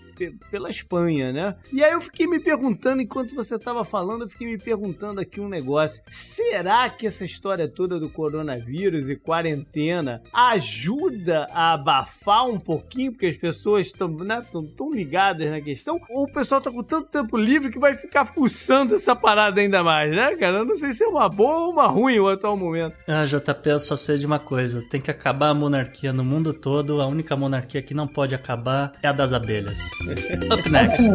pela 0.49 0.69
Espanha, 0.69 1.31
né? 1.31 1.55
E 1.71 1.83
aí 1.83 1.93
eu 1.93 2.01
fiquei 2.01 2.27
me 2.27 2.39
perguntando, 2.39 3.01
enquanto 3.01 3.35
você 3.35 3.55
estava 3.55 3.83
falando, 3.83 4.23
eu 4.23 4.29
fiquei 4.29 4.47
me 4.47 4.57
perguntando 4.57 5.19
aqui 5.19 5.39
um 5.39 5.49
negócio. 5.49 6.01
Será 6.07 6.89
que 6.89 7.07
essa 7.07 7.25
história 7.25 7.67
toda 7.67 7.99
do 7.99 8.09
coronavírus 8.09 9.09
e 9.09 9.15
quarentena 9.15 10.21
ajuda 10.33 11.47
a 11.51 11.73
abafar 11.73 12.45
um 12.45 12.59
pouquinho, 12.59 13.11
porque 13.11 13.25
as 13.27 13.37
pessoas 13.37 13.87
estão 13.87 14.07
né, 14.07 14.45
tão, 14.51 14.65
tão 14.65 14.93
ligadas 14.93 15.49
na 15.49 15.61
questão? 15.61 15.99
Ou 16.09 16.23
o 16.23 16.31
pessoal 16.31 16.61
tá 16.61 16.71
com 16.71 16.83
tanto 16.83 17.09
tempo 17.09 17.37
livre 17.37 17.71
que 17.71 17.79
vai 17.79 17.93
ficar 17.93 18.25
fuçando 18.25 18.94
essa 18.95 19.15
parada 19.15 19.61
ainda 19.61 19.83
mais, 19.83 20.11
né, 20.11 20.35
cara? 20.35 20.59
Eu 20.59 20.65
não 20.65 20.75
sei 20.75 20.93
se 20.93 21.03
é 21.03 21.07
uma 21.07 21.29
boa 21.29 21.67
ou 21.67 21.71
uma 21.71 21.87
ruim 21.87 22.19
o 22.19 22.27
atual 22.27 22.57
momento. 22.57 22.95
Ah, 23.07 23.25
JP, 23.25 23.69
eu 23.69 23.79
só 23.79 23.95
sei 23.95 24.17
de 24.17 24.25
uma 24.25 24.39
coisa: 24.39 24.81
tem 24.89 25.01
que 25.01 25.11
acabar 25.11 25.49
a 25.49 25.53
monarquia 25.53 26.11
no 26.11 26.23
mundo 26.23 26.53
todo. 26.53 27.01
A 27.01 27.07
única 27.07 27.35
monarquia 27.35 27.81
que 27.81 27.93
não 27.93 28.07
pode 28.07 28.33
acabar 28.33 28.93
é 29.01 29.07
a 29.07 29.11
das 29.11 29.33
abelhas. 29.33 29.79
Up 30.51 30.69
next. 30.69 31.11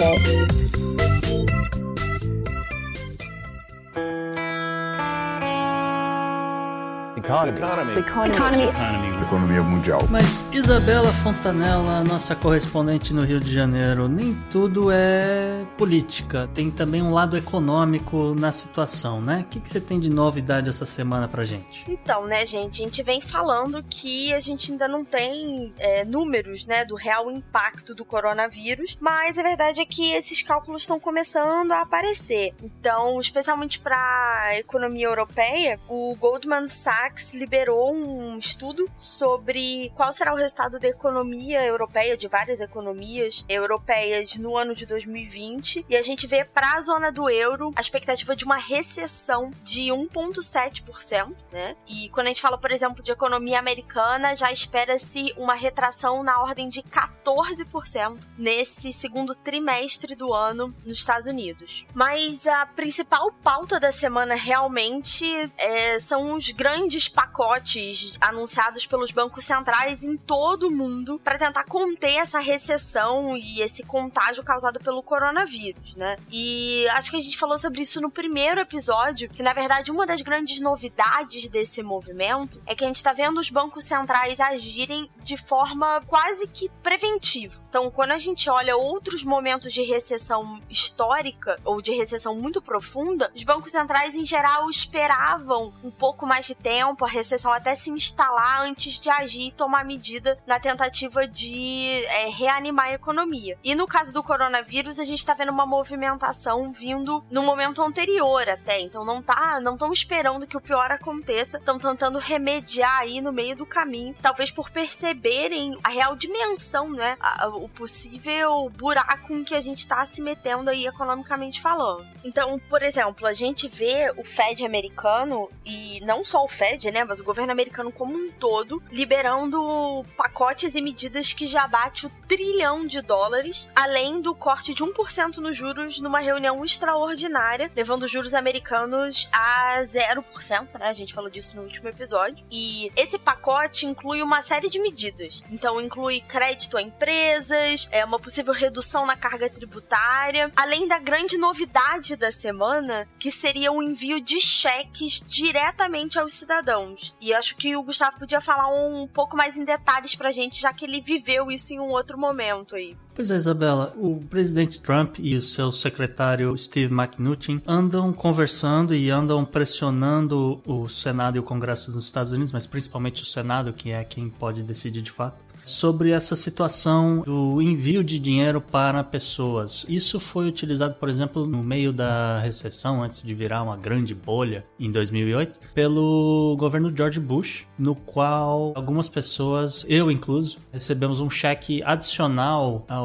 Economy. 7.25 7.99
Economy. 7.99 9.23
Economia 9.23 9.63
mundial. 9.63 10.07
Mas 10.11 10.49
Isabela 10.53 11.13
Fontanella, 11.13 12.03
nossa 12.03 12.35
correspondente 12.35 13.13
no 13.13 13.23
Rio 13.23 13.39
de 13.39 13.53
Janeiro, 13.53 14.09
nem 14.09 14.35
tudo 14.51 14.91
é 14.91 15.65
política, 15.77 16.49
tem 16.55 16.71
também 16.71 17.03
um 17.03 17.13
lado 17.13 17.37
econômico 17.37 18.35
na 18.39 18.53
situação, 18.53 19.21
né? 19.21 19.41
O 19.41 19.45
que, 19.45 19.61
que 19.61 19.69
você 19.69 19.81
tem 19.81 20.01
de 20.01 20.11
novidade 20.11 20.69
essa 20.69 20.87
semana 20.87 21.29
pra 21.29 21.45
gente? 21.45 21.85
Então, 21.89 22.27
né, 22.27 22.45
gente, 22.47 22.81
a 22.81 22.85
gente 22.85 23.03
vem 23.03 23.21
falando 23.21 23.83
que 23.83 24.33
a 24.33 24.41
gente 24.41 24.73
ainda 24.73 24.89
não 24.89 25.05
tem 25.05 25.73
é, 25.79 26.05
números, 26.05 26.67
né, 26.67 26.85
do 26.85 26.95
real 26.95 27.31
impacto 27.31 27.95
do 27.95 28.05
coronavírus, 28.05 28.97
mas 29.01 29.39
a 29.39 29.43
verdade 29.43 29.81
é 29.81 29.85
que 29.85 30.13
esses 30.13 30.43
cálculos 30.43 30.83
estão 30.83 30.99
começando 30.99 31.73
a 31.73 31.83
aparecer. 31.83 32.55
Então, 32.63 33.21
especialmente 33.21 33.79
para 33.79 33.97
a 33.97 34.59
economia 34.59 35.07
europeia, 35.07 35.79
o 35.89 36.17
Goldman 36.17 36.69
Sachs 36.69 37.10
liberou 37.35 37.95
um 37.95 38.37
estudo 38.37 38.91
sobre 38.97 39.93
qual 39.95 40.13
será 40.13 40.33
o 40.33 40.37
resultado 40.37 40.79
da 40.79 40.89
economia 40.89 41.65
europeia, 41.65 42.17
de 42.17 42.29
várias 42.29 42.61
economias 42.61 43.45
europeias 43.49 44.37
no 44.37 44.57
ano 44.57 44.75
de 44.75 44.87
2020, 44.87 45.87
e 45.89 45.97
a 45.97 46.03
gente 46.03 46.27
vê 46.27 46.45
para 46.45 46.77
a 46.77 46.81
zona 46.81 47.11
do 47.11 47.29
euro 47.29 47.73
a 47.77 47.81
expectativa 47.81 48.35
de 48.35 48.45
uma 48.45 48.57
recessão 48.57 49.51
de 49.63 49.89
1,7%, 49.89 51.35
né? 51.53 51.77
E 51.89 52.09
quando 52.11 52.27
a 52.27 52.31
gente 52.31 52.43
fala, 52.43 52.59
por 52.59 52.71
exemplo, 52.71 53.03
de 53.03 53.13
economia 53.13 53.59
americana, 53.59 54.35
já 54.35 54.51
espera-se 54.53 55.33
uma 55.37 55.55
retração 55.55 56.23
na 56.23 56.41
ordem 56.43 56.69
de 56.69 56.83
14% 56.83 58.19
nesse 58.37 58.93
segundo 58.93 59.35
trimestre 59.35 60.15
do 60.15 60.33
ano 60.33 60.75
nos 60.85 60.99
Estados 60.99 61.27
Unidos. 61.27 61.85
Mas 61.95 62.47
a 62.47 62.67
principal 62.67 63.33
pauta 63.43 63.79
da 63.79 63.93
semana 63.93 64.35
realmente 64.35 65.25
é, 65.57 65.99
são 65.99 66.35
os 66.35 66.51
grandes 66.51 67.00
pacotes 67.09 68.15
anunciados 68.21 68.87
pelos 68.87 69.11
bancos 69.11 69.45
centrais 69.45 70.05
em 70.05 70.17
todo 70.17 70.69
o 70.69 70.71
mundo 70.71 71.21
para 71.23 71.39
tentar 71.39 71.65
conter 71.65 72.19
essa 72.19 72.39
recessão 72.39 73.37
e 73.37 73.61
esse 73.61 73.83
contágio 73.83 74.43
causado 74.43 74.79
pelo 74.81 75.03
coronavírus, 75.03 75.95
né? 75.97 76.17
E 76.31 76.87
acho 76.91 77.11
que 77.11 77.17
a 77.17 77.21
gente 77.21 77.39
falou 77.39 77.59
sobre 77.59 77.81
isso 77.83 78.01
no 78.01 78.11
primeiro 78.11 78.61
episódio, 78.61 79.29
que 79.29 79.43
na 79.43 79.53
verdade 79.53 79.91
uma 79.91 80.07
das 80.07 80.23
grandes 80.23 80.61
novidades 80.61 81.49
desse 81.49 81.83
movimento 81.83 82.61
é 82.67 82.75
que 82.75 82.85
a 82.85 82.87
gente 82.87 82.97
está 82.97 83.13
vendo 83.13 83.39
os 83.39 83.51
bancos 83.51 83.85
centrais 83.85 84.41
agirem 84.41 85.11
de 85.23 85.37
forma 85.37 86.03
quase 86.07 86.47
que 86.47 86.69
preventiva. 86.83 87.61
Então, 87.71 87.89
quando 87.89 88.11
a 88.11 88.19
gente 88.19 88.51
olha 88.51 88.77
outros 88.77 89.23
momentos 89.23 89.73
de 89.73 89.81
recessão 89.83 90.61
histórica 90.69 91.57
ou 91.65 91.81
de 91.81 91.93
recessão 91.93 92.35
muito 92.35 92.61
profunda, 92.61 93.31
os 93.33 93.45
bancos 93.45 93.71
centrais 93.71 94.13
em 94.17 94.25
geral 94.25 94.69
esperavam 94.69 95.73
um 95.85 95.91
pouco 95.91 96.27
mais 96.27 96.47
de 96.47 96.55
tempo, 96.57 97.05
a 97.05 97.09
recessão 97.09 97.53
até 97.53 97.77
se 97.77 97.89
instalar 97.89 98.63
antes 98.63 98.99
de 98.99 99.09
agir 99.09 99.47
e 99.47 99.53
tomar 99.53 99.85
medida 99.85 100.37
na 100.45 100.59
tentativa 100.59 101.29
de 101.29 102.05
é, 102.07 102.29
reanimar 102.29 102.87
a 102.87 102.95
economia. 102.95 103.57
E 103.63 103.77
no 103.77 103.87
caso 103.87 104.13
do 104.13 104.21
coronavírus, 104.21 104.99
a 104.99 105.05
gente 105.05 105.21
está 105.21 105.33
vendo 105.33 105.53
uma 105.53 105.65
movimentação 105.65 106.73
vindo 106.73 107.25
no 107.31 107.41
momento 107.41 107.81
anterior 107.83 108.49
até. 108.49 108.81
Então 108.81 109.05
não 109.05 109.23
tá, 109.23 109.61
não 109.61 109.75
estão 109.75 109.93
esperando 109.93 110.45
que 110.45 110.57
o 110.57 110.61
pior 110.61 110.91
aconteça, 110.91 111.59
estão 111.59 111.79
tentando 111.79 112.19
remediar 112.19 113.03
aí 113.03 113.21
no 113.21 113.33
meio 113.33 113.55
do 113.55 113.65
caminho, 113.65 114.17
talvez 114.21 114.51
por 114.51 114.71
perceberem 114.71 115.79
a 115.85 115.91
real 115.91 116.17
dimensão, 116.17 116.91
né? 116.91 117.17
A, 117.21 117.60
o 117.65 117.69
possível 117.69 118.69
buraco 118.71 119.33
em 119.33 119.45
que 119.45 119.55
a 119.55 119.61
gente 119.61 119.79
está 119.79 120.05
se 120.07 120.21
metendo 120.21 120.71
aí 120.71 120.87
economicamente 120.87 121.61
falando. 121.61 122.07
Então, 122.25 122.59
por 122.69 122.83
exemplo, 122.83 123.27
a 123.27 123.33
gente 123.33 123.69
vê 123.69 124.13
o 124.17 124.25
Fed 124.25 124.65
americano 124.65 125.51
e 125.65 126.01
não 126.05 126.25
só 126.25 126.45
o 126.45 126.49
Fed, 126.49 126.91
né, 126.91 127.05
mas 127.05 127.21
o 127.21 127.25
governo 127.25 127.53
americano 127.53 127.93
como 127.93 128.17
um 128.17 128.31
todo 128.33 128.83
liberando 128.91 130.05
pacotes 130.17 130.75
e 130.75 130.81
medidas 130.81 131.33
que 131.33 131.47
já 131.47 131.67
bate 131.67 132.07
o 132.07 132.13
trilhão 132.29 132.87
de 132.87 133.01
dólares, 133.01 133.69
além 133.75 134.21
do 134.21 134.35
corte 134.35 134.75
de 134.75 134.85
1% 134.85 135.37
nos 135.37 135.57
juros 135.57 136.01
numa 136.01 136.21
reunião 136.21 136.65
extraordinária, 136.65 137.71
levando 137.75 138.05
os 138.05 138.11
juros 138.11 138.35
americanos 138.35 139.29
a 139.33 139.83
0%, 139.83 140.79
né? 140.79 140.87
A 140.87 140.93
gente 140.93 141.15
falou 141.15 141.31
disso 141.31 141.57
no 141.57 141.63
último 141.63 141.89
episódio. 141.89 142.45
E 142.51 142.91
esse 142.97 143.19
pacote 143.19 143.87
inclui 143.87 144.23
uma 144.23 144.43
série 144.43 144.69
de 144.69 144.81
medidas. 144.81 145.43
Então, 145.51 145.81
inclui 145.81 146.21
crédito 146.21 146.77
à 146.77 146.83
empresa 146.83 147.50
empresas, 147.51 147.89
é 147.91 148.05
uma 148.05 148.19
possível 148.19 148.53
redução 148.53 149.05
na 149.05 149.17
carga 149.17 149.51
tributária, 149.51 150.51
além 150.57 150.87
da 150.87 150.99
grande 150.99 151.37
novidade 151.37 152.17
da 152.17 152.31
semana, 152.31 153.09
que 153.19 153.31
seria 153.31 153.73
o 153.73 153.83
envio 153.83 154.21
de 154.21 154.41
cheques 154.41 155.23
diretamente 155.27 156.19
aos 156.19 156.35
cidadãos. 156.35 157.15
E 157.21 157.35
acho 157.35 157.57
que 157.57 157.77
o 157.77 157.83
Gustavo 157.83 158.19
podia 158.19 158.41
falar 158.41 158.69
um 158.69 159.07
pouco 159.07 159.37
mais 159.37 159.57
em 159.57 159.65
detalhes 159.65 160.15
pra 160.15 160.31
gente, 160.31 160.61
já 160.61 160.73
que 160.73 160.85
ele 160.85 161.01
viveu 161.01 161.51
isso 161.51 161.73
em 161.73 161.81
um 161.81 161.91
outro 161.91 162.19
momento 162.19 162.77
aí. 162.77 162.97
Pois 163.13 163.31
é, 163.31 163.37
Isabela, 163.37 163.93
o 163.97 164.21
presidente 164.31 164.81
Trump 164.81 165.17
e 165.19 165.35
o 165.35 165.43
seu 165.43 165.71
secretário 165.71 166.57
Steve 166.57 166.95
Mnuchin 166.95 167.61
andam 167.67 168.13
conversando 168.13 168.95
e 168.95 169.11
andam 169.11 169.45
pressionando 169.45 170.61
o 170.65 170.89
Senado 170.89 171.37
e 171.37 171.41
o 171.41 171.43
Congresso 171.43 171.91
dos 171.91 172.07
Estados 172.07 172.33
Unidos, 172.33 172.53
mas 172.53 172.67
principalmente 172.67 173.23
o 173.23 173.27
Senado, 173.27 173.73
que 173.73 173.91
é 173.91 174.05
quem 174.05 174.31
pode 174.31 174.63
decidir 174.63 175.03
de 175.03 175.11
fato, 175.11 175.45
sobre 175.65 176.11
essa 176.11 176.35
situação 176.37 177.21
do 177.21 177.61
envio 177.61 178.03
de 178.03 178.19
dinheiro 178.19 178.61
para 178.61 179.05
pessoas. 179.05 179.85
Isso 179.89 180.19
foi 180.19 180.49
utilizado, 180.49 180.95
por 180.95 181.09
exemplo, 181.09 181.47
no 181.47 181.63
meio 181.63 181.93
da 181.93 182.39
recessão, 182.39 183.03
antes 183.03 183.23
de 183.23 183.35
virar 183.35 183.63
uma 183.63 183.77
grande 183.77 184.15
bolha 184.15 184.65
em 184.79 184.91
2008, 184.91 185.59
pelo 185.75 186.57
governo 186.59 186.95
George 186.95 187.21
Bush, 187.21 187.67
no 187.79 187.95
qual 187.95 188.73
algumas 188.75 189.09
pessoas, 189.09 189.85
eu 189.89 190.11
incluso, 190.11 190.59
recebemos 190.73 191.21
um 191.21 191.29
cheque 191.29 191.83
adicional 191.83 192.85
ao 192.89 193.00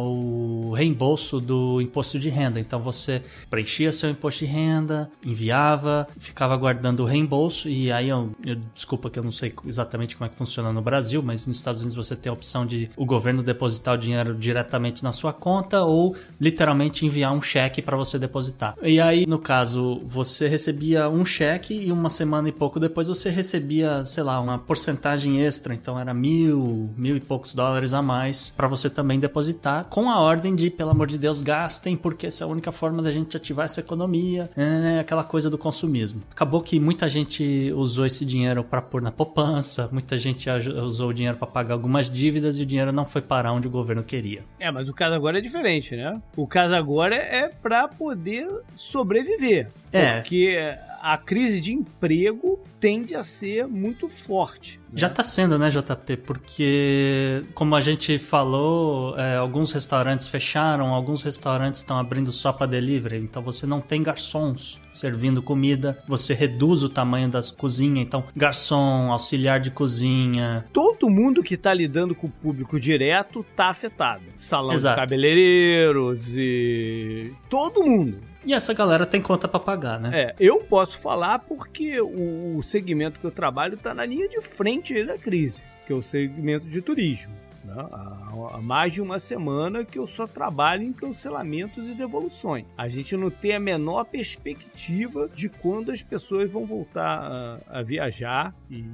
reembolso 0.73 1.39
do 1.39 1.81
imposto 1.81 2.19
de 2.19 2.29
renda. 2.29 2.59
Então 2.59 2.79
você 2.79 3.21
preenchia 3.49 3.91
seu 3.91 4.09
imposto 4.09 4.45
de 4.45 4.51
renda, 4.51 5.09
enviava, 5.25 6.07
ficava 6.17 6.55
guardando 6.55 7.01
o 7.01 7.05
reembolso 7.05 7.69
e 7.69 7.91
aí 7.91 8.09
eu, 8.09 8.31
eu 8.45 8.55
desculpa 8.73 9.09
que 9.09 9.19
eu 9.19 9.23
não 9.23 9.31
sei 9.31 9.53
exatamente 9.65 10.15
como 10.15 10.25
é 10.25 10.29
que 10.29 10.37
funciona 10.37 10.71
no 10.71 10.81
Brasil, 10.81 11.21
mas 11.23 11.47
nos 11.47 11.57
Estados 11.57 11.81
Unidos 11.81 11.95
você 11.95 12.15
tem 12.15 12.29
a 12.29 12.33
opção 12.33 12.65
de 12.65 12.89
o 12.95 13.05
governo 13.05 13.43
depositar 13.43 13.95
o 13.95 13.97
dinheiro 13.97 14.33
diretamente 14.33 15.03
na 15.03 15.11
sua 15.11 15.33
conta 15.33 15.83
ou 15.83 16.15
literalmente 16.39 17.05
enviar 17.05 17.33
um 17.33 17.41
cheque 17.41 17.81
para 17.81 17.97
você 17.97 18.17
depositar. 18.19 18.75
E 18.81 18.99
aí, 18.99 19.25
no 19.25 19.39
caso, 19.39 20.01
você 20.05 20.47
recebia 20.47 21.09
um 21.09 21.25
cheque 21.25 21.73
e 21.73 21.91
uma 21.91 22.09
semana 22.09 22.49
e 22.49 22.51
pouco 22.51 22.79
depois 22.79 23.07
você 23.07 23.29
recebia, 23.29 24.03
sei 24.05 24.23
lá, 24.23 24.39
uma 24.39 24.57
porcentagem 24.57 25.41
extra. 25.41 25.73
Então 25.73 25.99
era 25.99 26.13
mil, 26.13 26.89
mil 26.97 27.15
e 27.15 27.19
poucos 27.19 27.53
dólares 27.53 27.93
a 27.93 28.01
mais 28.01 28.53
para 28.55 28.67
você 28.67 28.89
também 28.89 29.19
depositar, 29.19 29.84
com 29.89 30.09
a 30.09 30.19
ordem 30.19 30.55
de, 30.55 30.69
pelo 30.69 30.91
amor 30.91 31.07
de 31.07 31.17
Deus, 31.17 31.41
gastem, 31.41 31.95
porque 31.95 32.27
essa 32.27 32.43
é 32.43 32.45
a 32.45 32.49
única 32.49 32.71
forma 32.71 33.01
da 33.01 33.11
gente 33.11 33.36
ativar 33.36 33.65
essa 33.65 33.79
economia, 33.79 34.49
é 34.55 34.99
aquela 34.99 35.23
coisa 35.23 35.49
do 35.49 35.57
consumismo. 35.57 36.23
Acabou 36.31 36.61
que 36.61 36.79
muita 36.79 37.07
gente 37.07 37.71
usou 37.75 38.05
esse 38.05 38.25
dinheiro 38.25 38.63
para 38.63 38.81
pôr 38.81 39.01
na 39.01 39.11
poupança, 39.11 39.89
muita 39.91 40.17
gente 40.17 40.49
usou 40.49 41.09
o 41.09 41.13
dinheiro 41.13 41.38
para 41.38 41.47
pagar 41.47 41.73
algumas 41.73 42.09
dívidas 42.09 42.57
e 42.57 42.63
o 42.63 42.65
dinheiro 42.65 42.91
não 42.91 43.05
foi 43.05 43.21
parar 43.21 43.53
onde 43.53 43.67
o 43.67 43.71
governo 43.71 44.03
queria. 44.03 44.43
É, 44.59 44.71
mas 44.71 44.89
o 44.89 44.93
caso 44.93 45.15
agora 45.15 45.38
é 45.38 45.41
diferente, 45.41 45.95
né? 45.95 46.21
O 46.36 46.47
caso 46.47 46.73
agora 46.75 47.15
é 47.15 47.47
para 47.47 47.88
poder 47.88 48.47
sobreviver. 48.75 49.69
É. 49.91 50.15
Porque 50.15 50.75
a 51.05 51.19
crise 51.19 51.61
de 51.61 51.71
emprego 51.71 52.59
tende 52.79 53.13
a 53.13 53.23
ser 53.23 53.67
muito 53.67 54.09
forte. 54.09 54.79
Né? 54.89 54.95
Já 54.95 55.05
está 55.05 55.21
sendo, 55.21 55.59
né, 55.59 55.69
JP? 55.69 56.17
Porque, 56.17 57.43
como 57.53 57.75
a 57.75 57.81
gente 57.81 58.17
falou, 58.17 59.15
é, 59.15 59.35
alguns 59.35 59.71
restaurantes 59.71 60.27
fecharam, 60.27 60.95
alguns 60.95 61.21
restaurantes 61.21 61.81
estão 61.81 61.99
abrindo 61.99 62.31
só 62.31 62.51
para 62.51 62.65
delivery, 62.65 63.17
então 63.17 63.43
você 63.43 63.67
não 63.67 63.81
tem 63.81 64.01
garçons 64.01 64.81
servindo 64.91 65.43
comida, 65.43 65.99
você 66.07 66.33
reduz 66.33 66.81
o 66.81 66.89
tamanho 66.89 67.29
das 67.29 67.51
cozinhas, 67.51 68.07
então 68.07 68.23
garçom, 68.35 69.11
auxiliar 69.11 69.59
de 69.59 69.69
cozinha. 69.69 70.65
Todo 70.73 71.09
mundo 71.09 71.43
que 71.43 71.53
está 71.53 71.71
lidando 71.71 72.15
com 72.15 72.27
o 72.27 72.31
público 72.31 72.79
direto 72.79 73.45
está 73.51 73.67
afetado. 73.67 74.23
Salão 74.37 74.73
Exato. 74.73 74.95
de 74.95 75.01
cabeleireiros 75.01 76.33
e 76.35 77.31
todo 77.47 77.83
mundo. 77.83 78.34
E 78.45 78.53
essa 78.53 78.73
galera 78.73 79.07
tem 79.07 79.21
conta 79.21 79.47
para 79.47 79.59
pagar, 79.59 79.99
né? 79.99 80.11
É, 80.13 80.35
eu 80.39 80.59
posso 80.59 80.99
falar 80.99 81.39
porque 81.39 81.99
o, 81.99 82.61
segmento 82.61 83.19
que 83.19 83.25
eu 83.25 83.31
trabalho 83.31 83.73
está 83.73 83.93
na 83.93 84.05
linha 84.05 84.29
de 84.29 84.39
frente 84.39 85.03
da 85.03 85.17
crise, 85.17 85.63
que 85.87 85.91
é 85.91 85.95
o 85.95 86.01
segmento 86.01 86.67
de 86.67 86.79
turismo. 86.79 87.33
Né? 87.63 87.73
Há, 87.91 88.53
há 88.53 88.61
mais 88.61 88.93
de 88.93 89.01
uma 89.01 89.17
semana 89.17 89.83
que 89.83 89.97
eu 89.97 90.05
só 90.05 90.27
trabalho 90.27 90.83
em 90.83 90.93
cancelamentos 90.93 91.89
e 91.89 91.95
devoluções. 91.95 92.65
A 92.77 92.87
gente 92.87 93.17
não 93.17 93.31
tem 93.31 93.55
a 93.55 93.59
menor 93.59 94.03
perspectiva 94.05 95.27
de 95.33 95.49
quando 95.49 95.91
as 95.91 96.03
pessoas 96.03 96.51
vão 96.51 96.65
voltar 96.65 97.59
a, 97.67 97.79
a 97.79 97.81
viajar 97.81 98.53
e 98.69 98.85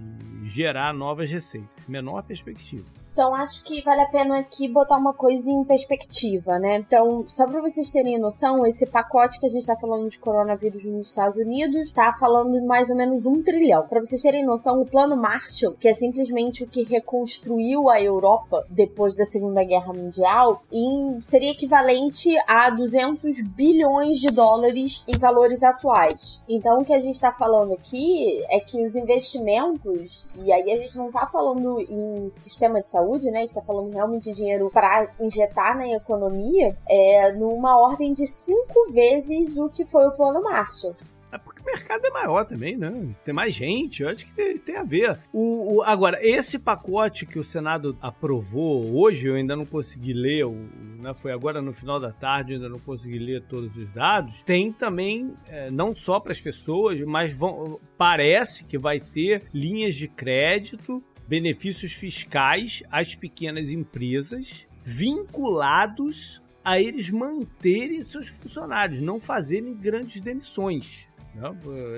gerar 0.46 0.94
novas 0.94 1.30
receitas. 1.30 1.86
Menor 1.90 2.24
perspectiva. 2.24 2.86
Então 3.12 3.36
acho 3.36 3.62
que 3.64 3.82
vale 3.82 4.02
a 4.02 4.08
pena 4.08 4.40
aqui 4.40 4.70
botar 4.70 4.98
uma 4.98 5.14
coisa 5.14 5.50
em 5.50 5.66
perspectiva, 5.66 6.58
né? 6.58 6.78
Então, 6.78 7.26
só 7.28 7.46
para 7.46 7.60
vocês 7.60 7.92
terem 7.92 8.18
noção, 8.18 8.66
esse 8.66 8.86
pacote 8.86 9.38
que 9.38 9.46
a 9.46 9.50
gente 9.50 9.66
tá 9.66 9.76
falando 9.76 10.10
de 10.10 10.18
coronavírus 10.18 10.86
nos 10.86 11.10
Estados 11.10 11.36
Unidos 11.36 11.92
tá 11.92 12.16
falando 12.18 12.54
de 12.54 12.62
mais 12.62 12.90
ou 12.90 12.96
menos 12.96 13.26
um 13.26 13.44
trilhão. 13.44 13.86
Para 13.86 14.02
vocês 14.02 14.22
terem 14.22 14.46
noção, 14.46 14.82
o 14.82 14.86
plano 14.86 15.18
Marshall, 15.18 15.74
que 15.74 15.90
é 15.90 15.94
simplesmente 15.94 16.64
o 16.64 16.68
que 16.68 16.84
reconstruiu 16.84 17.90
a 17.90 18.02
Europa 18.02 18.66
depois 18.70 19.16
da 19.18 19.26
Segunda 19.26 19.62
Guerra 19.64 19.92
Mundial, 19.92 20.64
seria 21.22 21.52
equivalente 21.52 22.34
a 22.48 22.70
200 22.70 23.42
bilhões 23.50 24.20
de 24.20 24.30
dólares 24.30 25.04
em 25.06 25.20
valores 25.20 25.64
atuais. 25.64 26.42
Então, 26.48 26.80
o 26.80 26.86
que 26.86 26.94
a 26.94 27.00
gente 27.00 27.20
tá 27.20 27.34
falando 27.34 27.74
aqui 27.74 28.42
é 28.50 28.60
que 28.62 28.82
os 28.86 28.96
investimentos, 28.96 30.30
e 30.46 30.52
aí 30.52 30.72
a 30.72 30.78
gente 30.78 30.98
não 30.98 31.12
tá 31.12 31.28
falando 31.28 31.78
em 31.82 32.30
sistema 32.30 32.80
de 32.80 32.90
saúde 32.90 33.01
saúde, 33.02 33.32
né? 33.32 33.40
A 33.40 33.42
gente 33.42 33.56
tá 33.56 33.62
falando 33.62 33.92
realmente 33.92 34.30
de 34.30 34.36
dinheiro 34.36 34.70
para 34.72 35.12
injetar 35.20 35.76
na 35.76 35.88
economia, 35.88 36.78
é 36.88 37.32
numa 37.34 37.78
ordem 37.82 38.14
de 38.14 38.28
cinco 38.28 38.92
vezes 38.92 39.58
o 39.58 39.70
que 39.70 39.84
foi 39.86 40.06
o 40.06 40.12
plano 40.12 40.42
Marshall. 40.42 40.94
É 41.32 41.38
porque 41.38 41.62
o 41.62 41.66
mercado 41.66 42.06
é 42.06 42.10
maior 42.10 42.44
também, 42.44 42.76
né? 42.76 43.16
Tem 43.24 43.34
mais 43.34 43.56
gente, 43.56 44.04
eu 44.04 44.10
acho 44.10 44.26
que 44.26 44.60
tem 44.60 44.76
a 44.76 44.84
ver. 44.84 45.18
O, 45.32 45.78
o, 45.78 45.82
agora, 45.82 46.20
esse 46.22 46.60
pacote 46.60 47.26
que 47.26 47.40
o 47.40 47.44
Senado 47.44 47.98
aprovou 48.02 48.94
hoje, 49.00 49.30
eu 49.30 49.36
ainda 49.36 49.56
não 49.56 49.66
consegui 49.66 50.12
ler, 50.12 50.46
né, 51.00 51.14
foi 51.14 51.32
agora 51.32 51.62
no 51.62 51.72
final 51.72 52.02
da 52.02 52.12
tarde, 52.12 52.52
eu 52.52 52.58
ainda 52.58 52.68
não 52.68 52.80
consegui 52.80 53.18
ler 53.18 53.44
todos 53.44 53.74
os 53.78 53.90
dados. 53.94 54.42
Tem 54.42 54.74
também, 54.74 55.34
é, 55.48 55.72
não 55.72 55.96
só 55.96 56.20
para 56.20 56.34
as 56.34 56.42
pessoas, 56.42 57.00
mas 57.00 57.34
vão, 57.34 57.80
parece 57.98 58.66
que 58.66 58.78
vai 58.78 59.00
ter 59.00 59.44
linhas 59.54 59.96
de 59.96 60.10
crédito 60.10 61.02
benefícios 61.32 61.94
fiscais 61.94 62.84
às 62.92 63.16
pequenas 63.16 63.72
empresas 63.72 64.68
vinculados 64.84 66.42
a 66.62 66.78
eles 66.78 67.10
manterem 67.10 68.04
seus 68.04 68.28
funcionários, 68.28 69.00
não 69.00 69.18
fazerem 69.18 69.74
grandes 69.74 70.20
demissões. 70.20 71.08
Né? 71.34 71.50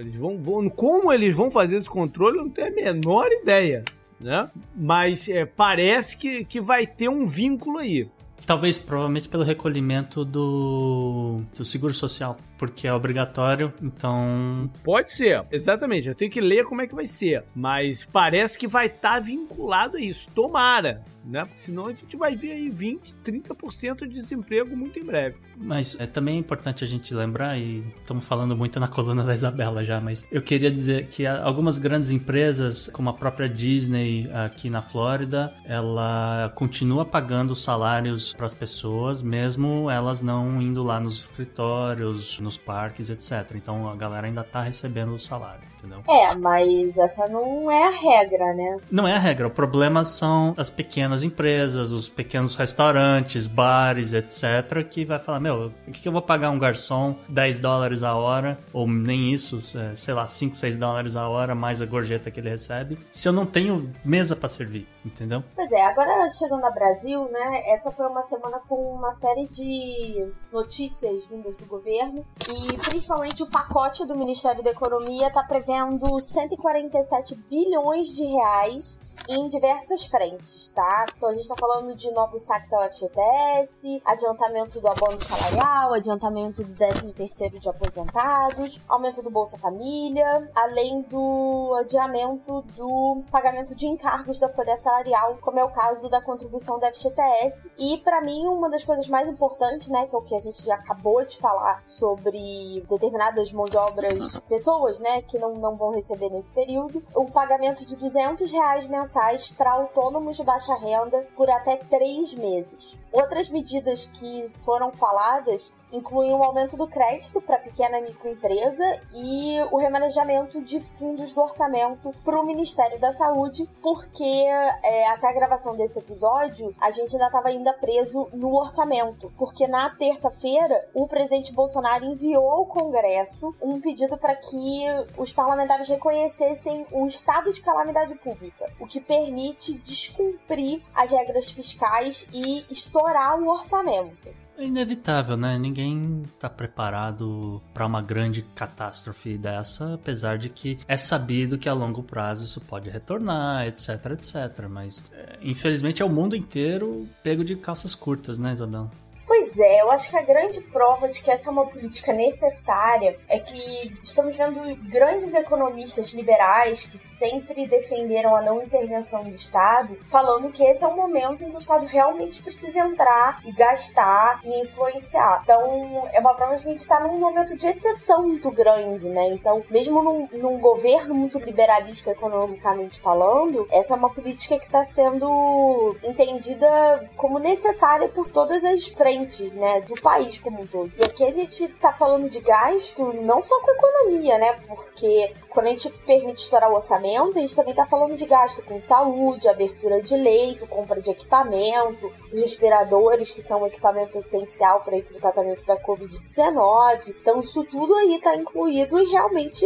Eles 0.01 0.15
vão, 0.19 0.37
vão, 0.37 0.69
como 0.69 1.11
eles 1.11 1.35
vão 1.35 1.49
fazer 1.49 1.77
esse 1.77 1.89
controle, 1.89 2.37
eu 2.37 2.43
não 2.43 2.51
tenho 2.51 2.67
a 2.67 2.75
menor 2.75 3.27
ideia. 3.31 3.83
Né? 4.19 4.51
Mas 4.75 5.27
é, 5.27 5.45
parece 5.45 6.15
que, 6.15 6.45
que 6.45 6.61
vai 6.61 6.85
ter 6.85 7.09
um 7.09 7.25
vínculo 7.25 7.79
aí. 7.79 8.07
Talvez, 8.45 8.77
provavelmente, 8.77 9.29
pelo 9.29 9.43
recolhimento 9.43 10.25
do, 10.25 11.41
do 11.55 11.63
seguro 11.63 11.93
social, 11.93 12.37
porque 12.57 12.87
é 12.87 12.93
obrigatório, 12.93 13.73
então. 13.81 14.69
Pode 14.83 15.13
ser, 15.13 15.45
exatamente. 15.51 16.09
Eu 16.09 16.15
tenho 16.15 16.29
que 16.29 16.41
ler 16.41 16.65
como 16.65 16.81
é 16.81 16.87
que 16.87 16.95
vai 16.95 17.07
ser. 17.07 17.43
Mas 17.55 18.05
parece 18.11 18.59
que 18.59 18.67
vai 18.67 18.87
estar 18.87 19.13
tá 19.13 19.19
vinculado 19.19 19.97
a 19.97 20.01
isso. 20.01 20.27
Tomara 20.35 21.03
né? 21.25 21.45
Porque 21.45 21.61
senão 21.61 21.87
a 21.87 21.93
gente 21.93 22.15
vai 22.17 22.35
ver 22.35 22.51
aí 22.51 22.69
20, 22.69 23.15
30% 23.23 24.07
de 24.07 24.13
desemprego 24.13 24.75
muito 24.75 24.99
em 24.99 25.03
breve. 25.03 25.37
Mas 25.57 25.99
é 25.99 26.05
também 26.05 26.37
importante 26.37 26.83
a 26.83 26.87
gente 26.87 27.13
lembrar, 27.13 27.57
e 27.57 27.83
estamos 28.01 28.25
falando 28.25 28.55
muito 28.55 28.79
na 28.79 28.87
coluna 28.87 29.23
da 29.23 29.33
Isabela 29.33 29.83
já, 29.83 30.01
mas 30.01 30.25
eu 30.31 30.41
queria 30.41 30.71
dizer 30.71 31.07
que 31.07 31.25
algumas 31.25 31.77
grandes 31.77 32.11
empresas, 32.11 32.89
como 32.91 33.09
a 33.09 33.13
própria 33.13 33.47
Disney 33.47 34.29
aqui 34.33 34.69
na 34.69 34.81
Flórida, 34.81 35.53
ela 35.65 36.51
continua 36.55 37.05
pagando 37.05 37.55
salários 37.55 38.33
para 38.33 38.45
as 38.45 38.53
pessoas, 38.53 39.21
mesmo 39.21 39.89
elas 39.89 40.21
não 40.21 40.61
indo 40.61 40.83
lá 40.83 40.99
nos 40.99 41.21
escritórios, 41.21 42.39
nos 42.39 42.57
parques, 42.57 43.09
etc. 43.09 43.55
Então 43.55 43.87
a 43.87 43.95
galera 43.95 44.27
ainda 44.27 44.41
está 44.41 44.61
recebendo 44.61 45.13
o 45.13 45.19
salário, 45.19 45.63
entendeu? 45.83 46.03
É, 46.07 46.35
mas 46.37 46.97
essa 46.97 47.27
não 47.27 47.69
é 47.69 47.87
a 47.87 47.89
regra, 47.89 48.53
né? 48.53 48.77
Não 48.89 49.07
é 49.07 49.13
a 49.13 49.19
regra. 49.19 49.47
O 49.47 49.51
problema 49.51 50.05
são 50.05 50.53
as 50.57 50.69
pequenas 50.69 51.23
empresas, 51.23 51.91
os 51.91 52.07
pequenos 52.07 52.55
restaurantes, 52.55 53.47
bares, 53.47 54.13
etc., 54.13 54.87
que 54.89 55.03
vai 55.03 55.19
falar: 55.19 55.39
meu, 55.39 55.71
o 55.87 55.91
que, 55.91 56.01
que 56.01 56.07
eu 56.07 56.11
vou 56.11 56.21
pagar 56.21 56.49
um 56.49 56.59
garçom 56.59 57.15
10 57.29 57.59
dólares 57.59 58.03
a 58.03 58.15
hora, 58.15 58.57
ou 58.71 58.87
nem 58.87 59.33
isso, 59.33 59.59
é, 59.77 59.95
sei 59.95 60.13
lá, 60.13 60.27
5, 60.27 60.55
6 60.55 60.77
dólares 60.77 61.15
a 61.15 61.27
hora, 61.27 61.53
mais 61.53 61.81
a 61.81 61.85
gorjeta 61.85 62.31
que 62.31 62.39
ele 62.39 62.49
recebe, 62.49 62.97
se 63.11 63.27
eu 63.27 63.33
não 63.33 63.45
tenho 63.45 63.91
mesa 64.03 64.35
para 64.35 64.49
servir, 64.49 64.87
entendeu? 65.05 65.43
Pois 65.55 65.71
é, 65.71 65.81
agora 65.83 66.27
chegando 66.29 66.65
ao 66.65 66.73
Brasil, 66.73 67.23
né? 67.31 67.63
Essa 67.67 67.91
foi 67.91 68.07
uma 68.07 68.21
semana 68.21 68.59
com 68.67 68.75
uma 68.93 69.11
série 69.11 69.47
de 69.47 70.31
notícias 70.51 71.25
vindas 71.25 71.57
do 71.57 71.65
governo 71.65 72.25
e 72.49 72.77
principalmente 72.77 73.43
o 73.43 73.47
pacote 73.47 74.05
do 74.05 74.17
Ministério 74.17 74.63
da 74.63 74.71
Economia 74.71 75.27
está 75.27 75.43
prevendo 75.43 76.19
147 76.19 77.35
bilhões 77.49 78.09
de 78.09 78.23
reais 78.25 78.99
em 79.29 79.47
diversas 79.47 80.05
frentes, 80.05 80.69
tá? 80.69 81.05
Então 81.15 81.29
a 81.29 81.33
gente 81.33 81.47
tá 81.47 81.55
falando 81.57 81.95
de 81.95 82.11
novos 82.11 82.41
saques 82.41 82.71
ao 82.73 82.81
FGTS, 82.83 84.01
adiantamento 84.05 84.81
do 84.81 84.87
abono 84.87 85.19
salarial, 85.21 85.93
adiantamento 85.93 86.63
do 86.63 86.75
13 86.75 87.13
terceiro 87.13 87.59
de 87.59 87.69
aposentados, 87.69 88.81
aumento 88.87 89.21
do 89.21 89.29
Bolsa 89.29 89.57
Família, 89.57 90.49
além 90.55 91.01
do 91.03 91.75
adiamento 91.79 92.61
do 92.75 93.23
pagamento 93.31 93.73
de 93.73 93.87
encargos 93.87 94.39
da 94.39 94.49
folha 94.49 94.75
salarial, 94.77 95.37
como 95.41 95.59
é 95.59 95.63
o 95.63 95.71
caso 95.71 96.09
da 96.09 96.21
contribuição 96.21 96.77
do 96.77 96.85
FGTS. 96.85 97.71
E 97.77 97.97
para 97.99 98.21
mim, 98.21 98.45
uma 98.47 98.69
das 98.69 98.83
coisas 98.83 99.07
mais 99.07 99.27
importantes, 99.29 99.87
né, 99.87 100.05
que 100.05 100.15
é 100.15 100.17
o 100.17 100.21
que 100.21 100.35
a 100.35 100.39
gente 100.39 100.63
já 100.65 100.75
acabou 100.75 101.23
de 101.23 101.37
falar 101.37 101.81
sobre 101.83 102.83
determinadas 102.89 103.51
mãos 103.51 103.69
de 103.69 103.77
obras, 103.77 104.41
pessoas, 104.49 104.99
né, 104.99 105.21
que 105.21 105.39
não, 105.39 105.55
não 105.55 105.77
vão 105.77 105.91
receber 105.91 106.29
nesse 106.29 106.53
período, 106.53 107.01
o 107.15 107.25
pagamento 107.31 107.85
de 107.85 107.95
200 107.95 108.51
reais 108.51 108.85
mensais 108.87 109.12
para 109.57 109.71
autônomos 109.71 110.37
de 110.37 110.43
baixa 110.43 110.75
renda 110.75 111.27
por 111.35 111.49
até 111.49 111.77
três 111.77 112.33
meses. 112.33 112.97
Outras 113.13 113.47
medidas 113.47 114.07
que 114.07 114.51
foram 114.65 114.91
faladas 114.91 115.75
incluem 115.91 116.33
o 116.33 116.43
aumento 116.43 116.75
do 116.75 116.87
crédito 116.87 117.39
para 117.39 117.59
pequena 117.59 117.99
e 117.99 118.01
microempresa 118.01 118.83
e 119.13 119.61
o 119.71 119.77
remanejamento 119.77 120.59
de 120.63 120.79
fundos 120.79 121.31
do 121.31 121.41
orçamento 121.41 122.11
para 122.25 122.41
o 122.41 122.43
Ministério 122.43 122.99
da 122.99 123.11
Saúde, 123.11 123.69
porque 123.83 124.23
é, 124.23 125.07
até 125.09 125.27
a 125.27 125.33
gravação 125.33 125.75
desse 125.75 125.99
episódio 125.99 126.75
a 126.81 126.89
gente 126.89 127.13
ainda 127.13 127.27
estava 127.27 127.49
ainda 127.49 127.71
preso 127.73 128.27
no 128.33 128.57
orçamento, 128.57 129.31
porque 129.37 129.67
na 129.67 129.91
terça-feira 129.91 130.89
o 130.95 131.07
presidente 131.07 131.53
Bolsonaro 131.53 132.05
enviou 132.05 132.49
ao 132.49 132.65
Congresso 132.65 133.55
um 133.61 133.79
pedido 133.79 134.17
para 134.17 134.35
que 134.35 134.85
os 135.15 135.31
parlamentares 135.31 135.87
reconhecessem 135.87 136.87
o 136.91 137.05
estado 137.05 137.53
de 137.53 137.61
calamidade 137.61 138.15
pública, 138.15 138.71
o 138.79 138.87
que 138.87 138.99
permite 138.99 139.77
descumprir 139.77 140.81
as 140.95 141.11
regras 141.11 141.51
fiscais 141.51 142.27
e 142.33 142.65
estourar 143.03 143.37
o 143.39 143.49
orçamento. 143.49 144.29
É 144.55 144.65
inevitável, 144.65 145.35
né? 145.35 145.57
Ninguém 145.57 146.23
tá 146.39 146.47
preparado 146.47 147.61
para 147.73 147.85
uma 147.87 148.01
grande 148.01 148.43
catástrofe 148.55 149.35
dessa, 149.35 149.95
apesar 149.95 150.37
de 150.37 150.47
que 150.47 150.77
é 150.87 150.95
sabido 150.95 151.57
que 151.57 151.67
a 151.67 151.73
longo 151.73 152.03
prazo 152.03 152.43
isso 152.43 152.61
pode 152.61 152.89
retornar, 152.89 153.65
etc, 153.65 154.11
etc. 154.11 154.67
Mas, 154.69 155.09
é, 155.11 155.39
infelizmente, 155.41 156.03
é 156.03 156.05
o 156.05 156.09
mundo 156.09 156.35
inteiro 156.35 157.09
pego 157.23 157.43
de 157.43 157.55
calças 157.55 157.95
curtas, 157.95 158.37
né, 158.37 158.53
Isabela? 158.53 158.91
Pois 159.25 159.57
é, 159.57 159.81
eu 159.81 159.89
acho 159.89 160.09
que 160.09 160.17
a 160.17 160.21
grande 160.21 160.59
prova 160.61 161.07
de 161.07 161.21
que 161.21 161.31
essa 161.31 161.49
é 161.49 161.51
uma 161.51 161.65
política 161.65 162.11
necessária 162.11 163.17
é 163.29 163.39
que 163.39 163.97
estamos 164.03 164.35
vendo 164.35 164.59
grandes 164.89 165.33
economistas 165.33 166.11
liberais 166.13 166.85
que 166.85 166.97
sempre 166.97 167.65
defenderam 167.65 168.35
a 168.35 168.41
não 168.41 168.61
intervenção 168.61 169.23
do 169.23 169.33
Estado, 169.33 169.97
falando 170.09 170.51
que 170.51 170.63
esse 170.63 170.83
é 170.83 170.87
um 170.87 170.95
momento 170.95 171.43
em 171.43 171.49
que 171.49 171.55
o 171.55 171.59
Estado 171.59 171.85
realmente 171.85 172.41
precisa 172.41 172.79
entrar 172.79 173.39
e 173.45 173.51
gastar 173.53 174.41
e 174.43 174.61
influenciar. 174.61 175.41
Então, 175.43 176.09
é 176.11 176.19
uma 176.19 176.33
prova 176.33 176.55
de 176.55 176.63
que 176.63 176.67
a 176.67 176.71
gente 176.71 176.81
está 176.81 176.99
num 176.99 177.17
momento 177.17 177.55
de 177.55 177.67
exceção 177.67 178.23
muito 178.23 178.51
grande, 178.51 179.07
né? 179.07 179.27
Então, 179.29 179.63
mesmo 179.69 180.03
num, 180.03 180.27
num 180.33 180.59
governo 180.59 181.15
muito 181.15 181.39
liberalista 181.39 182.11
economicamente 182.11 182.99
falando, 182.99 183.65
essa 183.71 183.93
é 183.93 183.97
uma 183.97 184.09
política 184.09 184.59
que 184.59 184.65
está 184.65 184.83
sendo 184.83 185.95
entendida 186.03 187.09
como 187.15 187.39
necessária 187.39 188.09
por 188.09 188.27
todas 188.29 188.63
as 188.65 188.85
frentes 188.87 189.12
né, 189.55 189.81
do 189.81 189.95
país 190.01 190.39
como 190.39 190.61
um 190.61 190.67
todo. 190.67 190.91
E 190.97 191.03
aqui 191.03 191.23
a 191.23 191.31
gente 191.31 191.67
tá 191.69 191.93
falando 191.93 192.29
de 192.29 192.39
gasto 192.39 193.13
não 193.21 193.41
só 193.43 193.59
com 193.61 193.71
economia, 193.71 194.37
né, 194.37 194.53
porque 194.67 195.33
quando 195.49 195.67
a 195.67 195.69
gente 195.69 195.89
permite 196.05 196.41
estourar 196.41 196.71
o 196.71 196.75
orçamento, 196.75 197.37
a 197.37 197.41
gente 197.41 197.55
também 197.55 197.73
tá 197.73 197.85
falando 197.85 198.15
de 198.15 198.25
gasto 198.25 198.63
com 198.63 198.81
saúde, 198.81 199.47
abertura 199.47 200.01
de 200.01 200.15
leito, 200.15 200.67
compra 200.67 201.01
de 201.01 201.11
equipamento, 201.11 202.11
os 202.31 202.41
respiradores, 202.41 203.31
que 203.31 203.41
são 203.41 203.61
um 203.61 203.67
equipamento 203.67 204.17
essencial 204.17 204.81
para 204.81 204.97
o 204.97 205.19
tratamento 205.19 205.65
da 205.65 205.77
Covid-19. 205.77 207.15
Então, 207.21 207.39
isso 207.39 207.63
tudo 207.65 207.93
aí 207.95 208.19
tá 208.19 208.35
incluído 208.35 208.99
e 208.99 209.05
realmente 209.05 209.65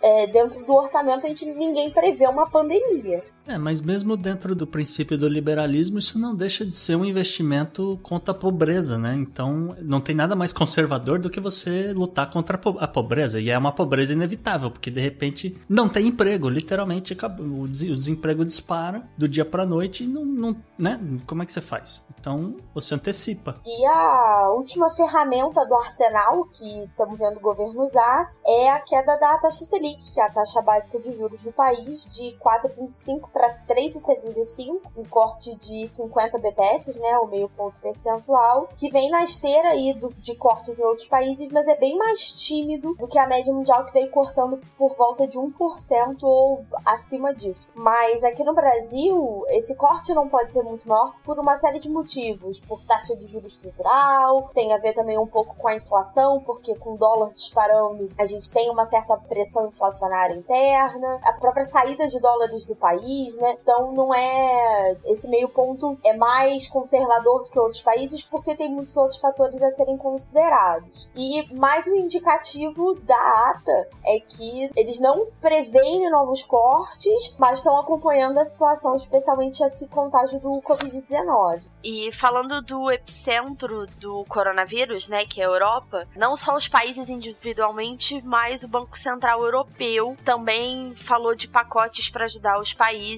é, 0.00 0.26
dentro 0.26 0.64
do 0.64 0.74
orçamento 0.74 1.24
a 1.24 1.28
gente 1.28 1.46
ninguém 1.46 1.90
prevê 1.90 2.26
uma 2.26 2.48
pandemia. 2.50 3.22
É, 3.46 3.58
mas 3.58 3.80
mesmo 3.80 4.16
dentro 4.16 4.54
do 4.54 4.66
princípio 4.66 5.18
do 5.18 5.28
liberalismo, 5.28 5.98
isso 5.98 6.18
não 6.18 6.34
deixa 6.34 6.64
de 6.64 6.74
ser 6.76 6.96
um 6.96 7.04
investimento 7.04 7.98
contra 8.02 8.32
a 8.32 8.36
pobreza, 8.36 8.96
né? 8.96 9.14
Então, 9.16 9.76
não 9.80 10.00
tem 10.00 10.14
nada 10.14 10.36
mais 10.36 10.52
conservador 10.52 11.18
do 11.18 11.28
que 11.28 11.40
você 11.40 11.92
lutar 11.92 12.30
contra 12.30 12.58
a 12.78 12.86
pobreza. 12.86 13.40
E 13.40 13.50
é 13.50 13.58
uma 13.58 13.72
pobreza 13.72 14.12
inevitável, 14.12 14.70
porque 14.70 14.90
de 14.90 15.00
repente 15.00 15.60
não 15.68 15.88
tem 15.88 16.06
emprego, 16.06 16.48
literalmente 16.48 17.16
o 17.40 17.66
desemprego 17.66 18.44
dispara 18.44 19.02
do 19.18 19.28
dia 19.28 19.44
para 19.44 19.66
noite 19.66 20.04
e 20.04 20.06
não, 20.06 20.24
não, 20.24 20.56
né? 20.78 21.00
Como 21.26 21.42
é 21.42 21.46
que 21.46 21.52
você 21.52 21.60
faz? 21.60 22.04
Então, 22.18 22.56
você 22.72 22.94
antecipa. 22.94 23.60
E 23.66 23.86
a 23.86 24.50
última 24.52 24.88
ferramenta 24.90 25.66
do 25.66 25.74
arsenal 25.74 26.44
que 26.44 26.84
estamos 26.84 27.18
vendo 27.18 27.38
o 27.38 27.40
governo 27.40 27.82
usar 27.82 28.32
é 28.46 28.70
a 28.70 28.80
queda 28.80 29.16
da 29.16 29.38
taxa 29.38 29.64
Selic, 29.64 30.12
que 30.12 30.20
é 30.20 30.24
a 30.24 30.30
taxa 30.30 30.62
básica 30.62 31.00
de 31.00 31.12
juros 31.12 31.42
do 31.42 31.52
país, 31.52 32.06
de 32.08 32.36
4,25 32.38 33.31
para 33.32 33.64
3,75, 33.66 34.80
um 34.96 35.04
corte 35.04 35.56
de 35.58 35.86
50 35.86 36.38
BPS, 36.38 37.00
né, 37.00 37.18
o 37.18 37.26
meio 37.26 37.48
ponto 37.48 37.80
percentual, 37.80 38.68
que 38.76 38.90
vem 38.90 39.10
na 39.10 39.22
esteira 39.22 39.70
aí 39.70 39.94
do, 39.94 40.12
de 40.14 40.34
cortes 40.34 40.78
em 40.78 40.84
outros 40.84 41.08
países, 41.08 41.50
mas 41.50 41.66
é 41.66 41.76
bem 41.76 41.96
mais 41.96 42.32
tímido 42.32 42.94
do 42.94 43.08
que 43.08 43.18
a 43.18 43.26
média 43.26 43.52
mundial 43.52 43.84
que 43.84 43.92
veio 43.92 44.10
cortando 44.10 44.60
por 44.76 44.94
volta 44.96 45.26
de 45.26 45.38
1% 45.38 46.22
ou 46.22 46.64
acima 46.86 47.34
disso. 47.34 47.70
Mas 47.74 48.22
aqui 48.24 48.44
no 48.44 48.54
Brasil, 48.54 49.44
esse 49.48 49.74
corte 49.76 50.14
não 50.14 50.28
pode 50.28 50.52
ser 50.52 50.62
muito 50.62 50.88
maior 50.88 51.14
por 51.24 51.38
uma 51.38 51.56
série 51.56 51.78
de 51.78 51.90
motivos, 51.90 52.60
por 52.60 52.82
taxa 52.84 53.16
de 53.16 53.26
juros 53.26 53.52
estrutural, 53.52 54.44
tem 54.54 54.72
a 54.72 54.78
ver 54.78 54.94
também 54.94 55.18
um 55.18 55.26
pouco 55.26 55.54
com 55.56 55.68
a 55.68 55.74
inflação, 55.74 56.40
porque 56.40 56.74
com 56.76 56.94
o 56.94 56.98
dólar 56.98 57.32
disparando, 57.32 58.10
a 58.18 58.26
gente 58.26 58.50
tem 58.50 58.70
uma 58.70 58.86
certa 58.86 59.16
pressão 59.16 59.66
inflacionária 59.66 60.34
interna, 60.34 61.20
a 61.24 61.32
própria 61.32 61.64
saída 61.64 62.06
de 62.06 62.20
dólares 62.20 62.64
do 62.66 62.76
país, 62.76 63.21
país, 63.22 63.36
né? 63.36 63.56
Então 63.62 63.92
não 63.92 64.12
é. 64.12 64.96
Esse 65.04 65.28
meio 65.28 65.48
ponto 65.48 65.98
é 66.04 66.14
mais 66.14 66.66
conservador 66.68 67.44
do 67.44 67.50
que 67.50 67.58
outros 67.58 67.82
países 67.82 68.22
porque 68.22 68.54
tem 68.54 68.70
muitos 68.70 68.96
outros 68.96 69.18
fatores 69.18 69.62
a 69.62 69.70
serem 69.70 69.96
considerados. 69.96 71.08
E 71.14 71.54
mais 71.54 71.86
um 71.86 71.94
indicativo 71.94 72.94
da 73.02 73.50
ata 73.50 73.88
é 74.04 74.18
que 74.20 74.70
eles 74.76 75.00
não 75.00 75.26
preveem 75.40 76.10
novos 76.10 76.44
cortes, 76.44 77.36
mas 77.38 77.58
estão 77.58 77.78
acompanhando 77.78 78.38
a 78.38 78.44
situação, 78.44 78.94
especialmente 78.94 79.62
esse 79.62 79.86
contágio 79.88 80.40
do 80.40 80.60
Covid-19. 80.60 81.66
E 81.84 82.12
falando 82.12 82.62
do 82.62 82.90
epicentro 82.90 83.86
do 83.98 84.24
coronavírus, 84.26 85.08
né, 85.08 85.24
que 85.24 85.40
é 85.40 85.44
a 85.44 85.48
Europa, 85.48 86.06
não 86.16 86.36
só 86.36 86.54
os 86.54 86.68
países 86.68 87.08
individualmente, 87.08 88.22
mas 88.22 88.62
o 88.62 88.68
Banco 88.68 88.96
Central 88.96 89.42
Europeu 89.42 90.16
também 90.24 90.94
falou 90.94 91.34
de 91.34 91.48
pacotes 91.48 92.08
para 92.08 92.24
ajudar 92.24 92.60
os 92.60 92.72
países 92.72 93.11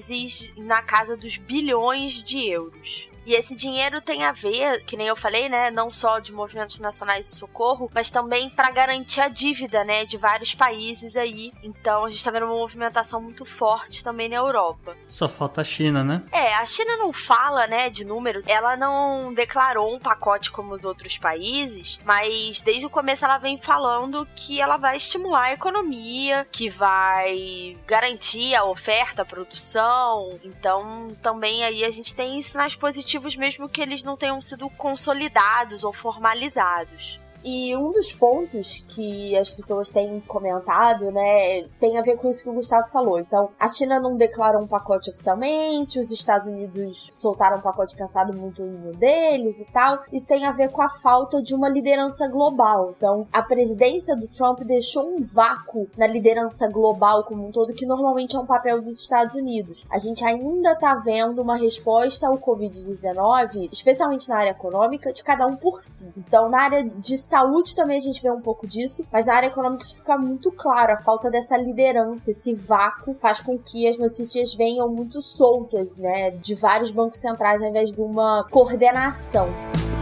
na 0.57 0.81
casa 0.81 1.15
dos 1.15 1.37
bilhões 1.37 2.23
de 2.23 2.49
euros. 2.49 3.09
E 3.25 3.33
esse 3.33 3.55
dinheiro 3.55 4.01
tem 4.01 4.23
a 4.23 4.31
ver, 4.31 4.83
que 4.85 4.95
nem 4.95 5.07
eu 5.07 5.15
falei, 5.15 5.49
né, 5.49 5.71
não 5.71 5.91
só 5.91 6.19
de 6.19 6.31
movimentos 6.31 6.79
nacionais 6.79 7.31
de 7.31 7.35
socorro, 7.37 7.89
mas 7.93 8.11
também 8.11 8.49
para 8.49 8.69
garantir 8.69 9.21
a 9.21 9.27
dívida, 9.27 9.83
né, 9.83 10.05
de 10.05 10.17
vários 10.17 10.53
países 10.53 11.15
aí. 11.15 11.51
Então 11.63 12.05
a 12.05 12.09
gente 12.09 12.23
tá 12.23 12.29
vendo 12.29 12.45
uma 12.45 12.55
movimentação 12.55 13.19
muito 13.19 13.43
forte 13.43 14.03
também 14.03 14.29
na 14.29 14.35
Europa. 14.35 14.95
Só 15.07 15.27
falta 15.27 15.61
a 15.61 15.63
China, 15.63 16.03
né? 16.03 16.23
É, 16.31 16.53
a 16.53 16.65
China 16.65 16.97
não 16.97 17.11
fala, 17.11 17.65
né, 17.65 17.89
de 17.89 18.05
números. 18.05 18.45
Ela 18.47 18.77
não 18.77 19.33
declarou 19.33 19.95
um 19.95 19.99
pacote 19.99 20.51
como 20.51 20.75
os 20.75 20.83
outros 20.83 21.17
países, 21.17 21.99
mas 22.05 22.61
desde 22.61 22.85
o 22.85 22.89
começo 22.89 23.25
ela 23.25 23.39
vem 23.39 23.57
falando 23.57 24.27
que 24.35 24.61
ela 24.61 24.77
vai 24.77 24.97
estimular 24.97 25.45
a 25.45 25.53
economia, 25.53 26.47
que 26.51 26.69
vai 26.69 27.75
garantir 27.87 28.53
a 28.53 28.65
oferta, 28.65 29.23
a 29.23 29.25
produção. 29.25 30.39
Então 30.43 31.07
também 31.23 31.63
aí 31.63 31.83
a 31.83 31.89
gente 31.89 32.15
tem 32.15 32.39
sinais 32.41 32.75
positivos 32.75 33.14
mesmo 33.35 33.69
que 33.69 33.81
eles 33.81 34.03
não 34.03 34.17
tenham 34.17 34.41
sido 34.41 34.69
consolidados 34.69 35.83
ou 35.83 35.93
formalizados. 35.93 37.19
E 37.45 37.77
um 37.77 37.91
dos 37.91 38.11
pontos 38.11 38.83
que 38.89 39.37
as 39.37 39.51
pessoas 39.51 39.91
têm 39.91 40.19
comentado, 40.21 41.11
né, 41.11 41.61
tem 41.79 41.95
a 41.95 42.01
ver 42.01 42.17
com 42.17 42.27
isso 42.27 42.41
que 42.41 42.49
o 42.49 42.53
Gustavo 42.53 42.89
falou. 42.89 43.19
Então, 43.19 43.51
a 43.59 43.67
China 43.67 43.99
não 43.99 44.17
declarou 44.17 44.63
um 44.63 44.67
pacote 44.67 45.11
oficialmente, 45.11 45.99
os 45.99 46.09
Estados 46.09 46.47
Unidos 46.47 47.11
soltaram 47.13 47.57
um 47.57 47.61
pacote 47.61 47.95
pensado 47.95 48.35
muito 48.35 48.63
no 48.63 48.95
deles 48.95 49.59
e 49.59 49.65
tal. 49.65 49.99
Isso 50.11 50.27
tem 50.27 50.43
a 50.43 50.51
ver 50.51 50.71
com 50.71 50.81
a 50.81 50.89
falta 50.89 51.39
de 51.39 51.53
uma 51.53 51.69
liderança 51.69 52.27
global. 52.27 52.95
Então, 52.97 53.27
a 53.31 53.43
presidência 53.43 54.15
do 54.15 54.27
Trump 54.27 54.61
deixou 54.61 55.07
um 55.07 55.23
vácuo 55.23 55.87
na 55.95 56.07
liderança 56.07 56.67
global 56.67 57.25
como 57.25 57.47
um 57.47 57.51
todo, 57.51 57.75
que 57.75 57.85
normalmente 57.85 58.35
é 58.35 58.39
um 58.39 58.47
papel 58.47 58.81
dos 58.81 58.99
Estados 58.99 59.35
Unidos. 59.35 59.85
A 59.91 59.99
gente 59.99 60.25
ainda 60.25 60.75
tá 60.75 60.95
vendo 60.95 61.43
uma 61.43 61.57
resposta 61.57 62.27
ao 62.27 62.39
Covid-19, 62.39 63.69
especialmente 63.71 64.29
na 64.29 64.37
área 64.37 64.49
econômica, 64.49 65.13
de 65.13 65.23
cada 65.23 65.45
um 65.45 65.55
por 65.55 65.83
si. 65.83 66.11
Então, 66.17 66.49
na 66.49 66.63
área 66.63 66.83
de 66.83 67.15
saúde 67.19 67.34
também 67.75 67.97
a 67.97 67.99
gente 67.99 68.21
vê 68.21 68.31
um 68.31 68.41
pouco 68.41 68.65
disso, 68.67 69.05
mas 69.11 69.25
na 69.25 69.35
área 69.35 69.47
econômica 69.47 69.83
fica 69.83 70.17
muito 70.17 70.51
claro 70.51 70.93
a 70.93 70.97
falta 70.97 71.29
dessa 71.29 71.57
liderança, 71.57 72.31
esse 72.31 72.53
vácuo 72.53 73.15
faz 73.19 73.41
com 73.41 73.57
que 73.57 73.87
as 73.87 73.97
notícias 73.97 74.53
venham 74.53 74.87
muito 74.87 75.21
soltas, 75.21 75.97
né, 75.97 76.31
de 76.31 76.55
vários 76.55 76.91
bancos 76.91 77.19
centrais 77.19 77.61
ao 77.61 77.69
invés 77.69 77.91
de 77.91 78.01
uma 78.01 78.45
coordenação. 78.49 79.49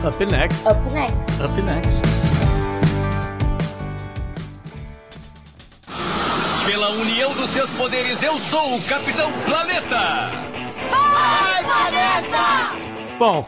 Up 0.06 0.26
next. 0.26 0.68
Up 0.68 0.94
next. 0.94 1.42
Up 1.42 1.62
next. 1.62 2.02
Pela 6.66 6.92
união 6.92 7.34
dos 7.36 7.52
seus 7.52 7.70
poderes, 7.72 8.22
eu 8.22 8.38
sou 8.38 8.78
o 8.78 8.82
Capitão 8.84 9.32
Planeta! 9.46 10.28
Vai, 10.90 11.64
Planeta! 11.64 13.18
Bom, 13.18 13.46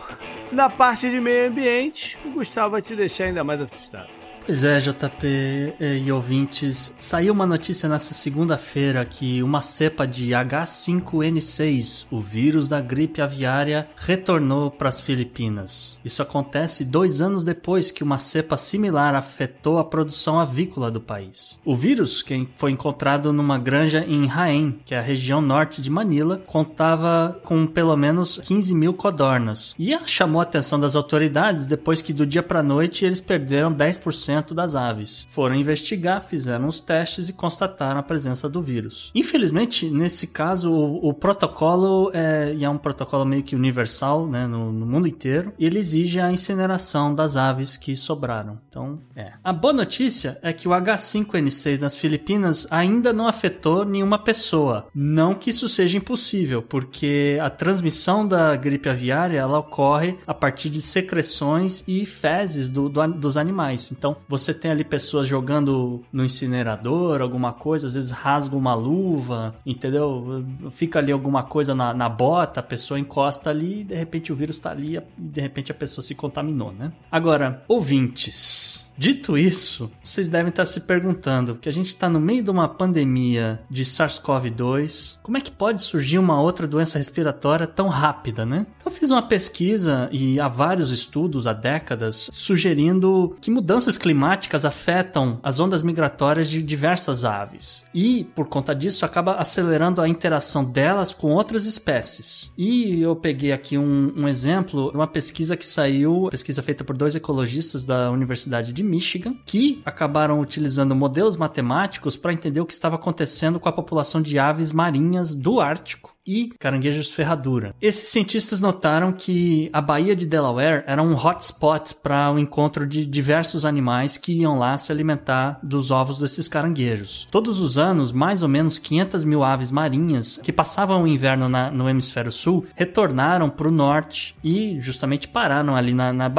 na 0.55 0.69
parte 0.69 1.09
de 1.09 1.19
meio 1.19 1.49
ambiente, 1.49 2.17
o 2.25 2.31
Gustavo 2.31 2.71
vai 2.71 2.81
te 2.81 2.95
deixar 2.95 3.25
ainda 3.25 3.43
mais 3.43 3.61
assustado. 3.61 4.24
Pois 4.45 4.63
é, 4.63 4.77
JP 4.77 5.73
e 6.05 6.11
ouvintes, 6.11 6.93
saiu 6.95 7.33
uma 7.33 7.47
notícia 7.47 7.89
nessa 7.89 8.13
segunda-feira 8.13 9.03
que 9.03 9.41
uma 9.41 9.59
cepa 9.59 10.05
de 10.05 10.29
H5N6, 10.29 12.05
o 12.11 12.19
vírus 12.19 12.69
da 12.69 12.79
gripe 12.79 13.21
aviária, 13.21 13.87
retornou 13.95 14.69
para 14.69 14.87
as 14.87 14.99
Filipinas. 14.99 15.99
Isso 16.05 16.21
acontece 16.21 16.85
dois 16.85 17.21
anos 17.21 17.43
depois 17.43 17.89
que 17.89 18.03
uma 18.03 18.19
cepa 18.19 18.55
similar 18.55 19.15
afetou 19.15 19.79
a 19.79 19.83
produção 19.83 20.39
avícola 20.39 20.91
do 20.91 21.01
país. 21.01 21.59
O 21.65 21.75
vírus, 21.75 22.21
que 22.21 22.47
foi 22.53 22.69
encontrado 22.69 23.33
numa 23.33 23.57
granja 23.57 24.05
em 24.07 24.27
Jaén, 24.27 24.75
que 24.85 24.93
é 24.93 24.99
a 24.99 25.01
região 25.01 25.41
norte 25.41 25.81
de 25.81 25.89
Manila, 25.89 26.37
contava 26.45 27.41
com 27.43 27.65
pelo 27.65 27.97
menos 27.97 28.39
15 28.43 28.75
mil 28.75 28.93
codornas. 28.93 29.73
E 29.79 29.97
chamou 30.05 30.39
a 30.39 30.43
atenção 30.43 30.79
das 30.79 30.95
autoridades 30.95 31.65
depois 31.65 31.99
que 31.99 32.13
do 32.13 32.27
dia 32.27 32.43
para 32.43 32.61
noite 32.61 33.05
eles 33.05 33.19
perderam 33.19 33.73
10% 33.73 34.34
das 34.41 34.75
aves. 34.75 35.27
Foram 35.29 35.55
investigar, 35.55 36.21
fizeram 36.21 36.67
os 36.67 36.79
testes 36.79 37.29
e 37.29 37.33
constataram 37.33 37.99
a 37.99 38.03
presença 38.03 38.49
do 38.49 38.61
vírus. 38.61 39.11
Infelizmente, 39.13 39.89
nesse 39.89 40.27
caso, 40.27 40.71
o, 40.71 41.09
o 41.09 41.13
protocolo 41.13 42.11
é, 42.13 42.55
é, 42.59 42.69
um 42.69 42.77
protocolo 42.77 43.25
meio 43.25 43.43
que 43.43 43.55
universal 43.55 44.27
né, 44.27 44.47
no, 44.47 44.71
no, 44.71 44.85
mundo 44.85 45.07
inteiro. 45.07 45.53
E 45.57 45.65
ele 45.65 45.79
exige 45.79 46.19
a 46.19 46.31
incineração 46.31 47.13
das 47.13 47.35
aves 47.35 47.77
que 47.77 47.95
sobraram. 47.95 48.59
Então, 48.69 48.99
é. 49.15 49.33
A 49.43 49.53
boa 49.53 49.73
notícia 49.73 50.37
é 50.41 50.51
que 50.51 50.67
o 50.67 50.71
H5N6 50.71 51.81
nas 51.81 51.95
Filipinas 51.95 52.67
ainda 52.71 53.13
não 53.13 53.27
afetou 53.27 53.85
nenhuma 53.85 54.17
pessoa. 54.19 54.87
Não 54.93 55.33
que 55.33 55.49
isso 55.49 55.67
seja 55.67 55.97
impossível, 55.97 56.61
porque 56.61 57.37
a 57.41 57.49
transmissão 57.49 58.27
da 58.27 58.55
gripe 58.55 58.89
aviária 58.89 59.39
ela 59.39 59.59
ocorre 59.59 60.17
a 60.25 60.33
partir 60.33 60.69
de 60.69 60.81
secreções 60.81 61.83
e 61.87 62.05
fezes 62.05 62.69
do, 62.69 62.89
do, 62.89 63.07
dos 63.07 63.37
animais. 63.37 63.91
Então, 63.91 64.15
você 64.27 64.53
tem 64.53 64.71
ali 64.71 64.83
pessoas 64.83 65.27
jogando 65.27 66.03
no 66.11 66.23
incinerador, 66.23 67.21
alguma 67.21 67.53
coisa, 67.53 67.87
às 67.87 67.95
vezes 67.95 68.11
rasga 68.11 68.55
uma 68.55 68.73
luva, 68.73 69.55
entendeu? 69.65 70.45
Fica 70.71 70.99
ali 70.99 71.11
alguma 71.11 71.43
coisa 71.43 71.75
na, 71.75 71.93
na 71.93 72.09
bota, 72.09 72.59
a 72.59 72.63
pessoa 72.63 72.99
encosta 72.99 73.49
ali 73.49 73.81
e 73.81 73.83
de 73.83 73.95
repente 73.95 74.31
o 74.31 74.35
vírus 74.35 74.59
tá 74.59 74.71
ali 74.71 74.97
e 74.97 75.01
de 75.17 75.41
repente 75.41 75.71
a 75.71 75.75
pessoa 75.75 76.03
se 76.03 76.15
contaminou, 76.15 76.71
né? 76.71 76.91
Agora, 77.11 77.63
ouvintes. 77.67 78.84
Dito 78.97 79.37
isso, 79.37 79.91
vocês 80.01 80.29
devem 80.29 80.49
estar 80.49 80.65
se 80.65 80.81
perguntando 80.81 81.55
que 81.55 81.67
a 81.67 81.71
gente 81.71 81.87
está 81.87 82.07
no 82.07 82.19
meio 82.19 82.41
de 82.41 82.49
uma 82.49 82.67
pandemia 82.67 83.59
de 83.69 83.83
SARS-CoV-2. 83.83 85.17
Como 85.21 85.37
é 85.37 85.41
que 85.41 85.51
pode 85.51 85.83
surgir 85.83 86.17
uma 86.17 86.41
outra 86.41 86.65
doença 86.65 86.97
respiratória 86.97 87.67
tão 87.67 87.89
rápida, 87.89 88.45
né? 88.45 88.65
Então 88.77 88.91
fiz 88.91 89.09
uma 89.09 89.21
pesquisa 89.21 90.07
e 90.13 90.39
há 90.39 90.47
vários 90.47 90.91
estudos 90.91 91.45
há 91.45 91.51
décadas 91.51 92.29
sugerindo 92.33 93.35
que 93.41 93.51
mudanças 93.51 93.97
climáticas 93.97 94.63
afetam 94.63 95.39
as 95.43 95.59
ondas 95.59 95.83
migratórias 95.83 96.49
de 96.49 96.61
diversas 96.61 97.25
aves 97.25 97.85
e 97.93 98.23
por 98.35 98.47
conta 98.47 98.73
disso 98.73 99.03
acaba 99.03 99.33
acelerando 99.33 100.01
a 100.01 100.07
interação 100.07 100.63
delas 100.63 101.13
com 101.13 101.33
outras 101.33 101.65
espécies. 101.65 102.51
E 102.57 103.01
eu 103.01 103.15
peguei 103.15 103.51
aqui 103.51 103.77
um, 103.77 104.13
um 104.15 104.27
exemplo, 104.27 104.89
uma 104.93 105.07
pesquisa 105.07 105.57
que 105.57 105.65
saiu, 105.65 106.29
pesquisa 106.31 106.63
feita 106.63 106.83
por 106.83 106.95
dois 106.95 107.15
ecologistas 107.15 107.83
da 107.83 108.09
Universidade 108.09 108.71
de 108.71 108.84
Michigan, 108.85 109.35
que 109.45 109.81
acabaram 109.83 110.39
utilizando 110.39 110.95
modelos 110.95 111.35
matemáticos 111.35 112.15
para 112.15 112.31
entender 112.31 112.61
o 112.61 112.65
que 112.65 112.73
estava 112.73 112.95
acontecendo 112.95 113.59
com 113.59 113.67
a 113.67 113.73
população 113.73 114.21
de 114.21 114.39
aves 114.39 114.71
marinhas 114.71 115.35
do 115.35 115.59
Ártico 115.59 116.14
e 116.25 116.49
caranguejos 116.59 117.09
ferradura. 117.09 117.75
Esses 117.81 118.09
cientistas 118.09 118.61
notaram 118.61 119.11
que 119.11 119.69
a 119.71 119.81
Baía 119.81 120.15
de 120.15 120.25
Delaware 120.25 120.83
era 120.87 121.01
um 121.01 121.13
hotspot 121.13 121.95
para 122.01 122.31
o 122.31 122.39
encontro 122.39 122.87
de 122.87 123.05
diversos 123.05 123.65
animais 123.65 124.17
que 124.17 124.33
iam 124.33 124.57
lá 124.57 124.77
se 124.77 124.91
alimentar 124.91 125.59
dos 125.61 125.91
ovos 125.91 126.19
desses 126.19 126.47
caranguejos. 126.47 127.27
Todos 127.29 127.59
os 127.59 127.77
anos, 127.77 128.11
mais 128.11 128.43
ou 128.43 128.49
menos 128.49 128.77
500 128.77 129.23
mil 129.23 129.43
aves 129.43 129.71
marinhas 129.71 130.39
que 130.41 130.51
passavam 130.51 131.03
o 131.03 131.07
inverno 131.07 131.47
na, 131.49 131.69
no 131.69 131.89
hemisfério 131.89 132.31
sul 132.31 132.65
retornaram 132.75 133.49
para 133.49 133.67
o 133.67 133.71
norte 133.71 134.35
e 134.43 134.79
justamente 134.79 135.27
pararam 135.27 135.75
ali 135.75 135.93
na, 135.93 136.13
na 136.13 136.31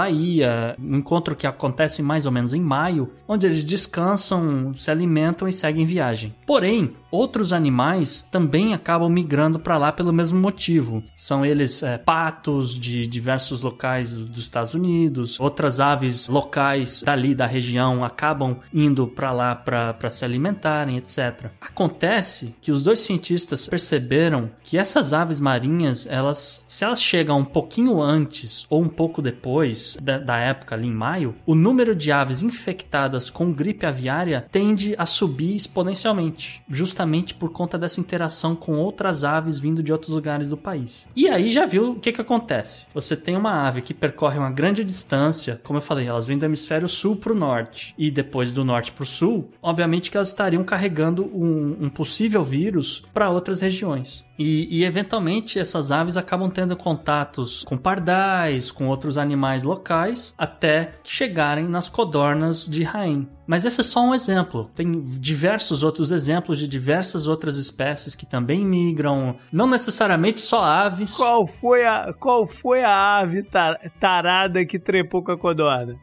um 0.78 0.96
encontro 0.96 1.34
que 1.34 1.46
acontece 1.46 2.02
mais 2.02 2.26
ou 2.26 2.32
menos 2.32 2.54
em 2.54 2.60
maio, 2.60 3.10
onde 3.26 3.46
eles 3.46 3.64
descansam, 3.64 4.72
se 4.74 4.90
alimentam 4.90 5.48
e 5.48 5.52
seguem 5.52 5.84
viagem. 5.84 6.34
Porém, 6.46 6.92
outros 7.16 7.52
animais 7.52 8.22
também 8.22 8.74
acabam 8.74 9.10
migrando 9.10 9.58
para 9.58 9.78
lá 9.78 9.90
pelo 9.90 10.12
mesmo 10.12 10.38
motivo. 10.38 11.02
São 11.14 11.44
eles 11.44 11.82
é, 11.82 11.98
patos 11.98 12.78
de 12.78 13.06
diversos 13.06 13.62
locais 13.62 14.12
dos 14.12 14.38
Estados 14.38 14.74
Unidos, 14.74 15.40
outras 15.40 15.80
aves 15.80 16.28
locais 16.28 17.02
dali 17.02 17.34
da 17.34 17.46
região 17.46 18.04
acabam 18.04 18.58
indo 18.72 19.06
para 19.06 19.32
lá 19.32 19.54
para 19.54 20.10
se 20.10 20.24
alimentarem, 20.24 20.98
etc. 20.98 21.50
Acontece 21.60 22.56
que 22.60 22.70
os 22.70 22.82
dois 22.82 23.00
cientistas 23.00 23.68
perceberam 23.68 24.50
que 24.62 24.76
essas 24.76 25.12
aves 25.12 25.40
marinhas, 25.40 26.06
elas, 26.06 26.64
se 26.68 26.84
elas 26.84 27.02
chegam 27.02 27.38
um 27.38 27.44
pouquinho 27.44 28.00
antes 28.00 28.66
ou 28.68 28.82
um 28.82 28.88
pouco 28.88 29.22
depois 29.22 29.96
da, 30.02 30.18
da 30.18 30.36
época 30.36 30.74
ali 30.74 30.86
em 30.86 30.92
maio, 30.92 31.34
o 31.46 31.54
número 31.54 31.94
de 31.94 32.12
aves 32.12 32.42
infectadas 32.42 33.30
com 33.30 33.52
gripe 33.52 33.86
aviária 33.86 34.46
tende 34.52 34.94
a 34.98 35.06
subir 35.06 35.54
exponencialmente, 35.54 36.62
justamente 36.68 37.05
por 37.34 37.50
conta 37.50 37.78
dessa 37.78 38.00
interação 38.00 38.54
com 38.54 38.76
outras 38.78 39.24
aves 39.24 39.58
vindo 39.58 39.82
de 39.82 39.92
outros 39.92 40.14
lugares 40.14 40.48
do 40.48 40.56
país. 40.56 41.08
E 41.14 41.28
aí 41.28 41.50
já 41.50 41.66
viu 41.66 41.92
o 41.92 42.00
que, 42.00 42.12
que 42.12 42.20
acontece? 42.20 42.86
Você 42.92 43.16
tem 43.16 43.36
uma 43.36 43.66
ave 43.66 43.80
que 43.80 43.94
percorre 43.94 44.38
uma 44.38 44.50
grande 44.50 44.84
distância, 44.84 45.60
como 45.64 45.78
eu 45.78 45.82
falei, 45.82 46.06
elas 46.06 46.26
vêm 46.26 46.38
do 46.38 46.44
hemisfério 46.44 46.88
sul 46.88 47.16
para 47.16 47.32
o 47.32 47.36
norte 47.36 47.94
e 47.96 48.10
depois 48.10 48.50
do 48.50 48.64
norte 48.64 48.92
para 48.92 49.04
o 49.04 49.06
sul, 49.06 49.50
obviamente 49.62 50.10
que 50.10 50.16
elas 50.16 50.28
estariam 50.28 50.64
carregando 50.64 51.24
um, 51.24 51.76
um 51.80 51.88
possível 51.88 52.42
vírus 52.42 53.04
para 53.12 53.30
outras 53.30 53.60
regiões. 53.60 54.24
E, 54.38 54.68
e, 54.70 54.84
eventualmente 54.84 55.58
essas 55.58 55.90
aves 55.90 56.16
acabam 56.16 56.50
tendo 56.50 56.76
contatos 56.76 57.64
com 57.64 57.76
pardais, 57.76 58.70
com 58.70 58.86
outros 58.86 59.16
animais 59.16 59.64
locais, 59.64 60.34
até 60.36 60.92
chegarem 61.02 61.66
nas 61.66 61.88
codornas 61.88 62.66
de 62.66 62.82
Rain. 62.82 63.26
Mas 63.46 63.64
esse 63.64 63.80
é 63.80 63.84
só 63.84 64.00
um 64.00 64.14
exemplo. 64.14 64.70
Tem 64.74 64.90
diversos 64.90 65.82
outros 65.82 66.10
exemplos 66.10 66.58
de 66.58 66.66
diversas 66.66 67.26
outras 67.26 67.56
espécies 67.56 68.14
que 68.14 68.26
também 68.26 68.64
migram, 68.64 69.36
não 69.52 69.66
necessariamente 69.66 70.40
só 70.40 70.62
aves. 70.64 71.16
Qual 71.16 71.46
foi 71.46 71.86
a, 71.86 72.12
qual 72.18 72.46
foi 72.46 72.82
a 72.82 73.18
ave 73.18 73.42
tar, 73.42 73.78
tarada 74.00 74.64
que 74.64 74.78
trepou 74.78 75.22
com 75.22 75.32
a 75.32 75.38
codorna? 75.38 75.96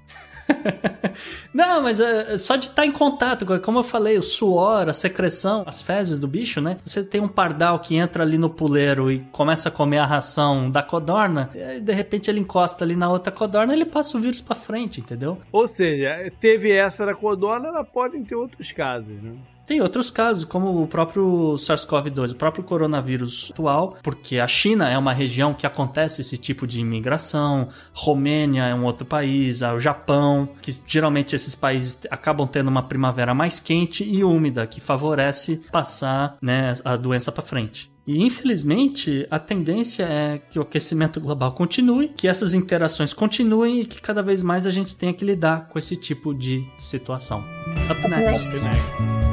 Não, 1.53 1.81
mas 1.81 1.99
é, 1.99 2.37
só 2.37 2.55
de 2.55 2.65
estar 2.65 2.81
tá 2.81 2.85
em 2.85 2.91
contato, 2.91 3.45
como 3.61 3.79
eu 3.79 3.83
falei, 3.83 4.17
o 4.17 4.21
suor, 4.21 4.89
a 4.89 4.93
secreção, 4.93 5.63
as 5.65 5.81
fezes 5.81 6.17
do 6.17 6.27
bicho, 6.27 6.59
né? 6.61 6.77
Você 6.83 7.03
tem 7.03 7.21
um 7.21 7.27
pardal 7.27 7.79
que 7.79 7.95
entra 7.95 8.23
ali 8.23 8.37
no 8.37 8.49
puleiro 8.49 9.11
e 9.11 9.19
começa 9.31 9.69
a 9.69 9.71
comer 9.71 9.99
a 9.99 10.05
ração 10.05 10.69
da 10.69 10.81
codorna, 10.81 11.49
de 11.81 11.93
repente 11.93 12.29
ele 12.29 12.39
encosta 12.39 12.83
ali 12.83 12.95
na 12.95 13.09
outra 13.09 13.31
codorna, 13.31 13.73
ele 13.73 13.85
passa 13.85 14.17
o 14.17 14.21
vírus 14.21 14.41
para 14.41 14.55
frente, 14.55 14.99
entendeu? 14.99 15.37
Ou 15.51 15.67
seja, 15.67 16.31
teve 16.39 16.71
essa 16.71 17.05
da 17.05 17.13
codorna, 17.13 17.69
ela 17.69 17.83
podem 17.83 18.23
ter 18.23 18.35
outros 18.35 18.71
casos, 18.71 19.21
né? 19.21 19.33
Tem 19.65 19.81
outros 19.81 20.11
casos, 20.11 20.43
como 20.43 20.81
o 20.81 20.87
próprio 20.87 21.55
SARS-CoV-2, 21.55 22.31
o 22.31 22.35
próprio 22.35 22.63
coronavírus 22.63 23.49
atual, 23.51 23.97
porque 24.03 24.39
a 24.39 24.47
China 24.47 24.89
é 24.89 24.97
uma 24.97 25.13
região 25.13 25.53
que 25.53 25.65
acontece 25.65 26.21
esse 26.21 26.37
tipo 26.37 26.67
de 26.67 26.81
imigração, 26.81 27.69
Romênia 27.93 28.65
é 28.65 28.75
um 28.75 28.83
outro 28.83 29.05
país, 29.05 29.61
o 29.61 29.79
Japão, 29.79 30.49
que 30.61 30.71
geralmente 30.85 31.33
esses 31.33 31.55
países 31.55 32.01
acabam 32.11 32.45
tendo 32.45 32.67
uma 32.67 32.83
primavera 32.83 33.33
mais 33.33 33.59
quente 33.59 34.03
e 34.03 34.23
úmida, 34.23 34.67
que 34.67 34.81
favorece 34.81 35.61
passar 35.71 36.37
né, 36.41 36.73
a 36.83 36.97
doença 36.97 37.31
para 37.31 37.41
frente. 37.41 37.93
E 38.05 38.21
infelizmente 38.21 39.25
a 39.31 39.39
tendência 39.39 40.03
é 40.03 40.37
que 40.37 40.59
o 40.59 40.61
aquecimento 40.61 41.21
global 41.21 41.53
continue, 41.53 42.09
que 42.09 42.27
essas 42.27 42.53
interações 42.53 43.13
continuem 43.13 43.79
e 43.79 43.85
que 43.85 44.01
cada 44.01 44.21
vez 44.21 44.43
mais 44.43 44.67
a 44.67 44.71
gente 44.71 44.93
tenha 44.93 45.13
que 45.13 45.23
lidar 45.23 45.69
com 45.69 45.79
esse 45.79 45.95
tipo 45.95 46.33
de 46.33 46.67
situação. 46.77 47.45
Up 47.89 48.07
next. 48.09 48.47
Up 48.49 48.59
next. 48.59 49.32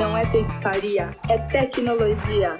Não 0.00 0.16
é 0.16 0.24
pescaria, 0.24 1.14
é 1.28 1.36
tecnologia. 1.36 2.58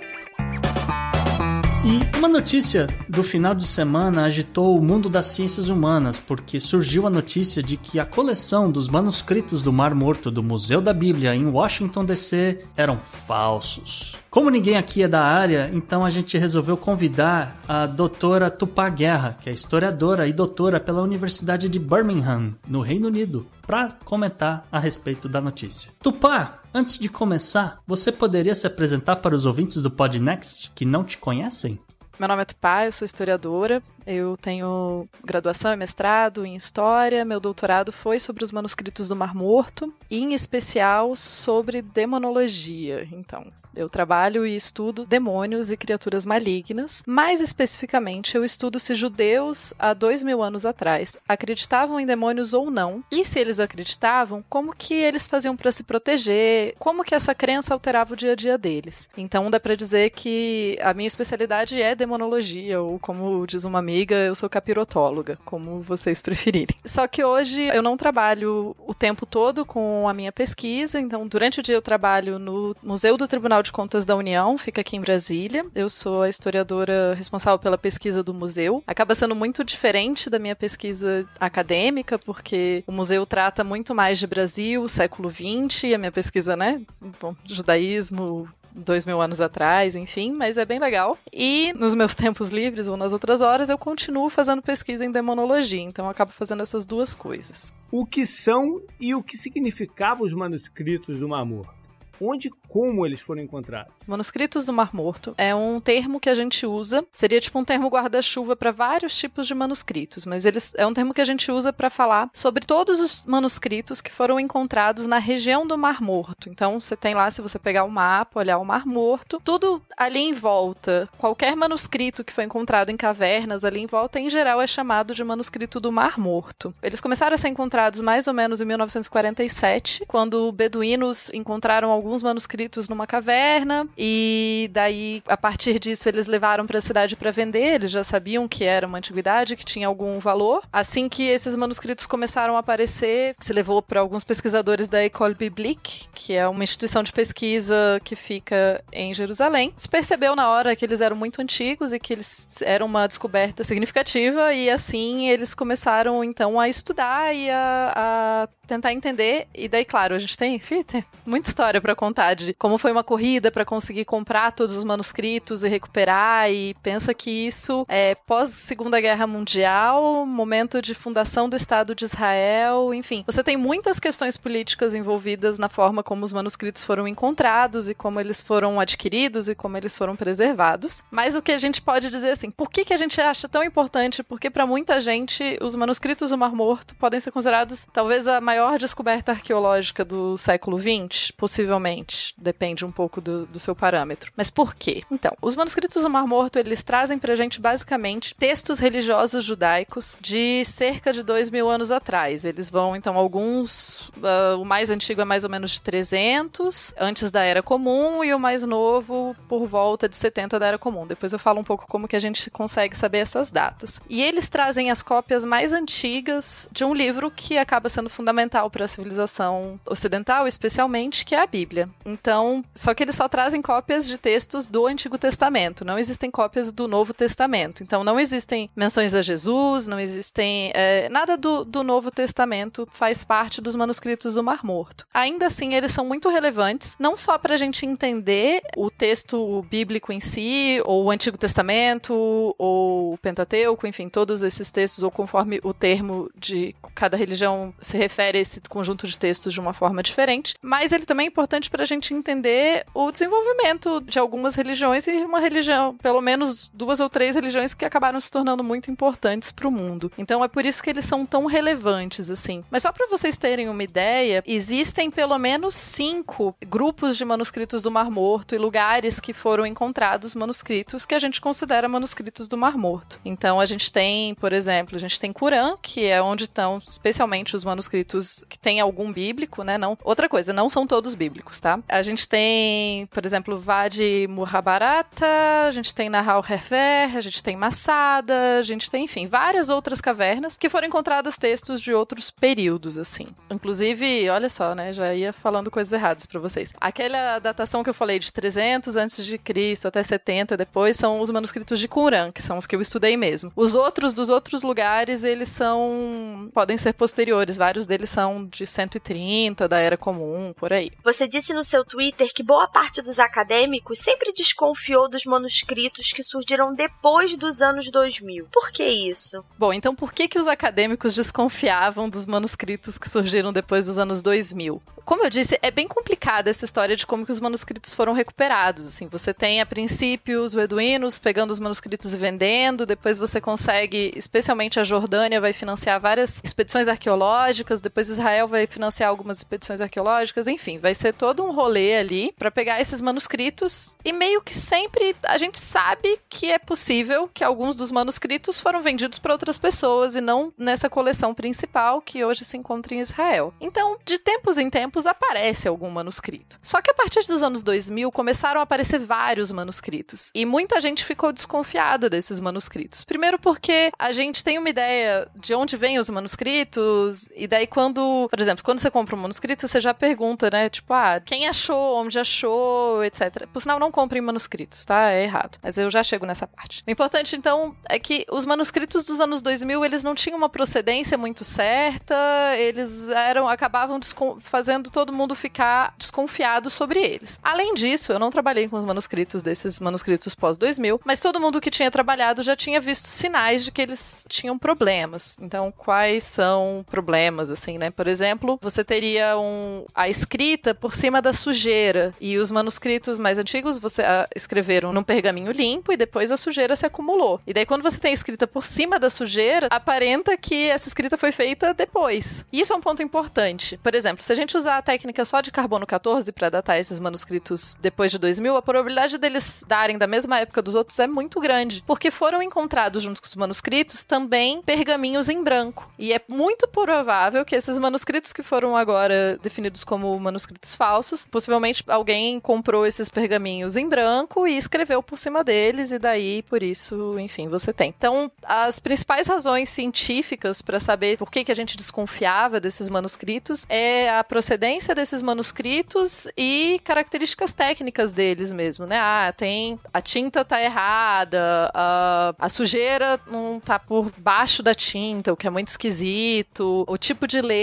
E 1.82 2.18
uma 2.18 2.28
notícia 2.28 2.86
do 3.08 3.22
final 3.22 3.54
de 3.54 3.66
semana 3.66 4.24
agitou 4.26 4.76
o 4.76 4.84
mundo 4.84 5.08
das 5.08 5.24
ciências 5.24 5.70
humanas, 5.70 6.18
porque 6.18 6.60
surgiu 6.60 7.06
a 7.06 7.10
notícia 7.10 7.62
de 7.62 7.78
que 7.78 7.98
a 7.98 8.04
coleção 8.04 8.70
dos 8.70 8.90
manuscritos 8.90 9.62
do 9.62 9.72
Mar 9.72 9.94
Morto 9.94 10.30
do 10.30 10.42
Museu 10.42 10.82
da 10.82 10.92
Bíblia 10.92 11.34
em 11.34 11.46
Washington 11.46 12.04
DC 12.04 12.62
eram 12.76 12.98
falsos. 12.98 14.18
Como 14.28 14.50
ninguém 14.50 14.76
aqui 14.76 15.02
é 15.02 15.08
da 15.08 15.22
área, 15.22 15.70
então 15.72 16.04
a 16.04 16.10
gente 16.10 16.36
resolveu 16.36 16.76
convidar 16.76 17.58
a 17.66 17.86
doutora 17.86 18.50
Tupá 18.50 18.90
Guerra, 18.90 19.38
que 19.40 19.48
é 19.48 19.52
historiadora 19.52 20.28
e 20.28 20.32
doutora 20.34 20.78
pela 20.78 21.00
Universidade 21.00 21.70
de 21.70 21.78
Birmingham, 21.78 22.54
no 22.68 22.82
Reino 22.82 23.08
Unido, 23.08 23.46
para 23.66 23.96
comentar 24.04 24.66
a 24.70 24.78
respeito 24.78 25.26
da 25.26 25.40
notícia. 25.40 25.90
Tupá, 26.02 26.59
Antes 26.72 26.98
de 26.98 27.08
começar, 27.08 27.82
você 27.84 28.12
poderia 28.12 28.54
se 28.54 28.64
apresentar 28.64 29.16
para 29.16 29.34
os 29.34 29.44
ouvintes 29.44 29.82
do 29.82 29.90
Podnext 29.90 30.70
que 30.72 30.84
não 30.84 31.02
te 31.02 31.18
conhecem? 31.18 31.80
Meu 32.16 32.28
nome 32.28 32.42
é 32.42 32.44
Tupá, 32.44 32.84
eu 32.84 32.92
sou 32.92 33.04
historiadora. 33.04 33.82
Eu 34.06 34.36
tenho 34.36 35.08
graduação 35.24 35.72
e 35.72 35.76
mestrado 35.76 36.46
em 36.46 36.54
História. 36.54 37.24
Meu 37.24 37.40
doutorado 37.40 37.90
foi 37.90 38.20
sobre 38.20 38.44
os 38.44 38.52
manuscritos 38.52 39.08
do 39.08 39.16
Mar 39.16 39.34
Morto, 39.34 39.92
e 40.08 40.20
em 40.20 40.32
especial 40.32 41.16
sobre 41.16 41.82
demonologia. 41.82 43.08
Então, 43.10 43.44
eu 43.74 43.88
trabalho 43.88 44.46
e 44.46 44.54
estudo 44.54 45.06
demônios 45.06 45.70
e 45.70 45.76
criaturas 45.76 46.26
malignas. 46.26 47.02
Mais 47.06 47.40
especificamente, 47.40 48.36
eu 48.36 48.44
estudo 48.44 48.78
se 48.78 48.94
judeus, 48.94 49.74
há 49.78 49.94
dois 49.94 50.22
mil 50.22 50.42
anos 50.42 50.66
atrás, 50.66 51.16
acreditavam 51.28 51.98
em 52.00 52.06
demônios 52.06 52.54
ou 52.54 52.70
não. 52.70 53.02
E 53.10 53.24
se 53.24 53.38
eles 53.38 53.60
acreditavam, 53.60 54.44
como 54.48 54.74
que 54.74 54.94
eles 54.94 55.28
faziam 55.28 55.56
para 55.56 55.72
se 55.72 55.82
proteger? 55.82 56.74
Como 56.78 57.04
que 57.04 57.14
essa 57.14 57.34
crença 57.34 57.74
alterava 57.74 58.14
o 58.14 58.16
dia 58.16 58.32
a 58.32 58.36
dia 58.36 58.58
deles? 58.58 59.08
Então, 59.16 59.50
dá 59.50 59.60
para 59.60 59.74
dizer 59.74 60.10
que 60.10 60.78
a 60.82 60.92
minha 60.94 61.06
especialidade 61.06 61.80
é 61.80 61.94
demonologia, 61.94 62.80
ou 62.80 62.98
como 62.98 63.46
diz 63.46 63.64
uma 63.64 63.78
amiga, 63.78 64.14
eu 64.14 64.34
sou 64.34 64.48
capirotóloga, 64.48 65.38
como 65.44 65.80
vocês 65.80 66.20
preferirem. 66.22 66.76
Só 66.84 67.06
que 67.06 67.24
hoje 67.24 67.62
eu 67.62 67.82
não 67.82 67.96
trabalho 67.96 68.74
o 68.78 68.94
tempo 68.94 69.26
todo 69.26 69.64
com 69.64 70.08
a 70.08 70.14
minha 70.14 70.32
pesquisa, 70.32 71.00
então 71.00 71.26
durante 71.26 71.60
o 71.60 71.62
dia 71.62 71.74
eu 71.74 71.82
trabalho 71.82 72.38
no 72.38 72.74
Museu 72.82 73.16
do 73.16 73.28
Tribunal 73.28 73.59
Tribunal 73.60 73.62
de 73.62 73.72
Contas 73.72 74.04
da 74.04 74.16
União, 74.16 74.56
fica 74.56 74.80
aqui 74.80 74.96
em 74.96 75.00
Brasília. 75.00 75.64
Eu 75.74 75.88
sou 75.88 76.22
a 76.22 76.28
historiadora 76.28 77.14
responsável 77.14 77.58
pela 77.58 77.76
pesquisa 77.76 78.22
do 78.22 78.32
museu. 78.32 78.82
Acaba 78.86 79.14
sendo 79.14 79.34
muito 79.34 79.62
diferente 79.62 80.30
da 80.30 80.38
minha 80.38 80.56
pesquisa 80.56 81.26
acadêmica, 81.38 82.18
porque 82.18 82.82
o 82.86 82.92
museu 82.92 83.26
trata 83.26 83.62
muito 83.62 83.94
mais 83.94 84.18
de 84.18 84.26
Brasil, 84.26 84.88
século 84.88 85.30
XX, 85.30 85.84
e 85.84 85.94
a 85.94 85.98
minha 85.98 86.12
pesquisa, 86.12 86.56
né? 86.56 86.80
Bom, 87.20 87.34
judaísmo, 87.44 88.48
dois 88.74 89.04
mil 89.04 89.20
anos 89.20 89.40
atrás, 89.40 89.94
enfim, 89.94 90.32
mas 90.32 90.56
é 90.56 90.64
bem 90.64 90.78
legal. 90.78 91.18
E 91.32 91.72
nos 91.74 91.94
meus 91.94 92.14
tempos 92.14 92.50
livres 92.50 92.88
ou 92.88 92.96
nas 92.96 93.12
outras 93.12 93.42
horas 93.42 93.68
eu 93.68 93.78
continuo 93.78 94.30
fazendo 94.30 94.62
pesquisa 94.62 95.04
em 95.04 95.12
demonologia, 95.12 95.82
então 95.82 96.06
eu 96.06 96.10
acabo 96.10 96.32
fazendo 96.32 96.62
essas 96.62 96.84
duas 96.84 97.14
coisas. 97.14 97.74
O 97.90 98.06
que 98.06 98.24
são 98.24 98.80
e 98.98 99.14
o 99.14 99.22
que 99.22 99.36
significavam 99.36 100.26
os 100.26 100.32
manuscritos 100.32 101.18
do 101.18 101.28
Mamor? 101.28 101.80
onde 102.20 102.50
como 102.70 103.04
eles 103.04 103.20
foram 103.20 103.42
encontrados. 103.42 103.92
Manuscritos 104.06 104.66
do 104.66 104.72
Mar 104.72 104.94
Morto 104.94 105.34
é 105.36 105.54
um 105.54 105.80
termo 105.80 106.20
que 106.20 106.28
a 106.28 106.34
gente 106.34 106.64
usa, 106.66 107.04
seria 107.12 107.40
tipo 107.40 107.58
um 107.58 107.64
termo 107.64 107.88
guarda-chuva 107.88 108.54
para 108.54 108.70
vários 108.70 109.16
tipos 109.16 109.46
de 109.46 109.54
manuscritos, 109.54 110.24
mas 110.24 110.44
eles 110.44 110.72
é 110.76 110.86
um 110.86 110.94
termo 110.94 111.12
que 111.12 111.20
a 111.20 111.24
gente 111.24 111.50
usa 111.50 111.72
para 111.72 111.90
falar 111.90 112.30
sobre 112.32 112.64
todos 112.64 113.00
os 113.00 113.24
manuscritos 113.24 114.00
que 114.00 114.12
foram 114.12 114.38
encontrados 114.38 115.06
na 115.06 115.18
região 115.18 115.66
do 115.66 115.76
Mar 115.76 116.00
Morto. 116.00 116.48
Então, 116.48 116.80
você 116.80 116.96
tem 116.96 117.14
lá, 117.14 117.30
se 117.30 117.42
você 117.42 117.58
pegar 117.58 117.84
o 117.84 117.90
mapa, 117.90 118.40
olhar 118.40 118.58
o 118.58 118.64
Mar 118.64 118.86
Morto, 118.86 119.40
tudo 119.44 119.82
ali 119.96 120.20
em 120.20 120.32
volta, 120.32 121.08
qualquer 121.18 121.56
manuscrito 121.56 122.24
que 122.24 122.32
foi 122.32 122.44
encontrado 122.44 122.90
em 122.90 122.96
cavernas 122.96 123.64
ali 123.64 123.80
em 123.80 123.86
volta, 123.86 124.20
em 124.20 124.30
geral 124.30 124.60
é 124.60 124.66
chamado 124.66 125.14
de 125.14 125.24
manuscrito 125.24 125.80
do 125.80 125.90
Mar 125.90 126.18
Morto. 126.18 126.72
Eles 126.82 127.00
começaram 127.00 127.34
a 127.34 127.38
ser 127.38 127.48
encontrados 127.48 128.00
mais 128.00 128.28
ou 128.28 128.34
menos 128.34 128.60
em 128.60 128.64
1947, 128.64 130.04
quando 130.06 130.52
beduínos 130.52 131.30
encontraram 131.32 131.90
alguns 131.90 132.10
alguns 132.10 132.22
manuscritos 132.60 132.88
numa 132.88 133.06
caverna 133.06 133.88
e 133.96 134.68
daí 134.72 135.22
a 135.26 135.36
partir 135.36 135.78
disso 135.78 136.08
eles 136.08 136.26
levaram 136.26 136.66
para 136.66 136.78
a 136.78 136.80
cidade 136.80 137.16
para 137.16 137.30
vender. 137.30 137.76
Eles 137.76 137.90
já 137.90 138.04
sabiam 138.04 138.46
que 138.46 138.64
era 138.64 138.86
uma 138.86 138.98
antiguidade 138.98 139.56
que 139.56 139.64
tinha 139.64 139.86
algum 139.86 140.18
valor. 140.18 140.62
Assim 140.72 141.08
que 141.08 141.22
esses 141.22 141.56
manuscritos 141.56 142.06
começaram 142.06 142.56
a 142.56 142.58
aparecer, 142.58 143.34
se 143.40 143.52
levou 143.52 143.80
para 143.80 144.00
alguns 144.00 144.24
pesquisadores 144.24 144.88
da 144.88 145.02
École 145.02 145.34
Biblique, 145.34 146.08
que 146.14 146.34
é 146.34 146.46
uma 146.46 146.64
instituição 146.64 147.02
de 147.02 147.12
pesquisa 147.12 148.00
que 148.04 148.14
fica 148.14 148.82
em 148.92 149.14
Jerusalém. 149.14 149.72
Se 149.76 149.88
percebeu 149.88 150.36
na 150.36 150.50
hora 150.50 150.76
que 150.76 150.84
eles 150.84 151.00
eram 151.00 151.16
muito 151.16 151.40
antigos 151.40 151.92
e 151.92 151.98
que 151.98 152.12
eles 152.12 152.60
eram 152.62 152.86
uma 152.86 153.06
descoberta 153.06 153.64
significativa 153.64 154.52
e 154.52 154.68
assim 154.68 155.28
eles 155.28 155.54
começaram 155.54 156.22
então 156.22 156.60
a 156.60 156.68
estudar 156.68 157.34
e 157.34 157.48
a, 157.48 157.92
a 157.96 158.48
tentar 158.70 158.92
entender. 158.92 159.48
E 159.52 159.68
daí, 159.68 159.84
claro, 159.84 160.14
a 160.14 160.18
gente 160.18 160.38
tem, 160.38 160.58
tem 160.86 161.04
muita 161.26 161.48
história 161.48 161.80
para 161.80 161.94
contar 161.94 162.34
de 162.34 162.54
como 162.54 162.78
foi 162.78 162.92
uma 162.92 163.02
corrida 163.02 163.50
para 163.50 163.64
conseguir 163.64 164.04
comprar 164.04 164.52
todos 164.52 164.76
os 164.76 164.84
manuscritos 164.84 165.64
e 165.64 165.68
recuperar. 165.68 166.50
E 166.50 166.74
pensa 166.74 167.12
que 167.12 167.30
isso 167.30 167.84
é 167.88 168.14
pós 168.14 168.50
Segunda 168.50 169.00
Guerra 169.00 169.26
Mundial, 169.26 170.24
momento 170.24 170.80
de 170.80 170.94
fundação 170.94 171.48
do 171.48 171.56
Estado 171.56 171.94
de 171.94 172.04
Israel, 172.04 172.94
enfim. 172.94 173.24
Você 173.26 173.42
tem 173.42 173.56
muitas 173.56 173.98
questões 173.98 174.36
políticas 174.36 174.94
envolvidas 174.94 175.58
na 175.58 175.68
forma 175.68 176.02
como 176.02 176.24
os 176.24 176.32
manuscritos 176.32 176.84
foram 176.84 177.08
encontrados 177.08 177.88
e 177.88 177.94
como 177.94 178.20
eles 178.20 178.40
foram 178.40 178.78
adquiridos 178.78 179.48
e 179.48 179.54
como 179.54 179.76
eles 179.76 179.98
foram 179.98 180.14
preservados. 180.14 181.02
Mas 181.10 181.34
o 181.34 181.42
que 181.42 181.50
a 181.50 181.58
gente 181.58 181.82
pode 181.82 182.08
dizer 182.08 182.30
assim, 182.30 182.50
por 182.50 182.70
que, 182.70 182.84
que 182.84 182.94
a 182.94 182.96
gente 182.96 183.20
acha 183.20 183.48
tão 183.48 183.64
importante? 183.64 184.22
Porque 184.22 184.48
para 184.48 184.66
muita 184.66 185.00
gente 185.00 185.58
os 185.60 185.74
manuscritos 185.74 186.30
do 186.30 186.38
Mar 186.38 186.54
Morto 186.54 186.94
podem 186.94 187.18
ser 187.18 187.32
considerados 187.32 187.86
talvez 187.92 188.28
a 188.28 188.40
maior 188.40 188.59
maior 188.60 188.78
descoberta 188.78 189.32
arqueológica 189.32 190.04
do 190.04 190.36
século 190.36 190.78
XX? 190.78 191.30
Possivelmente. 191.32 192.34
Depende 192.36 192.84
um 192.84 192.92
pouco 192.92 193.20
do, 193.20 193.46
do 193.46 193.58
seu 193.58 193.74
parâmetro. 193.74 194.30
Mas 194.36 194.50
por 194.50 194.74
quê? 194.74 195.02
Então, 195.10 195.34
os 195.40 195.56
manuscritos 195.56 196.02
do 196.02 196.10
Mar 196.10 196.26
Morto, 196.26 196.58
eles 196.58 196.84
trazem 196.84 197.18
pra 197.18 197.34
gente, 197.34 197.60
basicamente, 197.60 198.34
textos 198.34 198.78
religiosos 198.78 199.44
judaicos 199.44 200.18
de 200.20 200.64
cerca 200.64 201.12
de 201.12 201.22
dois 201.22 201.48
mil 201.48 201.68
anos 201.68 201.90
atrás. 201.90 202.44
Eles 202.44 202.68
vão, 202.68 202.94
então, 202.94 203.16
alguns... 203.16 204.08
Uh, 204.18 204.60
o 204.60 204.64
mais 204.64 204.90
antigo 204.90 205.22
é 205.22 205.24
mais 205.24 205.44
ou 205.44 205.50
menos 205.50 205.72
de 205.72 205.82
300, 205.82 206.94
antes 206.98 207.30
da 207.30 207.42
Era 207.42 207.62
Comum, 207.62 208.22
e 208.22 208.34
o 208.34 208.38
mais 208.38 208.62
novo 208.62 209.34
por 209.48 209.66
volta 209.66 210.08
de 210.08 210.16
70 210.16 210.58
da 210.58 210.66
Era 210.66 210.78
Comum. 210.78 211.06
Depois 211.06 211.32
eu 211.32 211.38
falo 211.38 211.60
um 211.60 211.64
pouco 211.64 211.86
como 211.88 212.06
que 212.06 212.16
a 212.16 212.20
gente 212.20 212.50
consegue 212.50 212.96
saber 212.96 213.18
essas 213.18 213.50
datas. 213.50 214.00
E 214.08 214.22
eles 214.22 214.48
trazem 214.48 214.90
as 214.90 215.02
cópias 215.02 215.44
mais 215.44 215.72
antigas 215.72 216.68
de 216.70 216.84
um 216.84 216.92
livro 216.92 217.30
que 217.30 217.56
acaba 217.56 217.88
sendo 217.88 218.10
fundamental 218.10 218.49
fundamental 218.50 218.70
para 218.70 218.84
a 218.84 218.88
civilização 218.88 219.80
ocidental, 219.86 220.46
especialmente, 220.46 221.24
que 221.24 221.34
é 221.34 221.40
a 221.40 221.46
Bíblia. 221.46 221.88
Então, 222.04 222.64
só 222.74 222.92
que 222.92 223.02
eles 223.02 223.14
só 223.14 223.28
trazem 223.28 223.62
cópias 223.62 224.06
de 224.06 224.18
textos 224.18 224.66
do 224.66 224.86
Antigo 224.86 225.16
Testamento, 225.16 225.84
não 225.84 225.98
existem 225.98 226.30
cópias 226.30 226.72
do 226.72 226.88
Novo 226.88 227.14
Testamento. 227.14 227.82
Então, 227.82 228.02
não 228.02 228.18
existem 228.18 228.68
menções 228.74 229.14
a 229.14 229.22
Jesus, 229.22 229.86
não 229.86 230.00
existem. 230.00 230.72
É, 230.74 231.08
nada 231.08 231.36
do, 231.36 231.64
do 231.64 231.84
Novo 231.84 232.10
Testamento 232.10 232.86
faz 232.90 233.24
parte 233.24 233.60
dos 233.60 233.74
manuscritos 233.74 234.34
do 234.34 234.42
Mar 234.42 234.64
Morto. 234.64 235.06
Ainda 235.14 235.46
assim, 235.46 235.74
eles 235.74 235.92
são 235.92 236.04
muito 236.04 236.28
relevantes, 236.28 236.96
não 236.98 237.16
só 237.16 237.38
para 237.38 237.54
a 237.54 237.58
gente 237.58 237.86
entender 237.86 238.62
o 238.76 238.90
texto 238.90 239.64
bíblico 239.70 240.12
em 240.12 240.20
si, 240.20 240.80
ou 240.84 241.04
o 241.04 241.10
Antigo 241.10 241.38
Testamento, 241.38 242.12
ou 242.58 243.14
o 243.14 243.18
Pentateuco, 243.18 243.86
enfim, 243.86 244.08
todos 244.08 244.42
esses 244.42 244.72
textos, 244.72 245.04
ou 245.04 245.10
conforme 245.10 245.60
o 245.62 245.72
termo 245.72 246.30
de 246.34 246.74
cada 246.94 247.16
religião 247.16 247.72
se 247.80 247.96
refere 247.96 248.39
esse 248.40 248.60
conjunto 248.62 249.06
de 249.06 249.18
textos 249.18 249.52
de 249.52 249.60
uma 249.60 249.72
forma 249.72 250.02
diferente, 250.02 250.54
mas 250.62 250.92
ele 250.92 251.06
também 251.06 251.26
é 251.26 251.28
importante 251.28 251.70
para 251.70 251.82
a 251.82 251.86
gente 251.86 252.14
entender 252.14 252.84
o 252.94 253.10
desenvolvimento 253.10 254.00
de 254.00 254.18
algumas 254.18 254.54
religiões 254.54 255.06
e 255.06 255.24
uma 255.24 255.40
religião, 255.40 255.96
pelo 255.98 256.20
menos 256.20 256.70
duas 256.72 257.00
ou 257.00 257.08
três 257.08 257.34
religiões 257.34 257.74
que 257.74 257.84
acabaram 257.84 258.20
se 258.20 258.30
tornando 258.30 258.64
muito 258.64 258.90
importantes 258.90 259.52
para 259.52 259.68
o 259.68 259.72
mundo. 259.72 260.10
Então 260.18 260.42
é 260.42 260.48
por 260.48 260.64
isso 260.64 260.82
que 260.82 260.90
eles 260.90 261.04
são 261.04 261.24
tão 261.24 261.46
relevantes 261.46 262.30
assim. 262.30 262.64
Mas 262.70 262.82
só 262.82 262.92
para 262.92 263.06
vocês 263.06 263.36
terem 263.36 263.68
uma 263.68 263.82
ideia, 263.82 264.42
existem 264.46 265.10
pelo 265.10 265.38
menos 265.38 265.74
cinco 265.74 266.54
grupos 266.66 267.16
de 267.16 267.24
manuscritos 267.24 267.82
do 267.82 267.90
Mar 267.90 268.10
Morto 268.10 268.54
e 268.54 268.58
lugares 268.58 269.20
que 269.20 269.32
foram 269.32 269.66
encontrados 269.66 270.34
manuscritos 270.34 271.06
que 271.06 271.14
a 271.14 271.18
gente 271.18 271.40
considera 271.40 271.88
manuscritos 271.88 272.48
do 272.48 272.56
Mar 272.56 272.76
Morto. 272.76 273.20
Então 273.24 273.60
a 273.60 273.66
gente 273.66 273.92
tem, 273.92 274.34
por 274.34 274.52
exemplo, 274.52 274.96
a 274.96 274.98
gente 274.98 275.18
tem 275.18 275.32
Curã, 275.32 275.76
que 275.80 276.04
é 276.04 276.20
onde 276.20 276.44
estão 276.44 276.78
especialmente 276.78 277.56
os 277.56 277.64
manuscritos 277.64 278.19
manuscritos 278.20 278.44
que 278.48 278.58
tem 278.58 278.80
algum 278.80 279.12
bíblico, 279.12 279.62
né? 279.62 279.78
Não. 279.78 279.96
Outra 280.04 280.28
coisa, 280.28 280.52
não 280.52 280.68
são 280.68 280.86
todos 280.86 281.14
bíblicos, 281.14 281.58
tá? 281.60 281.78
A 281.88 282.02
gente 282.02 282.28
tem, 282.28 283.06
por 283.06 283.24
exemplo, 283.24 283.58
Vade 283.58 284.26
Muhabarata, 284.28 285.26
a 285.66 285.70
gente 285.70 285.94
tem 285.94 286.08
Nahal 286.08 286.44
Herver, 286.48 287.16
a 287.16 287.20
gente 287.20 287.42
tem 287.42 287.56
Massada, 287.56 288.58
a 288.58 288.62
gente 288.62 288.90
tem, 288.90 289.04
enfim, 289.04 289.26
várias 289.26 289.68
outras 289.68 290.00
cavernas 290.00 290.56
que 290.56 290.68
foram 290.68 290.86
encontradas 290.86 291.38
textos 291.38 291.80
de 291.80 291.92
outros 291.92 292.30
períodos, 292.30 292.98
assim. 292.98 293.26
Inclusive, 293.50 294.28
olha 294.28 294.48
só, 294.48 294.74
né? 294.74 294.92
Já 294.92 295.14
ia 295.14 295.32
falando 295.32 295.70
coisas 295.70 295.92
erradas 295.92 296.26
para 296.26 296.40
vocês. 296.40 296.72
Aquela 296.80 297.38
datação 297.38 297.82
que 297.82 297.90
eu 297.90 297.94
falei 297.94 298.18
de 298.18 298.32
300 298.32 298.96
antes 298.96 299.24
de 299.24 299.38
Cristo 299.38 299.88
até 299.88 300.02
70 300.02 300.56
depois 300.56 300.96
são 300.96 301.20
os 301.20 301.30
manuscritos 301.30 301.78
de 301.78 301.88
Qumran, 301.88 302.32
que 302.32 302.42
são 302.42 302.58
os 302.58 302.66
que 302.66 302.76
eu 302.76 302.80
estudei 302.80 303.16
mesmo. 303.16 303.52
Os 303.56 303.74
outros 303.74 304.12
dos 304.12 304.28
outros 304.28 304.62
lugares, 304.62 305.24
eles 305.24 305.48
são 305.48 306.50
podem 306.52 306.76
ser 306.76 306.92
posteriores, 306.92 307.56
vários 307.56 307.86
deles 307.86 308.09
são 308.10 308.44
de 308.46 308.66
130 308.66 309.68
da 309.68 309.78
era 309.78 309.96
comum, 309.96 310.52
por 310.56 310.72
aí. 310.72 310.90
Você 311.04 311.28
disse 311.28 311.54
no 311.54 311.62
seu 311.62 311.84
Twitter 311.84 312.30
que 312.34 312.42
boa 312.42 312.68
parte 312.68 313.00
dos 313.00 313.18
acadêmicos 313.18 313.98
sempre 313.98 314.32
desconfiou 314.32 315.08
dos 315.08 315.24
manuscritos 315.24 316.12
que 316.12 316.22
surgiram 316.22 316.74
depois 316.74 317.36
dos 317.36 317.62
anos 317.62 317.90
2000. 317.90 318.48
Por 318.52 318.70
que 318.70 318.84
isso? 318.84 319.44
Bom, 319.58 319.72
então 319.72 319.94
por 319.94 320.12
que 320.12 320.28
que 320.28 320.38
os 320.38 320.46
acadêmicos 320.46 321.14
desconfiavam 321.14 322.08
dos 322.08 322.26
manuscritos 322.26 322.98
que 322.98 323.08
surgiram 323.08 323.52
depois 323.52 323.86
dos 323.86 323.98
anos 323.98 324.22
2000? 324.22 324.80
Como 325.04 325.24
eu 325.24 325.30
disse, 325.30 325.58
é 325.60 325.72
bem 325.72 325.88
complicada 325.88 326.50
essa 326.50 326.64
história 326.64 326.94
de 326.94 327.04
como 327.04 327.26
que 327.26 327.32
os 327.32 327.40
manuscritos 327.40 327.92
foram 327.92 328.12
recuperados. 328.12 328.86
Assim, 328.86 329.08
você 329.08 329.34
tem 329.34 329.60
a 329.60 329.66
princípio 329.66 330.40
os 330.40 330.54
beduínos 330.54 331.18
pegando 331.18 331.50
os 331.50 331.58
manuscritos 331.58 332.14
e 332.14 332.16
vendendo, 332.16 332.86
depois 332.86 333.18
você 333.18 333.40
consegue, 333.40 334.12
especialmente 334.14 334.78
a 334.78 334.84
Jordânia 334.84 335.40
vai 335.40 335.52
financiar 335.52 336.00
várias 336.00 336.40
expedições 336.44 336.86
arqueológicas, 336.86 337.80
depois 337.80 337.99
Israel 338.08 338.48
vai 338.48 338.66
financiar 338.66 339.10
algumas 339.10 339.38
expedições 339.38 339.80
arqueológicas, 339.80 340.46
enfim, 340.46 340.78
vai 340.78 340.94
ser 340.94 341.14
todo 341.14 341.44
um 341.44 341.52
rolê 341.52 341.96
ali 341.96 342.32
para 342.38 342.50
pegar 342.50 342.80
esses 342.80 343.00
manuscritos 343.02 343.96
e 344.04 344.12
meio 344.12 344.40
que 344.40 344.56
sempre 344.56 345.14
a 345.24 345.38
gente 345.38 345.58
sabe 345.58 346.18
que 346.28 346.50
é 346.50 346.58
possível 346.58 347.28
que 347.32 347.44
alguns 347.44 347.74
dos 347.74 347.90
manuscritos 347.90 348.58
foram 348.60 348.80
vendidos 348.80 349.18
para 349.18 349.32
outras 349.32 349.58
pessoas 349.58 350.14
e 350.14 350.20
não 350.20 350.52
nessa 350.56 350.88
coleção 350.88 351.34
principal 351.34 352.00
que 352.00 352.24
hoje 352.24 352.44
se 352.44 352.56
encontra 352.56 352.94
em 352.94 353.00
Israel. 353.00 353.52
Então, 353.60 353.98
de 354.04 354.18
tempos 354.18 354.58
em 354.58 354.70
tempos 354.70 355.06
aparece 355.06 355.68
algum 355.68 355.90
manuscrito. 355.90 356.58
Só 356.62 356.80
que 356.80 356.90
a 356.90 356.94
partir 356.94 357.26
dos 357.26 357.42
anos 357.42 357.62
2000 357.62 358.10
começaram 358.12 358.60
a 358.60 358.62
aparecer 358.62 358.98
vários 358.98 359.50
manuscritos 359.50 360.30
e 360.34 360.44
muita 360.46 360.80
gente 360.80 361.04
ficou 361.04 361.32
desconfiada 361.32 362.08
desses 362.08 362.40
manuscritos. 362.40 363.04
Primeiro 363.04 363.38
porque 363.38 363.90
a 363.98 364.12
gente 364.12 364.44
tem 364.44 364.58
uma 364.58 364.68
ideia 364.68 365.28
de 365.34 365.54
onde 365.54 365.76
vêm 365.76 365.98
os 365.98 366.08
manuscritos 366.10 367.28
e 367.34 367.46
daí 367.46 367.66
quando, 367.66 367.89
por 367.94 368.40
exemplo, 368.40 368.64
quando 368.64 368.78
você 368.78 368.90
compra 368.90 369.16
um 369.16 369.20
manuscrito, 369.20 369.66
você 369.66 369.80
já 369.80 369.94
pergunta, 369.94 370.50
né, 370.50 370.68
tipo, 370.68 370.92
ah, 370.92 371.20
quem 371.24 371.48
achou, 371.48 371.96
onde 371.96 372.18
achou, 372.18 373.02
etc. 373.04 373.46
Por 373.52 373.60
sinal, 373.60 373.78
não 373.78 373.90
comprem 373.90 374.20
manuscritos, 374.20 374.84
tá? 374.84 375.10
É 375.10 375.24
errado. 375.24 375.58
Mas 375.62 375.78
eu 375.78 375.90
já 375.90 376.02
chego 376.02 376.26
nessa 376.26 376.46
parte. 376.46 376.82
O 376.86 376.90
importante, 376.90 377.36
então, 377.36 377.74
é 377.88 377.98
que 377.98 378.26
os 378.30 378.44
manuscritos 378.44 379.04
dos 379.04 379.20
anos 379.20 379.42
2000, 379.42 379.84
eles 379.84 380.04
não 380.04 380.14
tinham 380.14 380.36
uma 380.36 380.48
procedência 380.48 381.16
muito 381.16 381.44
certa, 381.44 382.14
eles 382.56 383.08
eram, 383.08 383.48
acabavam 383.48 383.98
fazendo 384.40 384.90
todo 384.90 385.12
mundo 385.12 385.34
ficar 385.34 385.94
desconfiado 385.98 386.70
sobre 386.70 387.00
eles. 387.00 387.38
Além 387.42 387.74
disso, 387.74 388.12
eu 388.12 388.18
não 388.18 388.30
trabalhei 388.30 388.68
com 388.68 388.76
os 388.76 388.84
manuscritos 388.84 389.42
desses 389.42 389.80
manuscritos 389.80 390.34
pós-2000, 390.34 391.00
mas 391.04 391.20
todo 391.20 391.40
mundo 391.40 391.60
que 391.60 391.70
tinha 391.70 391.90
trabalhado 391.90 392.42
já 392.42 392.56
tinha 392.56 392.80
visto 392.80 393.06
sinais 393.06 393.64
de 393.64 393.72
que 393.72 393.82
eles 393.82 394.24
tinham 394.28 394.58
problemas. 394.58 395.38
Então, 395.40 395.72
quais 395.72 396.24
são 396.24 396.84
problemas, 396.90 397.50
assim, 397.50 397.78
né? 397.80 397.90
Por 397.90 398.06
exemplo, 398.06 398.58
você 398.62 398.84
teria 398.84 399.36
um, 399.38 399.84
a 399.94 400.08
escrita 400.08 400.74
por 400.74 400.94
cima 400.94 401.20
da 401.20 401.32
sujeira, 401.32 402.14
e 402.20 402.38
os 402.38 402.50
manuscritos 402.50 403.18
mais 403.18 403.38
antigos 403.38 403.78
você 403.78 404.02
a, 404.02 404.28
escreveram 404.36 404.92
num 404.92 405.02
pergaminho 405.02 405.50
limpo 405.50 405.92
e 405.92 405.96
depois 405.96 406.30
a 406.30 406.36
sujeira 406.36 406.76
se 406.76 406.86
acumulou. 406.86 407.40
E 407.46 407.54
daí, 407.54 407.66
quando 407.66 407.82
você 407.82 407.98
tem 407.98 408.10
a 408.10 408.14
escrita 408.14 408.46
por 408.46 408.64
cima 408.64 408.98
da 408.98 409.08
sujeira, 409.10 409.68
aparenta 409.70 410.36
que 410.36 410.68
essa 410.68 410.88
escrita 410.88 411.16
foi 411.16 411.32
feita 411.32 411.72
depois. 411.74 412.44
E 412.52 412.60
isso 412.60 412.72
é 412.72 412.76
um 412.76 412.80
ponto 412.80 413.02
importante. 413.02 413.78
Por 413.78 413.94
exemplo, 413.94 414.22
se 414.22 414.32
a 414.32 414.36
gente 414.36 414.56
usar 414.56 414.76
a 414.76 414.82
técnica 414.82 415.24
só 415.24 415.40
de 415.40 415.50
carbono 415.50 415.86
14 415.86 416.30
para 416.32 416.50
datar 416.50 416.78
esses 416.78 417.00
manuscritos 417.00 417.74
depois 417.80 418.10
de 418.10 418.18
2000, 418.18 418.56
a 418.56 418.62
probabilidade 418.62 419.16
deles 419.16 419.64
darem 419.66 419.96
da 419.96 420.06
mesma 420.06 420.38
época 420.38 420.60
dos 420.60 420.74
outros 420.74 420.98
é 420.98 421.06
muito 421.06 421.40
grande, 421.40 421.82
porque 421.86 422.10
foram 422.10 422.42
encontrados 422.42 423.02
junto 423.02 423.22
com 423.22 423.26
os 423.26 423.34
manuscritos 423.34 424.04
também 424.04 424.60
pergaminhos 424.62 425.28
em 425.28 425.42
branco. 425.42 425.90
E 425.98 426.12
é 426.12 426.20
muito 426.28 426.68
provável 426.68 427.44
que 427.44 427.54
esses 427.54 427.69
manuscritos 427.78 428.32
que 428.32 428.42
foram 428.42 428.76
agora 428.76 429.38
definidos 429.42 429.84
como 429.84 430.18
manuscritos 430.18 430.74
falsos, 430.74 431.26
possivelmente 431.26 431.84
alguém 431.86 432.40
comprou 432.40 432.86
esses 432.86 433.08
pergaminhos 433.08 433.76
em 433.76 433.88
branco 433.88 434.46
e 434.46 434.56
escreveu 434.56 435.02
por 435.02 435.18
cima 435.18 435.42
deles, 435.44 435.92
e 435.92 435.98
daí, 435.98 436.42
por 436.42 436.62
isso, 436.62 437.18
enfim, 437.18 437.48
você 437.48 437.72
tem. 437.72 437.94
Então, 437.96 438.30
as 438.44 438.78
principais 438.78 439.26
razões 439.28 439.68
científicas 439.68 440.62
para 440.62 440.80
saber 440.80 441.16
por 441.18 441.30
que, 441.30 441.44
que 441.44 441.52
a 441.52 441.56
gente 441.56 441.76
desconfiava 441.76 442.60
desses 442.60 442.88
manuscritos 442.88 443.66
é 443.68 444.10
a 444.10 444.24
procedência 444.24 444.94
desses 444.94 445.20
manuscritos 445.20 446.28
e 446.36 446.80
características 446.84 447.54
técnicas 447.54 448.12
deles 448.12 448.50
mesmo, 448.50 448.86
né? 448.86 448.98
Ah, 448.98 449.32
tem 449.36 449.78
a 449.92 450.00
tinta 450.00 450.44
tá 450.44 450.62
errada, 450.62 451.70
a, 451.74 452.34
a 452.38 452.48
sujeira 452.48 453.20
não 453.26 453.60
tá 453.60 453.78
por 453.78 454.10
baixo 454.18 454.62
da 454.62 454.74
tinta, 454.74 455.32
o 455.32 455.36
que 455.36 455.46
é 455.46 455.50
muito 455.50 455.68
esquisito, 455.68 456.84
o 456.86 456.98
tipo 456.98 457.26
de 457.26 457.40
letra, 457.40 457.59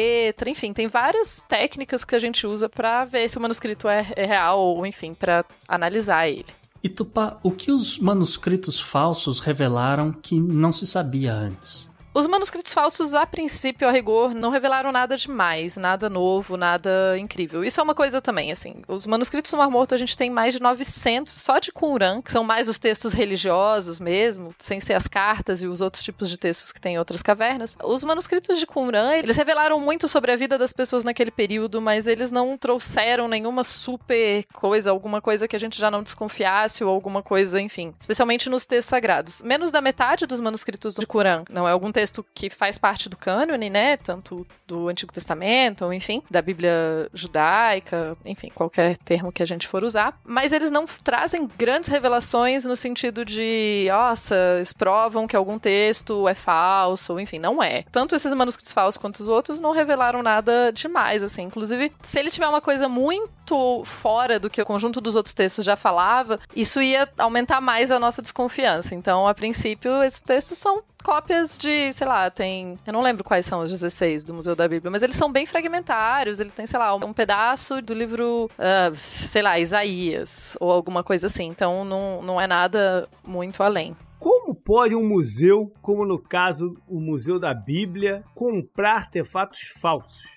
enfim, 0.48 0.74
tem 0.74 0.88
várias 0.88 1.42
técnicas 1.48 2.04
que 2.04 2.16
a 2.16 2.20
gente 2.20 2.46
usa 2.46 2.70
para 2.70 3.06
ver 3.06 3.30
se 3.30 3.38
o 3.38 3.42
manuscrito 3.42 3.88
é, 3.88 4.06
é 4.16 4.26
real 4.26 4.60
ou, 4.60 4.86
enfim, 4.86 5.14
para 5.14 5.46
analisar 5.68 6.28
ele. 6.28 6.46
E 6.84 6.90
Tupá, 6.90 7.40
o 7.44 7.52
que 7.52 7.72
os 7.72 7.98
manuscritos 7.98 8.80
falsos 8.80 9.40
revelaram 9.40 10.12
que 10.12 10.40
não 10.40 10.72
se 10.72 10.86
sabia 10.86 11.34
antes? 11.34 11.87
Os 12.18 12.26
manuscritos 12.26 12.74
falsos, 12.74 13.14
a 13.14 13.28
princípio, 13.28 13.88
a 13.88 13.92
rigor, 13.92 14.34
não 14.34 14.50
revelaram 14.50 14.92
nada 14.92 15.16
demais, 15.16 15.78
nada 15.78 16.10
novo, 16.10 16.58
nada 16.58 17.16
incrível. 17.20 17.64
Isso 17.64 17.80
é 17.80 17.84
uma 17.84 17.94
coisa 17.94 18.20
também, 18.20 18.52
assim. 18.52 18.82
Os 18.88 19.06
manuscritos 19.06 19.52
do 19.52 19.58
Mar 19.58 19.70
Morto 19.70 19.94
a 19.94 19.98
gente 19.98 20.18
tem 20.18 20.32
mais 20.32 20.56
de 20.56 20.60
900 20.60 21.32
só 21.32 21.60
de 21.60 21.72
Qumran, 21.72 22.24
que 22.24 22.32
são 22.32 22.44
mais 22.44 22.68
os 22.68 22.80
textos 22.80 23.14
religiosos 23.14 24.00
mesmo, 24.00 24.52
sem 24.58 24.80
ser 24.80 24.96
as 24.96 25.08
cartas 25.08 25.62
e 25.62 25.68
os 25.68 25.80
outros 25.80 26.02
tipos 26.02 26.28
de 26.28 26.40
textos 26.40 26.72
que 26.72 26.82
tem 26.82 26.96
em 26.96 26.98
outras 26.98 27.22
cavernas. 27.22 27.78
Os 27.84 28.04
manuscritos 28.04 28.58
de 28.58 28.66
Qumran, 28.66 29.14
eles 29.14 29.38
revelaram 29.38 29.80
muito 29.80 30.08
sobre 30.08 30.32
a 30.32 30.36
vida 30.36 30.58
das 30.58 30.74
pessoas 30.74 31.04
naquele 31.04 31.30
período, 31.30 31.80
mas 31.80 32.08
eles 32.08 32.32
não 32.32 32.58
trouxeram 32.58 33.28
nenhuma 33.28 33.64
super 33.64 34.44
coisa, 34.56 34.90
alguma 34.90 35.22
coisa 35.22 35.48
que 35.48 35.56
a 35.56 35.60
gente 35.60 35.80
já 35.80 35.92
não 35.92 36.02
desconfiasse 36.02 36.84
ou 36.84 36.90
alguma 36.90 37.22
coisa, 37.22 37.62
enfim. 37.62 37.94
Especialmente 38.00 38.50
nos 38.50 38.66
textos 38.66 38.90
sagrados. 38.90 39.44
Menos 39.44 39.70
da 39.70 39.82
metade 39.82 40.26
dos 40.26 40.40
manuscritos 40.40 40.96
de 40.96 41.06
Qumran 41.06 41.44
não 41.48 41.68
é 41.68 41.72
algum 41.72 41.92
texto 41.92 42.07
texto 42.08 42.26
que 42.34 42.50
faz 42.50 42.78
parte 42.78 43.10
do 43.10 43.18
cânone, 43.18 43.70
né? 43.70 43.98
Tanto 43.98 44.48
do 44.66 44.88
Antigo 44.88 45.12
Testamento, 45.12 45.84
ou 45.84 45.94
enfim, 45.94 46.24
da 46.30 46.42
Bíblia 46.42 47.10
judaica, 47.14 48.18
enfim, 48.26 48.50
qualquer 48.54 48.98
termo 48.98 49.32
que 49.32 49.44
a 49.44 49.46
gente 49.46 49.68
for 49.68 49.84
usar. 49.84 50.18
Mas 50.24 50.54
eles 50.54 50.72
não 50.72 50.86
trazem 50.86 51.48
grandes 51.58 51.90
revelações 51.90 52.66
no 52.66 52.76
sentido 52.76 53.26
de, 53.26 53.88
nossa, 53.90 54.36
eles 54.56 54.74
provam 54.74 55.28
que 55.28 55.36
algum 55.36 55.60
texto 55.60 56.28
é 56.28 56.34
falso, 56.34 57.14
ou 57.14 57.20
enfim, 57.20 57.40
não 57.40 57.62
é. 57.62 57.84
Tanto 57.92 58.16
esses 58.16 58.34
manuscritos 58.34 58.72
falsos 58.72 58.98
quanto 58.98 59.20
os 59.20 59.28
outros 59.28 59.60
não 59.60 59.72
revelaram 59.72 60.24
nada 60.24 60.72
demais, 60.72 61.24
assim. 61.24 61.44
Inclusive, 61.44 61.92
se 62.02 62.20
ele 62.20 62.32
tiver 62.32 62.48
uma 62.48 62.62
coisa 62.62 62.88
muito 62.88 63.84
fora 63.86 64.40
do 64.40 64.50
que 64.50 64.62
o 64.62 64.66
conjunto 64.66 65.02
dos 65.02 65.16
outros 65.16 65.34
textos 65.34 65.64
já 65.64 65.76
falava, 65.76 66.40
isso 66.56 66.82
ia 66.82 67.08
aumentar 67.18 67.62
mais 67.62 67.92
a 67.92 68.00
nossa 68.00 68.22
desconfiança. 68.22 68.96
Então, 68.96 69.28
a 69.28 69.34
princípio, 69.34 70.04
esses 70.04 70.22
textos 70.22 70.58
são 70.58 70.84
cópias 71.08 71.58
de, 71.58 71.94
sei 71.94 72.06
lá, 72.06 72.30
tem. 72.30 72.78
Eu 72.86 72.92
não 72.92 73.02
lembro 73.02 73.24
quais 73.24 73.46
são 73.46 73.62
os 73.62 73.72
16 73.72 74.26
do 74.26 74.34
Museu 74.34 74.58
da 74.58 74.68
Bíblia, 74.68 74.92
mas 74.92 75.02
eles 75.02 75.16
são 75.16 75.32
bem 75.32 75.46
fragmentários. 75.46 76.42
Ele 76.42 76.50
tem, 76.50 76.66
sei 76.66 76.78
lá, 76.78 76.94
um 76.94 77.14
pedaço 77.14 77.82
do 77.82 77.94
livro, 77.94 78.50
uh, 78.60 78.94
sei 78.98 79.42
lá, 79.42 79.58
Isaías, 79.58 80.58
ou 80.60 80.70
alguma 80.70 81.06
coisa 81.06 81.28
assim. 81.28 81.46
Então 81.46 81.86
não, 81.86 82.22
não 82.22 82.42
é 82.42 82.46
nada 82.46 83.08
muito 83.26 83.64
além. 83.64 83.96
Como 84.20 84.54
pode 84.54 84.96
um 84.96 85.08
museu, 85.08 85.72
como 85.82 86.06
no 86.06 86.20
caso 86.20 86.76
o 86.86 87.00
Museu 87.00 87.40
da 87.40 87.54
Bíblia, 87.54 88.22
comprar 88.36 88.98
artefatos 88.98 89.60
falsos? 89.80 90.37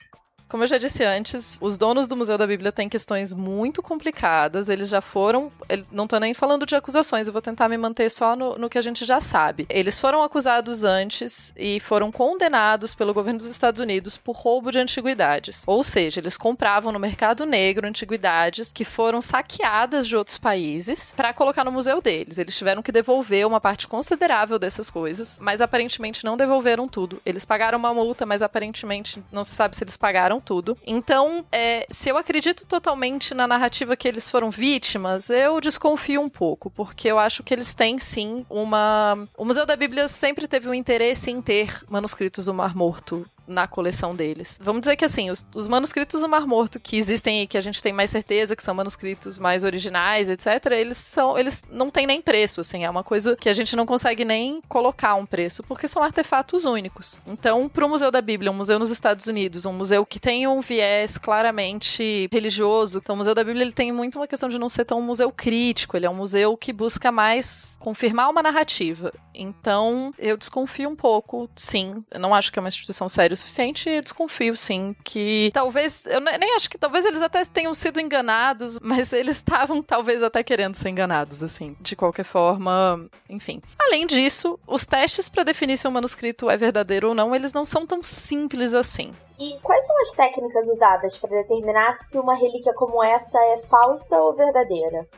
Como 0.50 0.64
eu 0.64 0.66
já 0.66 0.78
disse 0.78 1.04
antes, 1.04 1.60
os 1.62 1.78
donos 1.78 2.08
do 2.08 2.16
Museu 2.16 2.36
da 2.36 2.44
Bíblia 2.44 2.72
têm 2.72 2.88
questões 2.88 3.32
muito 3.32 3.80
complicadas. 3.80 4.68
Eles 4.68 4.88
já 4.88 5.00
foram. 5.00 5.52
Não 5.92 6.08
tô 6.08 6.18
nem 6.18 6.34
falando 6.34 6.66
de 6.66 6.74
acusações, 6.74 7.28
eu 7.28 7.32
vou 7.32 7.40
tentar 7.40 7.68
me 7.68 7.78
manter 7.78 8.10
só 8.10 8.34
no, 8.34 8.58
no 8.58 8.68
que 8.68 8.76
a 8.76 8.82
gente 8.82 9.04
já 9.04 9.20
sabe. 9.20 9.64
Eles 9.70 10.00
foram 10.00 10.24
acusados 10.24 10.82
antes 10.82 11.54
e 11.56 11.78
foram 11.78 12.10
condenados 12.10 12.96
pelo 12.96 13.14
governo 13.14 13.38
dos 13.38 13.46
Estados 13.46 13.80
Unidos 13.80 14.16
por 14.16 14.34
roubo 14.34 14.72
de 14.72 14.80
antiguidades. 14.80 15.62
Ou 15.68 15.84
seja, 15.84 16.18
eles 16.18 16.36
compravam 16.36 16.90
no 16.90 16.98
mercado 16.98 17.46
negro 17.46 17.86
antiguidades 17.86 18.72
que 18.72 18.84
foram 18.84 19.20
saqueadas 19.20 20.08
de 20.08 20.16
outros 20.16 20.36
países 20.36 21.14
para 21.16 21.32
colocar 21.32 21.64
no 21.64 21.70
museu 21.70 22.02
deles. 22.02 22.38
Eles 22.38 22.58
tiveram 22.58 22.82
que 22.82 22.90
devolver 22.90 23.46
uma 23.46 23.60
parte 23.60 23.86
considerável 23.86 24.58
dessas 24.58 24.90
coisas, 24.90 25.38
mas 25.40 25.60
aparentemente 25.60 26.24
não 26.24 26.36
devolveram 26.36 26.88
tudo. 26.88 27.22
Eles 27.24 27.44
pagaram 27.44 27.78
uma 27.78 27.94
multa, 27.94 28.26
mas 28.26 28.42
aparentemente 28.42 29.22
não 29.30 29.44
se 29.44 29.54
sabe 29.54 29.76
se 29.76 29.84
eles 29.84 29.96
pagaram 29.96 30.39
tudo. 30.40 30.76
Então, 30.86 31.44
é, 31.52 31.86
se 31.90 32.08
eu 32.08 32.16
acredito 32.16 32.66
totalmente 32.66 33.34
na 33.34 33.46
narrativa 33.46 33.96
que 33.96 34.08
eles 34.08 34.30
foram 34.30 34.50
vítimas, 34.50 35.30
eu 35.30 35.60
desconfio 35.60 36.20
um 36.20 36.28
pouco, 36.28 36.70
porque 36.70 37.08
eu 37.08 37.18
acho 37.18 37.42
que 37.42 37.54
eles 37.54 37.74
têm 37.74 37.98
sim 37.98 38.44
uma. 38.48 39.28
O 39.36 39.44
Museu 39.44 39.66
da 39.66 39.76
Bíblia 39.76 40.08
sempre 40.08 40.48
teve 40.48 40.68
um 40.68 40.74
interesse 40.74 41.30
em 41.30 41.40
ter 41.40 41.84
manuscritos 41.88 42.46
do 42.46 42.54
Mar 42.54 42.74
Morto 42.74 43.26
na 43.50 43.66
coleção 43.66 44.14
deles. 44.14 44.58
Vamos 44.62 44.80
dizer 44.80 44.96
que 44.96 45.04
assim, 45.04 45.30
os, 45.30 45.46
os, 45.54 45.68
manuscritos 45.68 46.22
do 46.22 46.28
Mar 46.28 46.46
Morto 46.46 46.80
que 46.80 46.96
existem 46.96 47.42
e 47.42 47.46
que 47.46 47.58
a 47.58 47.60
gente 47.60 47.82
tem 47.82 47.92
mais 47.92 48.10
certeza 48.10 48.56
que 48.56 48.62
são 48.62 48.74
manuscritos 48.74 49.38
mais 49.38 49.64
originais, 49.64 50.30
etc, 50.30 50.66
eles 50.72 50.96
são, 50.96 51.38
eles 51.38 51.64
não 51.70 51.90
têm 51.90 52.06
nem 52.06 52.22
preço, 52.22 52.60
assim, 52.60 52.84
é 52.84 52.90
uma 52.90 53.02
coisa 53.02 53.36
que 53.36 53.48
a 53.48 53.52
gente 53.52 53.76
não 53.76 53.84
consegue 53.84 54.24
nem 54.24 54.62
colocar 54.68 55.14
um 55.14 55.26
preço, 55.26 55.62
porque 55.64 55.88
são 55.88 56.02
artefatos 56.02 56.64
únicos. 56.64 57.18
Então, 57.26 57.68
para 57.68 57.84
o 57.84 57.88
Museu 57.88 58.10
da 58.10 58.20
Bíblia, 58.20 58.50
um 58.50 58.54
museu 58.54 58.78
nos 58.78 58.90
Estados 58.90 59.26
Unidos, 59.26 59.66
um 59.66 59.72
museu 59.72 60.06
que 60.06 60.20
tem 60.20 60.46
um 60.46 60.60
viés 60.60 61.18
claramente 61.18 62.28
religioso, 62.32 62.98
então 62.98 63.14
o 63.14 63.18
Museu 63.18 63.34
da 63.34 63.44
Bíblia 63.44 63.64
ele 63.64 63.72
tem 63.72 63.92
muito 63.92 64.18
uma 64.18 64.26
questão 64.26 64.48
de 64.48 64.58
não 64.58 64.68
ser 64.68 64.84
tão 64.84 65.00
um 65.00 65.02
museu 65.02 65.32
crítico, 65.32 65.96
ele 65.96 66.06
é 66.06 66.10
um 66.10 66.14
museu 66.14 66.56
que 66.56 66.72
busca 66.72 67.10
mais 67.10 67.76
confirmar 67.80 68.30
uma 68.30 68.42
narrativa. 68.42 69.12
Então, 69.34 70.12
eu 70.18 70.36
desconfio 70.36 70.88
um 70.88 70.96
pouco, 70.96 71.48
sim. 71.56 72.04
Eu 72.10 72.20
não 72.20 72.34
acho 72.34 72.52
que 72.52 72.58
é 72.58 72.62
uma 72.62 72.68
instituição 72.68 73.08
séria 73.08 73.34
suficiente 73.40 74.00
desconfio, 74.00 74.56
sim, 74.56 74.94
que 75.04 75.50
talvez. 75.52 76.06
Eu 76.06 76.20
nem 76.20 76.54
acho 76.54 76.70
que 76.70 76.78
talvez 76.78 77.04
eles 77.04 77.22
até 77.22 77.44
tenham 77.44 77.74
sido 77.74 78.00
enganados, 78.00 78.78
mas 78.82 79.12
eles 79.12 79.36
estavam 79.36 79.82
talvez 79.82 80.22
até 80.22 80.42
querendo 80.42 80.74
ser 80.74 80.88
enganados, 80.88 81.42
assim. 81.42 81.76
De 81.80 81.96
qualquer 81.96 82.24
forma, 82.24 83.08
enfim. 83.28 83.60
Além 83.78 84.06
disso, 84.06 84.58
os 84.66 84.86
testes 84.86 85.28
para 85.28 85.42
definir 85.42 85.76
se 85.76 85.88
um 85.88 85.90
manuscrito 85.90 86.48
é 86.48 86.56
verdadeiro 86.56 87.08
ou 87.08 87.14
não, 87.14 87.34
eles 87.34 87.52
não 87.52 87.66
são 87.66 87.86
tão 87.86 88.02
simples 88.02 88.74
assim. 88.74 89.12
E 89.40 89.58
quais 89.62 89.86
são 89.86 89.98
as 90.00 90.12
técnicas 90.12 90.68
usadas 90.68 91.16
para 91.16 91.30
determinar 91.30 91.94
se 91.94 92.18
uma 92.18 92.34
relíquia 92.34 92.74
como 92.74 93.02
essa 93.02 93.38
é 93.38 93.58
falsa 93.70 94.18
ou 94.20 94.34
verdadeira? 94.34 95.08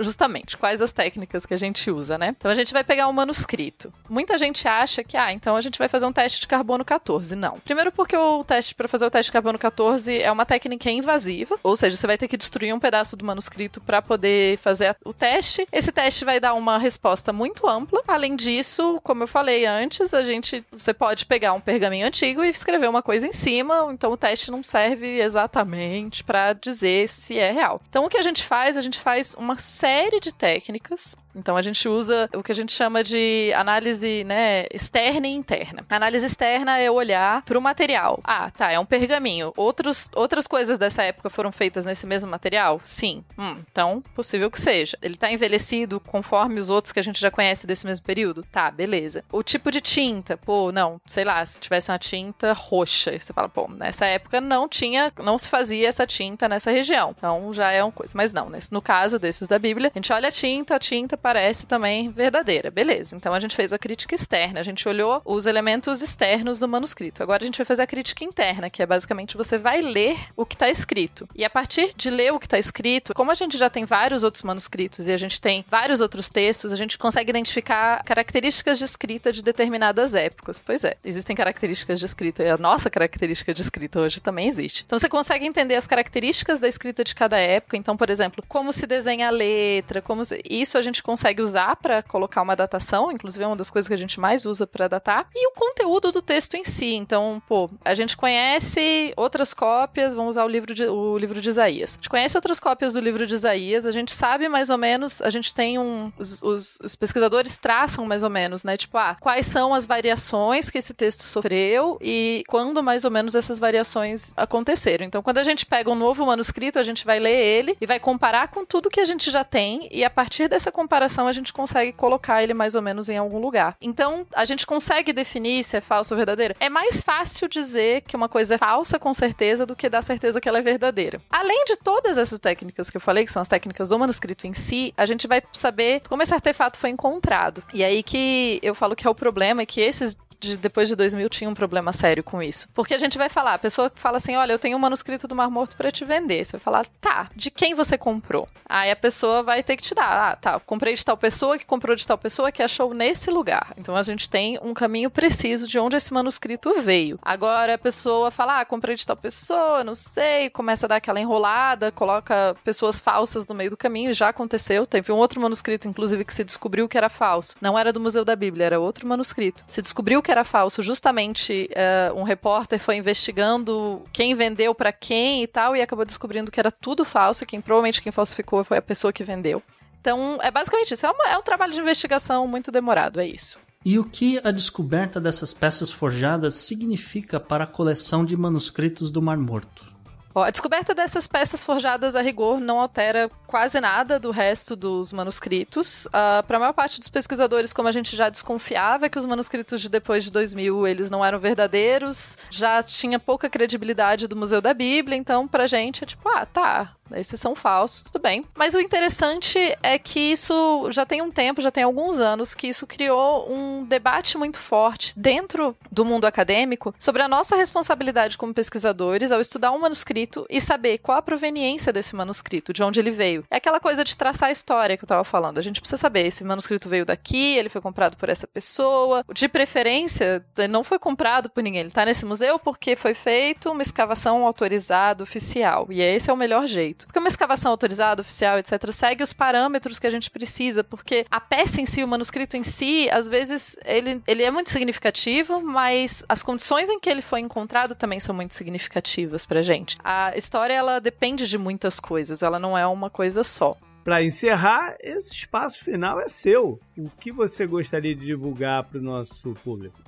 Justamente, 0.00 0.56
quais 0.56 0.80
as 0.80 0.92
técnicas 0.92 1.44
que 1.44 1.52
a 1.52 1.56
gente 1.56 1.90
usa, 1.90 2.16
né? 2.16 2.28
Então 2.38 2.48
a 2.48 2.54
gente 2.54 2.72
vai 2.72 2.84
pegar 2.84 3.08
um 3.08 3.12
manuscrito. 3.12 3.92
Muita 4.08 4.38
gente 4.38 4.68
acha 4.68 5.02
que, 5.02 5.16
ah, 5.16 5.32
então 5.32 5.56
a 5.56 5.60
gente 5.60 5.80
vai 5.80 5.88
fazer 5.88 6.06
um 6.06 6.12
teste 6.12 6.40
de 6.40 6.46
carbono 6.46 6.84
14. 6.84 7.34
Não. 7.34 7.54
Primeiro 7.72 7.90
porque 7.90 8.14
o 8.14 8.44
teste 8.44 8.74
para 8.74 8.86
fazer 8.86 9.06
o 9.06 9.10
teste 9.10 9.30
de 9.30 9.32
carbono 9.32 9.58
14 9.58 10.18
é 10.20 10.30
uma 10.30 10.44
técnica 10.44 10.90
invasiva, 10.90 11.58
ou 11.62 11.74
seja, 11.74 11.96
você 11.96 12.06
vai 12.06 12.18
ter 12.18 12.28
que 12.28 12.36
destruir 12.36 12.74
um 12.74 12.78
pedaço 12.78 13.16
do 13.16 13.24
manuscrito 13.24 13.80
para 13.80 14.02
poder 14.02 14.58
fazer 14.58 14.94
o 15.02 15.14
teste. 15.14 15.66
Esse 15.72 15.90
teste 15.90 16.22
vai 16.22 16.38
dar 16.38 16.52
uma 16.52 16.76
resposta 16.76 17.32
muito 17.32 17.66
ampla. 17.66 18.02
Além 18.06 18.36
disso, 18.36 19.00
como 19.02 19.22
eu 19.22 19.26
falei 19.26 19.64
antes, 19.64 20.12
a 20.12 20.22
gente 20.22 20.62
você 20.70 20.92
pode 20.92 21.24
pegar 21.24 21.54
um 21.54 21.60
pergaminho 21.62 22.06
antigo 22.06 22.44
e 22.44 22.50
escrever 22.50 22.90
uma 22.90 23.02
coisa 23.02 23.26
em 23.26 23.32
cima 23.32 23.90
então 23.90 24.12
o 24.12 24.18
teste 24.18 24.50
não 24.50 24.62
serve 24.62 25.22
exatamente 25.22 26.22
para 26.22 26.52
dizer 26.52 27.08
se 27.08 27.38
é 27.38 27.52
real. 27.52 27.80
Então 27.88 28.04
o 28.04 28.08
que 28.10 28.18
a 28.18 28.22
gente 28.22 28.44
faz? 28.44 28.76
A 28.76 28.82
gente 28.82 29.00
faz 29.00 29.34
uma 29.34 29.56
série 29.56 30.20
de 30.20 30.34
técnicas 30.34 31.16
então 31.34 31.56
a 31.56 31.62
gente 31.62 31.88
usa 31.88 32.28
o 32.34 32.42
que 32.42 32.52
a 32.52 32.54
gente 32.54 32.72
chama 32.72 33.02
de 33.02 33.52
análise 33.54 34.24
né, 34.24 34.66
externa 34.72 35.26
e 35.26 35.32
interna. 35.32 35.82
A 35.88 35.96
análise 35.96 36.26
externa 36.26 36.78
é 36.78 36.90
olhar 36.90 37.42
para 37.42 37.58
o 37.58 37.62
material. 37.62 38.20
Ah, 38.24 38.50
tá, 38.50 38.70
é 38.70 38.78
um 38.78 38.84
pergaminho. 38.84 39.52
Outros, 39.56 40.10
outras 40.14 40.46
coisas 40.46 40.78
dessa 40.78 41.02
época 41.02 41.30
foram 41.30 41.50
feitas 41.52 41.84
nesse 41.84 42.06
mesmo 42.06 42.30
material? 42.30 42.80
Sim. 42.84 43.24
Hum, 43.38 43.62
então, 43.70 44.02
possível 44.14 44.50
que 44.50 44.60
seja. 44.60 44.98
Ele 45.02 45.14
está 45.14 45.30
envelhecido 45.30 46.00
conforme 46.00 46.60
os 46.60 46.70
outros 46.70 46.92
que 46.92 47.00
a 47.00 47.02
gente 47.02 47.20
já 47.20 47.30
conhece 47.30 47.66
desse 47.66 47.86
mesmo 47.86 48.04
período? 48.04 48.44
Tá, 48.50 48.70
beleza. 48.70 49.24
O 49.30 49.42
tipo 49.42 49.70
de 49.70 49.80
tinta, 49.80 50.36
pô, 50.36 50.70
não, 50.72 51.00
sei 51.06 51.24
lá, 51.24 51.44
se 51.44 51.60
tivesse 51.60 51.90
uma 51.90 51.98
tinta 51.98 52.52
roxa, 52.52 53.18
você 53.18 53.32
fala, 53.32 53.48
pô, 53.48 53.68
nessa 53.68 54.06
época 54.06 54.40
não 54.40 54.68
tinha, 54.68 55.12
não 55.22 55.38
se 55.38 55.48
fazia 55.48 55.88
essa 55.88 56.06
tinta 56.06 56.48
nessa 56.48 56.70
região. 56.70 57.14
Então 57.16 57.52
já 57.52 57.70
é 57.70 57.82
uma 57.82 57.92
coisa. 57.92 58.12
Mas 58.16 58.32
não, 58.32 58.50
no 58.70 58.82
caso 58.82 59.18
desses 59.18 59.48
da 59.48 59.58
Bíblia, 59.58 59.90
a 59.92 59.98
gente 59.98 60.12
olha 60.12 60.28
a 60.28 60.32
tinta, 60.32 60.76
a 60.76 60.78
tinta 60.78 61.16
parece 61.22 61.66
também 61.66 62.10
verdadeira. 62.10 62.70
Beleza. 62.70 63.16
Então 63.16 63.32
a 63.32 63.40
gente 63.40 63.54
fez 63.54 63.72
a 63.72 63.78
crítica 63.78 64.14
externa, 64.14 64.60
a 64.60 64.62
gente 64.62 64.86
olhou 64.88 65.22
os 65.24 65.46
elementos 65.46 66.02
externos 66.02 66.58
do 66.58 66.68
manuscrito. 66.68 67.22
Agora 67.22 67.42
a 67.42 67.46
gente 67.46 67.58
vai 67.58 67.64
fazer 67.64 67.82
a 67.82 67.86
crítica 67.86 68.24
interna, 68.24 68.68
que 68.68 68.82
é 68.82 68.86
basicamente 68.86 69.36
você 69.36 69.56
vai 69.56 69.80
ler 69.80 70.18
o 70.36 70.44
que 70.44 70.54
está 70.54 70.68
escrito. 70.68 71.28
E 71.34 71.44
a 71.44 71.50
partir 71.50 71.92
de 71.96 72.10
ler 72.10 72.32
o 72.32 72.40
que 72.40 72.46
está 72.46 72.58
escrito, 72.58 73.14
como 73.14 73.30
a 73.30 73.34
gente 73.34 73.56
já 73.56 73.70
tem 73.70 73.84
vários 73.84 74.22
outros 74.22 74.42
manuscritos 74.42 75.06
e 75.06 75.12
a 75.12 75.16
gente 75.16 75.40
tem 75.40 75.64
vários 75.68 76.00
outros 76.00 76.28
textos, 76.30 76.72
a 76.72 76.76
gente 76.76 76.98
consegue 76.98 77.30
identificar 77.30 78.02
características 78.04 78.78
de 78.78 78.84
escrita 78.84 79.32
de 79.32 79.42
determinadas 79.42 80.14
épocas. 80.14 80.58
Pois 80.58 80.84
é, 80.84 80.96
existem 81.04 81.36
características 81.36 82.00
de 82.00 82.06
escrita 82.06 82.42
e 82.42 82.50
a 82.50 82.56
nossa 82.56 82.90
característica 82.90 83.54
de 83.54 83.62
escrita 83.62 84.00
hoje 84.00 84.20
também 84.20 84.48
existe. 84.48 84.82
Então 84.84 84.98
você 84.98 85.08
consegue 85.08 85.46
entender 85.46 85.76
as 85.76 85.86
características 85.86 86.58
da 86.58 86.66
escrita 86.66 87.04
de 87.04 87.14
cada 87.14 87.38
época. 87.38 87.76
Então, 87.76 87.96
por 87.96 88.10
exemplo, 88.10 88.44
como 88.48 88.72
se 88.72 88.86
desenha 88.86 89.28
a 89.28 89.30
letra, 89.30 90.02
como 90.02 90.24
se... 90.24 90.42
isso 90.48 90.76
a 90.76 90.82
gente 90.82 91.02
consegue 91.02 91.11
usar 91.42 91.76
para 91.76 92.02
colocar 92.02 92.42
uma 92.42 92.56
datação, 92.56 93.10
inclusive 93.10 93.44
é 93.44 93.46
uma 93.46 93.56
das 93.56 93.70
coisas 93.70 93.88
que 93.88 93.94
a 93.94 93.98
gente 93.98 94.20
mais 94.20 94.46
usa 94.46 94.66
para 94.66 94.88
datar, 94.88 95.28
e 95.34 95.48
o 95.48 95.52
conteúdo 95.52 96.12
do 96.12 96.22
texto 96.22 96.54
em 96.54 96.64
si. 96.64 96.94
Então, 96.94 97.42
pô, 97.48 97.70
a 97.84 97.94
gente 97.94 98.16
conhece 98.16 99.12
outras 99.16 99.54
cópias, 99.54 100.14
vamos 100.14 100.30
usar 100.30 100.44
o 100.44 100.48
livro 100.48 100.74
de, 100.74 100.84
o 100.84 101.18
livro 101.18 101.40
de 101.40 101.48
Isaías. 101.48 101.92
A 101.92 101.96
gente 101.96 102.08
conhece 102.08 102.36
outras 102.36 102.60
cópias 102.60 102.94
do 102.94 103.00
livro 103.00 103.26
de 103.26 103.34
Isaías, 103.34 103.86
a 103.86 103.90
gente 103.90 104.12
sabe 104.12 104.48
mais 104.48 104.70
ou 104.70 104.78
menos, 104.78 105.20
a 105.22 105.30
gente 105.30 105.54
tem 105.54 105.78
um. 105.78 106.12
Os, 106.18 106.42
os, 106.42 106.78
os 106.82 106.94
pesquisadores 106.94 107.58
traçam 107.58 108.04
mais 108.04 108.22
ou 108.22 108.30
menos, 108.30 108.64
né? 108.64 108.76
Tipo, 108.76 108.98
ah, 108.98 109.16
quais 109.20 109.46
são 109.46 109.74
as 109.74 109.86
variações 109.86 110.70
que 110.70 110.78
esse 110.78 110.94
texto 110.94 111.22
sofreu 111.22 111.98
e 112.00 112.44
quando 112.48 112.82
mais 112.82 113.04
ou 113.04 113.10
menos 113.10 113.34
essas 113.34 113.58
variações 113.58 114.32
aconteceram. 114.36 115.04
Então, 115.04 115.22
quando 115.22 115.38
a 115.38 115.42
gente 115.42 115.66
pega 115.66 115.90
um 115.90 115.94
novo 115.94 116.26
manuscrito, 116.26 116.78
a 116.78 116.82
gente 116.82 117.04
vai 117.04 117.18
ler 117.18 117.36
ele 117.36 117.76
e 117.80 117.86
vai 117.86 117.98
comparar 117.98 118.48
com 118.48 118.64
tudo 118.64 118.90
que 118.90 119.00
a 119.00 119.04
gente 119.04 119.30
já 119.30 119.44
tem, 119.44 119.88
e 119.90 120.04
a 120.04 120.10
partir 120.10 120.48
dessa 120.48 120.70
comparação 120.70 121.01
comparação 121.02 121.26
a 121.26 121.32
gente 121.32 121.52
consegue 121.52 121.92
colocar 121.92 122.42
ele 122.42 122.54
mais 122.54 122.74
ou 122.74 122.82
menos 122.82 123.08
em 123.08 123.16
algum 123.16 123.38
lugar. 123.38 123.76
Então, 123.80 124.26
a 124.34 124.44
gente 124.44 124.66
consegue 124.66 125.12
definir 125.12 125.64
se 125.64 125.76
é 125.76 125.80
falso 125.80 126.14
ou 126.14 126.16
verdadeiro. 126.16 126.54
É 126.60 126.68
mais 126.68 127.02
fácil 127.02 127.48
dizer 127.48 128.02
que 128.02 128.16
uma 128.16 128.28
coisa 128.28 128.54
é 128.54 128.58
falsa 128.58 128.98
com 128.98 129.12
certeza 129.12 129.66
do 129.66 129.74
que 129.74 129.88
dar 129.88 130.02
certeza 130.02 130.40
que 130.40 130.48
ela 130.48 130.58
é 130.58 130.62
verdadeira. 130.62 131.20
Além 131.30 131.64
de 131.64 131.76
todas 131.76 132.18
essas 132.18 132.38
técnicas 132.38 132.88
que 132.88 132.96
eu 132.96 133.00
falei, 133.00 133.24
que 133.24 133.32
são 133.32 133.42
as 133.42 133.48
técnicas 133.48 133.88
do 133.88 133.98
manuscrito 133.98 134.46
em 134.46 134.54
si, 134.54 134.94
a 134.96 135.06
gente 135.06 135.26
vai 135.26 135.42
saber 135.52 136.02
como 136.08 136.22
esse 136.22 136.34
artefato 136.34 136.78
foi 136.78 136.90
encontrado. 136.90 137.62
E 137.74 137.82
aí 137.82 138.02
que 138.02 138.60
eu 138.62 138.74
falo 138.74 138.94
que 138.94 139.06
é 139.06 139.10
o 139.10 139.14
problema, 139.14 139.62
é 139.62 139.66
que 139.66 139.80
esses 139.80 140.16
de, 140.42 140.56
depois 140.56 140.88
de 140.88 140.96
2000 140.96 141.28
tinha 141.28 141.48
um 141.48 141.54
problema 141.54 141.92
sério 141.92 142.22
com 142.22 142.42
isso. 142.42 142.68
Porque 142.74 142.94
a 142.94 142.98
gente 142.98 143.16
vai 143.16 143.28
falar, 143.28 143.54
a 143.54 143.58
pessoa 143.58 143.90
fala 143.94 144.16
assim: 144.16 144.36
olha, 144.36 144.52
eu 144.52 144.58
tenho 144.58 144.76
um 144.76 144.80
manuscrito 144.80 145.28
do 145.28 145.34
Mar 145.34 145.50
Morto 145.50 145.76
para 145.76 145.90
te 145.90 146.04
vender. 146.04 146.44
Você 146.44 146.52
vai 146.52 146.60
falar, 146.60 146.86
tá, 147.00 147.30
de 147.34 147.50
quem 147.50 147.74
você 147.74 147.96
comprou? 147.96 148.48
Aí 148.68 148.90
a 148.90 148.96
pessoa 148.96 149.42
vai 149.42 149.62
ter 149.62 149.76
que 149.76 149.82
te 149.82 149.94
dar, 149.94 150.32
ah, 150.32 150.36
tá, 150.36 150.60
comprei 150.60 150.94
de 150.94 151.04
tal 151.04 151.16
pessoa, 151.16 151.56
que 151.56 151.64
comprou 151.64 151.94
de 151.94 152.06
tal 152.06 152.18
pessoa, 152.18 152.50
que 152.50 152.62
achou 152.62 152.92
nesse 152.92 153.30
lugar. 153.30 153.72
Então 153.76 153.94
a 153.96 154.02
gente 154.02 154.28
tem 154.28 154.58
um 154.62 154.74
caminho 154.74 155.10
preciso 155.10 155.68
de 155.68 155.78
onde 155.78 155.96
esse 155.96 156.12
manuscrito 156.12 156.80
veio. 156.80 157.18
Agora 157.22 157.74
a 157.74 157.78
pessoa 157.78 158.30
fala, 158.30 158.60
ah, 158.60 158.64
comprei 158.64 158.96
de 158.96 159.06
tal 159.06 159.16
pessoa, 159.16 159.84
não 159.84 159.94
sei, 159.94 160.50
começa 160.50 160.86
a 160.86 160.88
dar 160.88 160.96
aquela 160.96 161.20
enrolada, 161.20 161.92
coloca 161.92 162.56
pessoas 162.64 163.00
falsas 163.00 163.46
no 163.46 163.54
meio 163.54 163.70
do 163.70 163.76
caminho, 163.76 164.12
já 164.12 164.28
aconteceu. 164.28 164.86
Teve 164.86 165.12
um 165.12 165.16
outro 165.16 165.40
manuscrito, 165.40 165.86
inclusive, 165.86 166.24
que 166.24 166.34
se 166.34 166.42
descobriu 166.42 166.88
que 166.88 166.98
era 166.98 167.08
falso. 167.08 167.54
Não 167.60 167.78
era 167.78 167.92
do 167.92 168.00
Museu 168.00 168.24
da 168.24 168.34
Bíblia, 168.34 168.66
era 168.66 168.80
outro 168.80 169.06
manuscrito. 169.06 169.64
Se 169.68 169.80
descobriu 169.80 170.22
que 170.22 170.31
era 170.32 170.44
falso, 170.44 170.82
justamente 170.82 171.68
uh, 171.72 172.18
um 172.18 172.22
repórter 172.22 172.80
foi 172.80 172.96
investigando 172.96 174.02
quem 174.12 174.34
vendeu 174.34 174.74
para 174.74 174.92
quem 174.92 175.42
e 175.42 175.46
tal, 175.46 175.76
e 175.76 175.82
acabou 175.82 176.04
descobrindo 176.04 176.50
que 176.50 176.58
era 176.58 176.70
tudo 176.70 177.04
falso, 177.04 177.46
quem 177.46 177.60
provavelmente 177.60 178.02
quem 178.02 178.10
falsificou 178.10 178.64
foi 178.64 178.78
a 178.78 178.82
pessoa 178.82 179.12
que 179.12 179.24
vendeu. 179.24 179.62
Então, 180.00 180.38
é 180.42 180.50
basicamente 180.50 180.94
isso. 180.94 181.06
É, 181.06 181.10
uma, 181.10 181.28
é 181.28 181.38
um 181.38 181.42
trabalho 181.42 181.72
de 181.72 181.80
investigação 181.80 182.46
muito 182.48 182.72
demorado, 182.72 183.20
é 183.20 183.26
isso. 183.26 183.58
E 183.84 183.98
o 183.98 184.04
que 184.04 184.40
a 184.44 184.50
descoberta 184.50 185.20
dessas 185.20 185.52
peças 185.54 185.90
forjadas 185.90 186.54
significa 186.54 187.38
para 187.38 187.64
a 187.64 187.66
coleção 187.66 188.24
de 188.24 188.36
manuscritos 188.36 189.10
do 189.10 189.22
Mar 189.22 189.38
Morto? 189.38 189.91
A 190.34 190.50
descoberta 190.50 190.94
dessas 190.94 191.26
peças 191.26 191.62
forjadas 191.62 192.16
a 192.16 192.22
rigor 192.22 192.60
não 192.60 192.80
altera 192.80 193.30
quase 193.46 193.80
nada 193.80 194.18
do 194.18 194.30
resto 194.30 194.74
dos 194.74 195.12
manuscritos. 195.12 196.06
Uh, 196.06 196.42
Para 196.46 196.56
a 196.56 196.60
maior 196.60 196.72
parte 196.72 196.98
dos 196.98 197.08
pesquisadores, 197.08 197.72
como 197.72 197.88
a 197.88 197.92
gente 197.92 198.16
já 198.16 198.28
desconfiava 198.30 199.08
que 199.08 199.18
os 199.18 199.24
manuscritos 199.24 199.80
de 199.80 199.88
depois 199.88 200.24
de 200.24 200.30
2000 200.30 200.86
eles 200.86 201.10
não 201.10 201.24
eram 201.24 201.38
verdadeiros, 201.38 202.38
já 202.50 202.82
tinha 202.82 203.18
pouca 203.18 203.50
credibilidade 203.50 204.26
do 204.26 204.36
Museu 204.36 204.60
da 204.60 204.72
Bíblia, 204.72 205.16
então 205.16 205.46
pra 205.46 205.66
gente 205.66 206.02
é 206.02 206.06
tipo, 206.06 206.28
ah, 206.28 206.46
tá, 206.46 206.96
esses 207.14 207.38
são 207.38 207.54
falsos, 207.54 208.02
tudo 208.04 208.20
bem. 208.20 208.44
Mas 208.54 208.74
o 208.74 208.80
interessante 208.80 209.58
é 209.82 209.98
que 209.98 210.18
isso 210.18 210.88
já 210.90 211.04
tem 211.04 211.20
um 211.20 211.30
tempo, 211.30 211.60
já 211.60 211.70
tem 211.70 211.82
alguns 211.84 212.20
anos, 212.20 212.54
que 212.54 212.68
isso 212.68 212.86
criou 212.86 213.52
um 213.52 213.84
debate 213.84 214.38
muito 214.38 214.58
forte 214.58 215.12
dentro 215.18 215.76
do 215.90 216.04
mundo 216.04 216.24
acadêmico 216.24 216.94
sobre 216.98 217.22
a 217.22 217.28
nossa 217.28 217.56
responsabilidade 217.56 218.38
como 218.38 218.54
pesquisadores 218.54 219.30
ao 219.30 219.40
estudar 219.40 219.72
um 219.72 219.80
manuscrito 219.80 220.21
e 220.48 220.60
saber 220.60 220.98
qual 220.98 221.18
a 221.18 221.22
proveniência 221.22 221.92
desse 221.92 222.14
manuscrito, 222.14 222.72
de 222.72 222.82
onde 222.82 223.00
ele 223.00 223.10
veio. 223.10 223.44
É 223.50 223.56
aquela 223.56 223.80
coisa 223.80 224.04
de 224.04 224.16
traçar 224.16 224.48
a 224.48 224.52
história 224.52 224.96
que 224.96 225.04
eu 225.04 225.08
tava 225.08 225.24
falando. 225.24 225.58
A 225.58 225.62
gente 225.62 225.80
precisa 225.80 226.00
saber, 226.00 226.26
esse 226.26 226.44
manuscrito 226.44 226.88
veio 226.88 227.04
daqui, 227.04 227.56
ele 227.56 227.68
foi 227.68 227.80
comprado 227.80 228.16
por 228.16 228.28
essa 228.28 228.46
pessoa. 228.46 229.24
De 229.32 229.48
preferência, 229.48 230.44
não 230.70 230.84
foi 230.84 230.98
comprado 230.98 231.50
por 231.50 231.62
ninguém. 231.62 231.82
Ele 231.82 231.90
tá 231.90 232.04
nesse 232.04 232.24
museu 232.24 232.58
porque 232.58 232.96
foi 232.96 233.14
feito 233.14 233.70
uma 233.70 233.82
escavação 233.82 234.46
autorizada, 234.46 235.22
oficial. 235.22 235.86
E 235.90 236.00
esse 236.00 236.30
é 236.30 236.32
o 236.32 236.36
melhor 236.36 236.66
jeito. 236.66 237.06
Porque 237.06 237.18
uma 237.18 237.28
escavação 237.28 237.70
autorizada, 237.70 238.22
oficial, 238.22 238.58
etc., 238.58 238.90
segue 238.90 239.22
os 239.22 239.32
parâmetros 239.32 239.98
que 239.98 240.06
a 240.06 240.10
gente 240.10 240.30
precisa, 240.30 240.84
porque 240.84 241.26
a 241.30 241.40
peça 241.40 241.80
em 241.80 241.86
si, 241.86 242.02
o 242.02 242.08
manuscrito 242.08 242.56
em 242.56 242.62
si, 242.62 243.08
às 243.10 243.28
vezes 243.28 243.76
ele, 243.84 244.22
ele 244.26 244.42
é 244.42 244.50
muito 244.50 244.70
significativo, 244.70 245.60
mas 245.60 246.24
as 246.28 246.42
condições 246.42 246.88
em 246.88 247.00
que 247.00 247.08
ele 247.08 247.22
foi 247.22 247.40
encontrado 247.40 247.94
também 247.94 248.20
são 248.20 248.34
muito 248.34 248.54
significativas 248.54 249.44
pra 249.44 249.62
gente. 249.62 249.96
A 250.14 250.36
história, 250.36 250.74
ela 250.74 251.00
depende 251.00 251.48
de 251.48 251.56
muitas 251.56 251.98
coisas, 251.98 252.42
ela 252.42 252.58
não 252.58 252.76
é 252.76 252.86
uma 252.86 253.08
coisa 253.08 253.42
só. 253.42 253.74
Para 254.04 254.22
encerrar, 254.22 254.94
esse 255.00 255.32
espaço 255.32 255.82
final 255.82 256.20
é 256.20 256.28
seu. 256.28 256.78
O 256.98 257.08
que 257.08 257.32
você 257.32 257.66
gostaria 257.66 258.14
de 258.14 258.26
divulgar 258.26 258.84
para 258.84 258.98
o 258.98 259.02
nosso 259.02 259.54
público? 259.64 259.98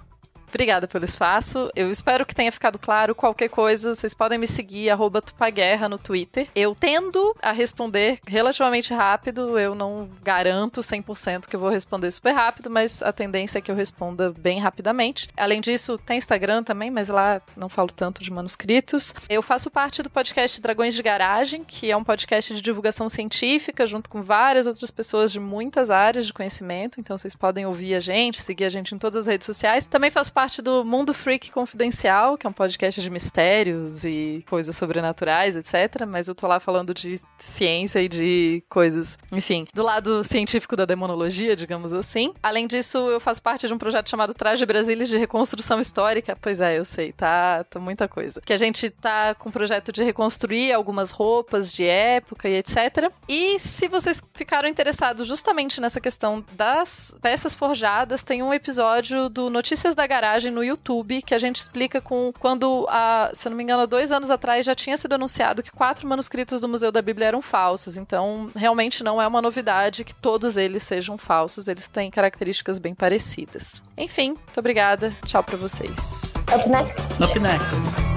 Obrigada 0.55 0.87
pelo 0.87 1.05
espaço. 1.05 1.69
Eu 1.75 1.91
espero 1.91 2.25
que 2.25 2.33
tenha 2.33 2.53
ficado 2.53 2.79
claro. 2.79 3.13
Qualquer 3.13 3.49
coisa, 3.49 3.93
vocês 3.93 4.15
podem 4.15 4.39
me 4.39 4.47
seguir, 4.47 4.89
arroba 4.89 5.21
Tupaguerra 5.21 5.89
no 5.89 5.99
Twitter. 5.99 6.47
Eu 6.55 6.77
tendo 6.79 7.35
a 7.43 7.51
responder 7.51 8.21
relativamente 8.25 8.95
rápido. 8.95 9.59
Eu 9.59 9.75
não 9.75 10.09
garanto 10.23 10.81
100% 10.81 11.49
que 11.49 11.57
eu 11.57 11.61
vou 11.61 11.71
responder 11.71 12.09
super 12.13 12.31
rápido, 12.31 12.71
mas 12.71 13.03
a 13.03 13.13
tendência 13.13 13.59
é 13.59 13.61
que 13.61 13.69
eu 13.69 13.75
responda 13.75 14.33
bem 14.33 14.61
rapidamente. 14.61 15.29
Além 15.37 15.61
disso, 15.61 15.99
tem 15.99 16.19
Instagram 16.19 16.63
também, 16.63 16.89
mas 16.89 17.09
lá 17.09 17.43
não 17.57 17.69
falo 17.69 17.89
tanto 17.89 18.23
de 18.23 18.31
manuscritos. 18.31 19.13
Eu 19.29 19.43
faço 19.43 19.69
parte 19.73 20.05
do 20.05 20.11
podcast 20.11 20.63
Dragões 20.63 20.95
de 20.95 21.03
Garagem, 21.03 21.65
que 21.65 21.91
é 21.91 21.97
um 21.97 22.05
podcast 22.05 22.55
de 22.55 22.63
divulgação 22.63 23.09
científica, 23.09 23.89
junto 23.89 24.09
com 24.09 24.23
várias 24.23 24.69
outras 24.69 24.93
pessoas 24.93 25.33
de 25.33 25.41
muitas 25.41 25.91
áreas 25.91 26.27
de 26.27 26.33
conhecimento. 26.33 27.01
Então 27.01 27.19
vocês 27.19 27.35
podem 27.35 27.67
ouvir 27.67 27.97
a 27.97 28.01
gente, 28.01 28.41
seguir 28.41 28.67
a 28.67 28.71
gente 28.71 28.95
em 28.95 28.99
todas 28.99 29.17
as 29.17 29.27
redes 29.27 29.47
sociais. 29.47 29.85
Também 29.85 30.13
faço 30.13 30.33
parte 30.33 30.44
parte 30.45 30.61
do 30.61 30.85
Mundo 30.85 31.15
Freak 31.15 31.51
Confidencial, 31.51 32.37
que 32.37 32.47
é 32.47 32.51
um 32.51 32.53
podcast 32.53 33.01
de 33.01 33.09
mistérios 33.09 34.05
e 34.05 34.45
coisas 34.47 34.77
sobrenaturais, 34.77 35.57
etc. 35.57 36.05
Mas 36.07 36.29
eu 36.29 36.35
tô 36.35 36.47
lá 36.47 36.61
falando 36.61 36.93
de 36.93 37.19
ciência 37.39 38.03
e 38.03 38.11
de 38.11 38.63
coisas, 38.69 39.17
enfim, 39.33 39.67
do 39.73 39.83
lado 39.83 40.23
científico 40.23 40.77
da 40.77 40.85
demonologia, 40.85 41.57
digamos 41.57 41.95
assim. 41.95 42.35
Além 42.43 42.67
disso, 42.67 42.99
eu 42.99 43.19
faço 43.21 43.43
parte 43.43 43.67
de 43.67 43.73
um 43.73 43.79
projeto 43.79 44.11
chamado 44.11 44.35
Traje 44.35 44.67
Brasília 44.67 45.07
de 45.07 45.17
Reconstrução 45.17 45.81
Histórica. 45.81 46.37
Pois 46.39 46.61
é, 46.61 46.79
eu 46.79 46.85
sei, 46.85 47.11
tá, 47.11 47.65
tá 47.65 47.81
muita 47.81 48.07
coisa. 48.07 48.43
Que 48.43 48.53
a 48.53 48.59
gente 48.59 48.91
tá 48.91 49.35
com 49.35 49.49
um 49.49 49.53
projeto 49.53 49.93
de 49.93 50.05
reconstruir 50.05 50.75
algumas 50.75 51.11
roupas 51.11 51.73
de 51.73 51.87
época 51.87 52.51
e 52.51 52.57
etc. 52.57 53.11
E 53.27 53.59
se 53.59 53.89
vocês 53.89 54.23
ficaram 54.35 54.69
interessados 54.69 55.27
justamente 55.27 55.81
nessa 55.81 56.03
questão 56.03 56.45
das 56.53 57.17
peças 57.23 57.57
forjadas, 57.57 58.23
tem 58.23 58.43
um 58.43 58.53
episódio 58.53 59.31
do 59.31 59.49
Notícias 59.49 59.95
da 59.95 60.07
Garagem 60.07 60.34
no 60.43 60.65
YouTube 60.65 61.23
que 61.23 61.35
a 61.35 61.39
gente 61.39 61.57
explica 61.57 62.01
com 62.01 62.33
quando, 62.39 62.87
a, 62.89 63.31
se 63.33 63.47
eu 63.47 63.51
não 63.51 63.57
me 63.57 63.63
engano, 63.63 63.87
dois 63.87 64.11
anos 64.11 64.31
atrás 64.31 64.67
já 64.67 64.75
tinha 64.75 64.97
sido 64.97 65.15
anunciado 65.15 65.63
que 65.63 65.71
quatro 65.71 66.07
manuscritos 66.09 66.61
do 66.61 66.69
Museu 66.69 66.91
da 66.91 67.01
Bíblia 67.01 67.29
eram 67.29 67.41
falsos. 67.41 67.97
Então, 67.97 68.51
realmente 68.55 69.05
não 69.05 69.21
é 69.21 69.27
uma 69.27 69.41
novidade 69.41 70.05
que 70.05 70.15
todos 70.15 70.57
eles 70.57 70.83
sejam 70.83 71.17
falsos. 71.17 71.69
Eles 71.69 71.89
têm 71.89 72.11
características 72.11 72.79
bem 72.79 72.95
parecidas. 72.95 73.83
Enfim, 73.97 74.31
muito 74.31 74.59
obrigada. 74.59 75.15
Tchau 75.27 75.43
para 75.43 75.57
vocês. 75.57 76.35
Up 76.53 76.69
next. 76.69 77.23
Up 77.23 77.39
next. 77.39 78.15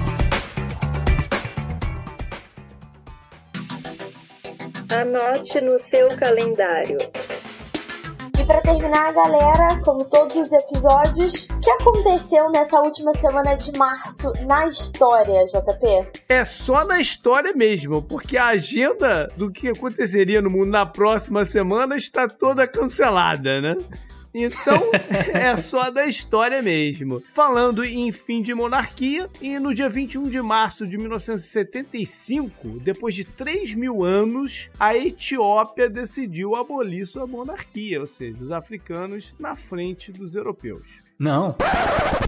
Anote 4.90 5.60
no 5.60 5.78
seu 5.78 6.08
calendário 6.16 6.98
para 8.44 8.60
terminar, 8.60 9.12
galera, 9.12 9.80
como 9.84 10.04
todos 10.04 10.36
os 10.36 10.52
episódios, 10.52 11.48
o 11.50 11.60
que 11.60 11.70
aconteceu 11.70 12.50
nessa 12.50 12.78
última 12.80 13.12
semana 13.12 13.54
de 13.54 13.76
março 13.76 14.32
na 14.46 14.64
história, 14.64 15.44
JP? 15.46 16.22
É 16.28 16.44
só 16.44 16.84
na 16.84 17.00
história 17.00 17.52
mesmo, 17.52 18.02
porque 18.02 18.36
a 18.36 18.48
agenda 18.48 19.28
do 19.36 19.50
que 19.50 19.68
aconteceria 19.68 20.40
no 20.40 20.50
mundo 20.50 20.70
na 20.70 20.86
próxima 20.86 21.44
semana 21.44 21.96
está 21.96 22.28
toda 22.28 22.66
cancelada, 22.66 23.60
né? 23.60 23.76
Então, 24.44 24.90
é 25.34 25.56
só 25.56 25.90
da 25.90 26.06
história 26.06 26.62
mesmo. 26.62 27.22
Falando 27.34 27.84
em 27.84 28.12
fim 28.12 28.40
de 28.40 28.54
monarquia, 28.54 29.28
e 29.40 29.58
no 29.58 29.74
dia 29.74 29.88
21 29.88 30.28
de 30.28 30.40
março 30.40 30.86
de 30.86 30.96
1975, 30.96 32.80
depois 32.80 33.14
de 33.14 33.24
3 33.24 33.74
mil 33.74 34.04
anos, 34.04 34.70
a 34.78 34.96
Etiópia 34.96 35.88
decidiu 35.88 36.54
abolir 36.54 37.06
sua 37.06 37.26
monarquia, 37.26 38.00
ou 38.00 38.06
seja, 38.06 38.42
os 38.42 38.52
africanos 38.52 39.34
na 39.38 39.54
frente 39.54 40.12
dos 40.12 40.34
europeus. 40.34 41.07
Não. 41.18 41.56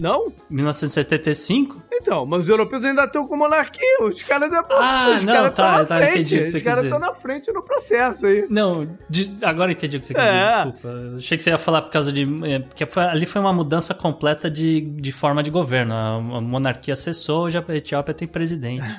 Não? 0.01 0.33
1975? 0.49 1.81
Então, 1.93 2.25
mas 2.25 2.41
os 2.41 2.49
europeus 2.49 2.83
ainda 2.83 3.03
estão 3.05 3.25
com 3.27 3.37
monarquia. 3.37 4.01
Os 4.01 4.21
caras 4.23 4.51
é 4.51 4.59
Ah, 4.71 5.13
os 5.15 5.23
não, 5.23 5.49
tá, 5.51 5.77
na 5.79 5.85
tá, 5.85 5.97
frente. 5.97 6.11
entendi 6.13 6.37
o 6.37 6.39
que 6.43 6.47
você 6.49 6.57
Os 6.57 6.63
caras 6.63 6.83
estão 6.83 6.99
na 6.99 7.13
frente 7.13 7.51
no 7.53 7.63
processo 7.63 8.25
aí. 8.25 8.45
Não, 8.49 8.87
de, 9.09 9.37
agora 9.43 9.71
entendi 9.71 9.95
o 9.97 9.99
que 9.99 10.05
você 10.07 10.17
É. 10.17 10.43
dizer, 10.43 10.71
desculpa. 10.71 10.87
Eu 10.97 11.15
achei 11.15 11.37
que 11.37 11.43
você 11.43 11.49
ia 11.51 11.57
falar 11.57 11.83
por 11.83 11.91
causa 11.91 12.11
de. 12.11 12.27
É, 12.45 12.59
porque 12.59 12.85
foi- 12.87 13.03
ali 13.03 13.25
foi 13.25 13.39
uma 13.39 13.53
mudança 13.53 13.93
completa 13.93 14.49
de, 14.51 14.81
de 14.81 15.11
forma 15.11 15.41
de 15.43 15.51
governo. 15.51 15.93
A, 15.93 16.15
a 16.15 16.41
monarquia 16.41 16.95
cessou, 16.95 17.49
já 17.49 17.63
a 17.65 17.75
Etiópia 17.75 18.13
tem 18.13 18.27
presidente. 18.27 18.83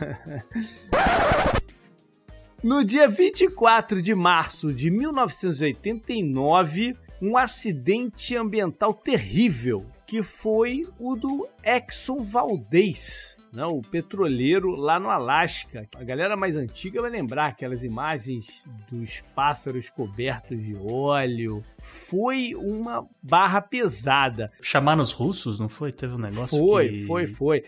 No 2.65 2.85
dia 2.85 3.09
24 3.09 4.01
de 4.01 4.15
março 4.15 4.73
de 4.73 4.89
1989, 4.89 6.95
um 7.23 7.37
acidente 7.37 8.35
ambiental 8.37 8.93
terrível, 8.93 9.87
que 10.05 10.25
foi 10.25 10.85
o 10.99 11.15
do 11.15 11.49
Exxon 11.65 12.25
Valdez, 12.25 13.37
né, 13.53 13.65
o 13.65 13.81
petroleiro 13.81 14.71
lá 14.75 14.99
no 14.99 15.09
Alasca. 15.09 15.89
A 15.95 16.03
galera 16.03 16.37
mais 16.37 16.57
antiga 16.57 17.01
vai 17.01 17.11
lembrar 17.11 17.47
aquelas 17.47 17.85
imagens 17.85 18.65
dos 18.91 19.21
pássaros 19.37 19.89
cobertos 19.89 20.61
de 20.61 20.75
óleo. 20.77 21.63
Foi 21.79 22.55
uma 22.57 23.07
barra 23.23 23.61
pesada. 23.61 24.51
Chamaram 24.61 25.03
os 25.03 25.13
russos, 25.13 25.61
não 25.61 25.69
foi? 25.69 25.93
Teve 25.93 26.15
um 26.15 26.19
negócio 26.19 26.59
Foi, 26.59 26.89
que... 26.89 27.05
foi, 27.05 27.27
foi. 27.29 27.65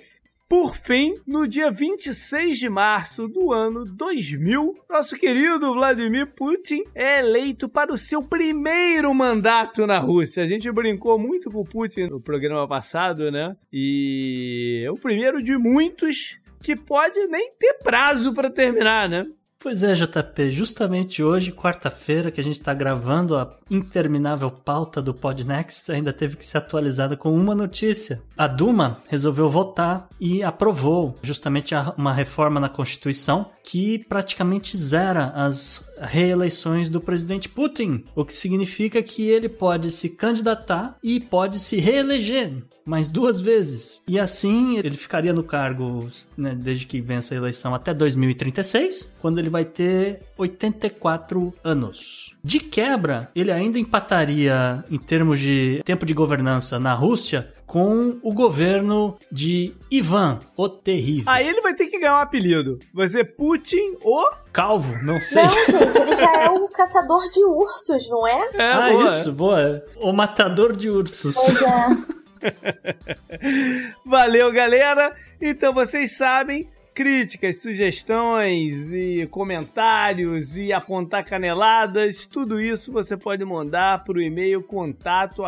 Por 0.47 0.77
fim, 0.77 1.19
no 1.27 1.49
dia 1.49 1.71
26 1.71 2.59
de 2.59 2.69
março 2.69 3.27
do 3.27 3.51
ano 3.51 3.87
2000, 3.87 4.75
nosso 4.91 5.17
querido 5.17 5.73
Vladimir 5.73 6.27
Putin 6.35 6.85
é 6.95 7.21
eleito 7.21 7.67
para 7.67 7.93
o 7.93 7.97
seu 7.97 8.23
primeiro 8.23 9.13
mandato 9.15 9.87
na 9.87 9.99
Rússia. 9.99 10.43
A 10.43 10.47
gente 10.47 10.71
brincou 10.71 11.19
muito 11.19 11.51
com 11.51 11.61
o 11.61 11.65
Putin 11.65 12.09
no 12.09 12.21
programa 12.21 12.69
passado, 12.69 13.31
né? 13.31 13.57
E 13.73 14.83
é 14.85 14.91
o 14.91 14.97
primeiro 14.97 15.43
de 15.43 15.57
muitos 15.57 16.39
que 16.63 16.77
pode 16.77 17.27
nem 17.29 17.51
ter 17.59 17.79
prazo 17.83 18.35
para 18.35 18.51
terminar, 18.51 19.09
né? 19.09 19.27
Pois 19.65 19.83
é, 19.83 19.95
JP, 19.95 20.51
justamente 20.51 21.23
hoje, 21.23 21.51
quarta-feira, 21.51 22.31
que 22.31 22.39
a 22.39 22.45
gente 22.45 22.61
tá 22.61 22.75
gravando 22.75 23.35
a 23.35 23.49
interminável 23.71 24.51
pauta 24.51 25.01
do 25.01 25.15
Podnext, 25.15 25.91
ainda 25.91 26.13
teve 26.13 26.37
que 26.37 26.45
ser 26.45 26.59
atualizada 26.59 27.17
com 27.17 27.35
uma 27.35 27.55
notícia. 27.55 28.21
A 28.37 28.47
Duma 28.47 28.99
resolveu 29.09 29.49
votar 29.49 30.07
e 30.21 30.43
aprovou 30.43 31.17
justamente 31.23 31.75
uma 31.97 32.13
reforma 32.13 32.61
na 32.61 32.69
Constituição 32.69 33.47
que 33.65 34.05
praticamente 34.07 34.77
zera 34.77 35.33
as 35.35 35.91
reeleições 35.99 36.91
do 36.91 37.01
presidente 37.01 37.49
Putin, 37.49 38.05
o 38.15 38.25
que 38.25 38.33
significa 38.35 39.03
que 39.03 39.23
ele 39.23 39.49
pode 39.49 39.91
se 39.91 40.11
candidatar 40.11 40.97
e 41.03 41.19
pode 41.19 41.59
se 41.59 41.77
reeleger 41.77 42.63
mais 42.85 43.11
duas 43.11 43.41
vezes. 43.41 44.03
E 44.07 44.21
assim 44.21 44.77
ele 44.77 44.91
ficaria 44.91 45.33
no 45.33 45.43
cargo 45.43 46.07
né, 46.37 46.55
desde 46.55 46.87
que 46.87 47.01
vença 47.01 47.35
a 47.35 47.39
eleição 47.39 47.75
até 47.75 47.95
2036, 47.95 49.13
quando 49.21 49.39
ele 49.39 49.49
vai 49.49 49.65
ter 49.65 50.21
84 50.37 51.55
anos. 51.63 52.37
De 52.43 52.61
quebra, 52.61 53.31
ele 53.35 53.51
ainda 53.51 53.79
empataria 53.79 54.85
em 54.91 54.99
termos 54.99 55.39
de 55.41 55.83
tempo 55.85 56.05
de 56.05 56.13
governança 56.13 56.79
na 56.79 56.93
Rússia 56.93 57.53
com 57.67 58.19
o 58.23 58.33
governo 58.33 59.17
de 59.33 59.75
Ivan, 59.91 60.39
o 60.57 60.69
Terrível. 60.69 61.33
Aí 61.33 61.49
ele 61.49 61.61
vai 61.61 61.75
ter 61.75 61.87
que 61.87 61.99
ganhar 61.99 62.17
um 62.17 62.21
apelido. 62.21 62.79
Vai 62.93 63.09
ser 63.09 63.35
Putin 63.37 63.97
o 64.03 64.29
Calvo, 64.53 64.95
não 65.03 65.21
sei. 65.21 65.43
Não, 65.43 65.51
gente, 65.51 66.01
ele 66.01 66.15
já 66.15 66.43
é 66.43 66.51
o 66.51 66.69
caçador 66.71 67.29
de 67.31 67.45
ursos, 67.45 68.09
não 68.09 68.27
é? 68.27 68.51
é 68.55 68.73
ah, 68.73 68.89
boa. 68.93 69.05
isso, 69.07 69.33
boa. 69.33 69.85
O 69.97 70.13
matador 70.13 70.77
de 70.77 70.89
ursos. 70.91 71.35
Pois 71.35 71.63
é. 71.63 72.25
Valeu, 74.07 74.53
galera. 74.53 75.15
Então 75.41 75.73
vocês 75.73 76.17
sabem, 76.17 76.69
críticas, 76.95 77.61
sugestões 77.61 78.93
e 78.93 79.27
comentários 79.27 80.57
e 80.57 80.73
apontar 80.73 81.25
caneladas, 81.25 82.25
tudo 82.25 82.61
isso 82.61 82.93
você 82.93 83.17
pode 83.17 83.45
mandar 83.45 84.05
para 84.05 84.17
o 84.17 84.23
e-mail 84.23 84.63
contato 84.63 85.43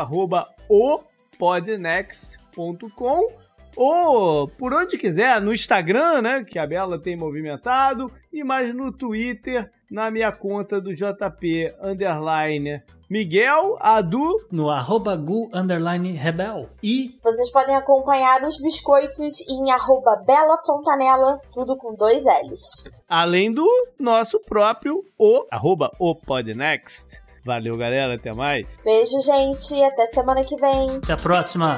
opodnext.com 0.68 3.46
ou 3.76 4.48
por 4.48 4.72
onde 4.72 4.96
quiser, 4.96 5.38
no 5.40 5.52
Instagram, 5.52 6.22
né, 6.22 6.42
que 6.42 6.58
a 6.58 6.66
Bela 6.66 6.98
tem 6.98 7.14
movimentado, 7.14 8.10
e 8.32 8.42
mais 8.42 8.74
no 8.74 8.90
Twitter, 8.90 9.70
na 9.90 10.10
minha 10.10 10.32
conta 10.32 10.80
do 10.80 10.94
JP 10.94 11.74
underline 11.82 12.82
Miguel 13.08 13.76
Adu 13.80 14.46
no 14.50 14.68
arroba 14.68 15.16
gu 15.16 15.48
underline 15.52 16.12
rebel. 16.12 16.68
E 16.82 17.16
vocês 17.22 17.50
podem 17.52 17.76
acompanhar 17.76 18.42
os 18.42 18.60
biscoitos 18.60 19.40
em 19.48 19.70
arroba 19.70 20.16
Bela 20.26 20.56
Fontanella, 20.64 21.40
tudo 21.52 21.76
com 21.76 21.94
dois 21.94 22.24
L's. 22.24 22.84
Além 23.08 23.52
do 23.52 23.66
nosso 23.98 24.40
próprio 24.40 25.04
o 25.16 25.46
arroba 25.50 25.90
o 25.98 26.14
Podnext. 26.14 27.22
Valeu, 27.44 27.76
galera. 27.76 28.14
Até 28.16 28.34
mais. 28.34 28.76
Beijo, 28.84 29.20
gente. 29.20 29.82
Até 29.84 30.06
semana 30.08 30.42
que 30.42 30.56
vem. 30.56 30.96
Até 30.96 31.12
a 31.12 31.16
próxima. 31.16 31.76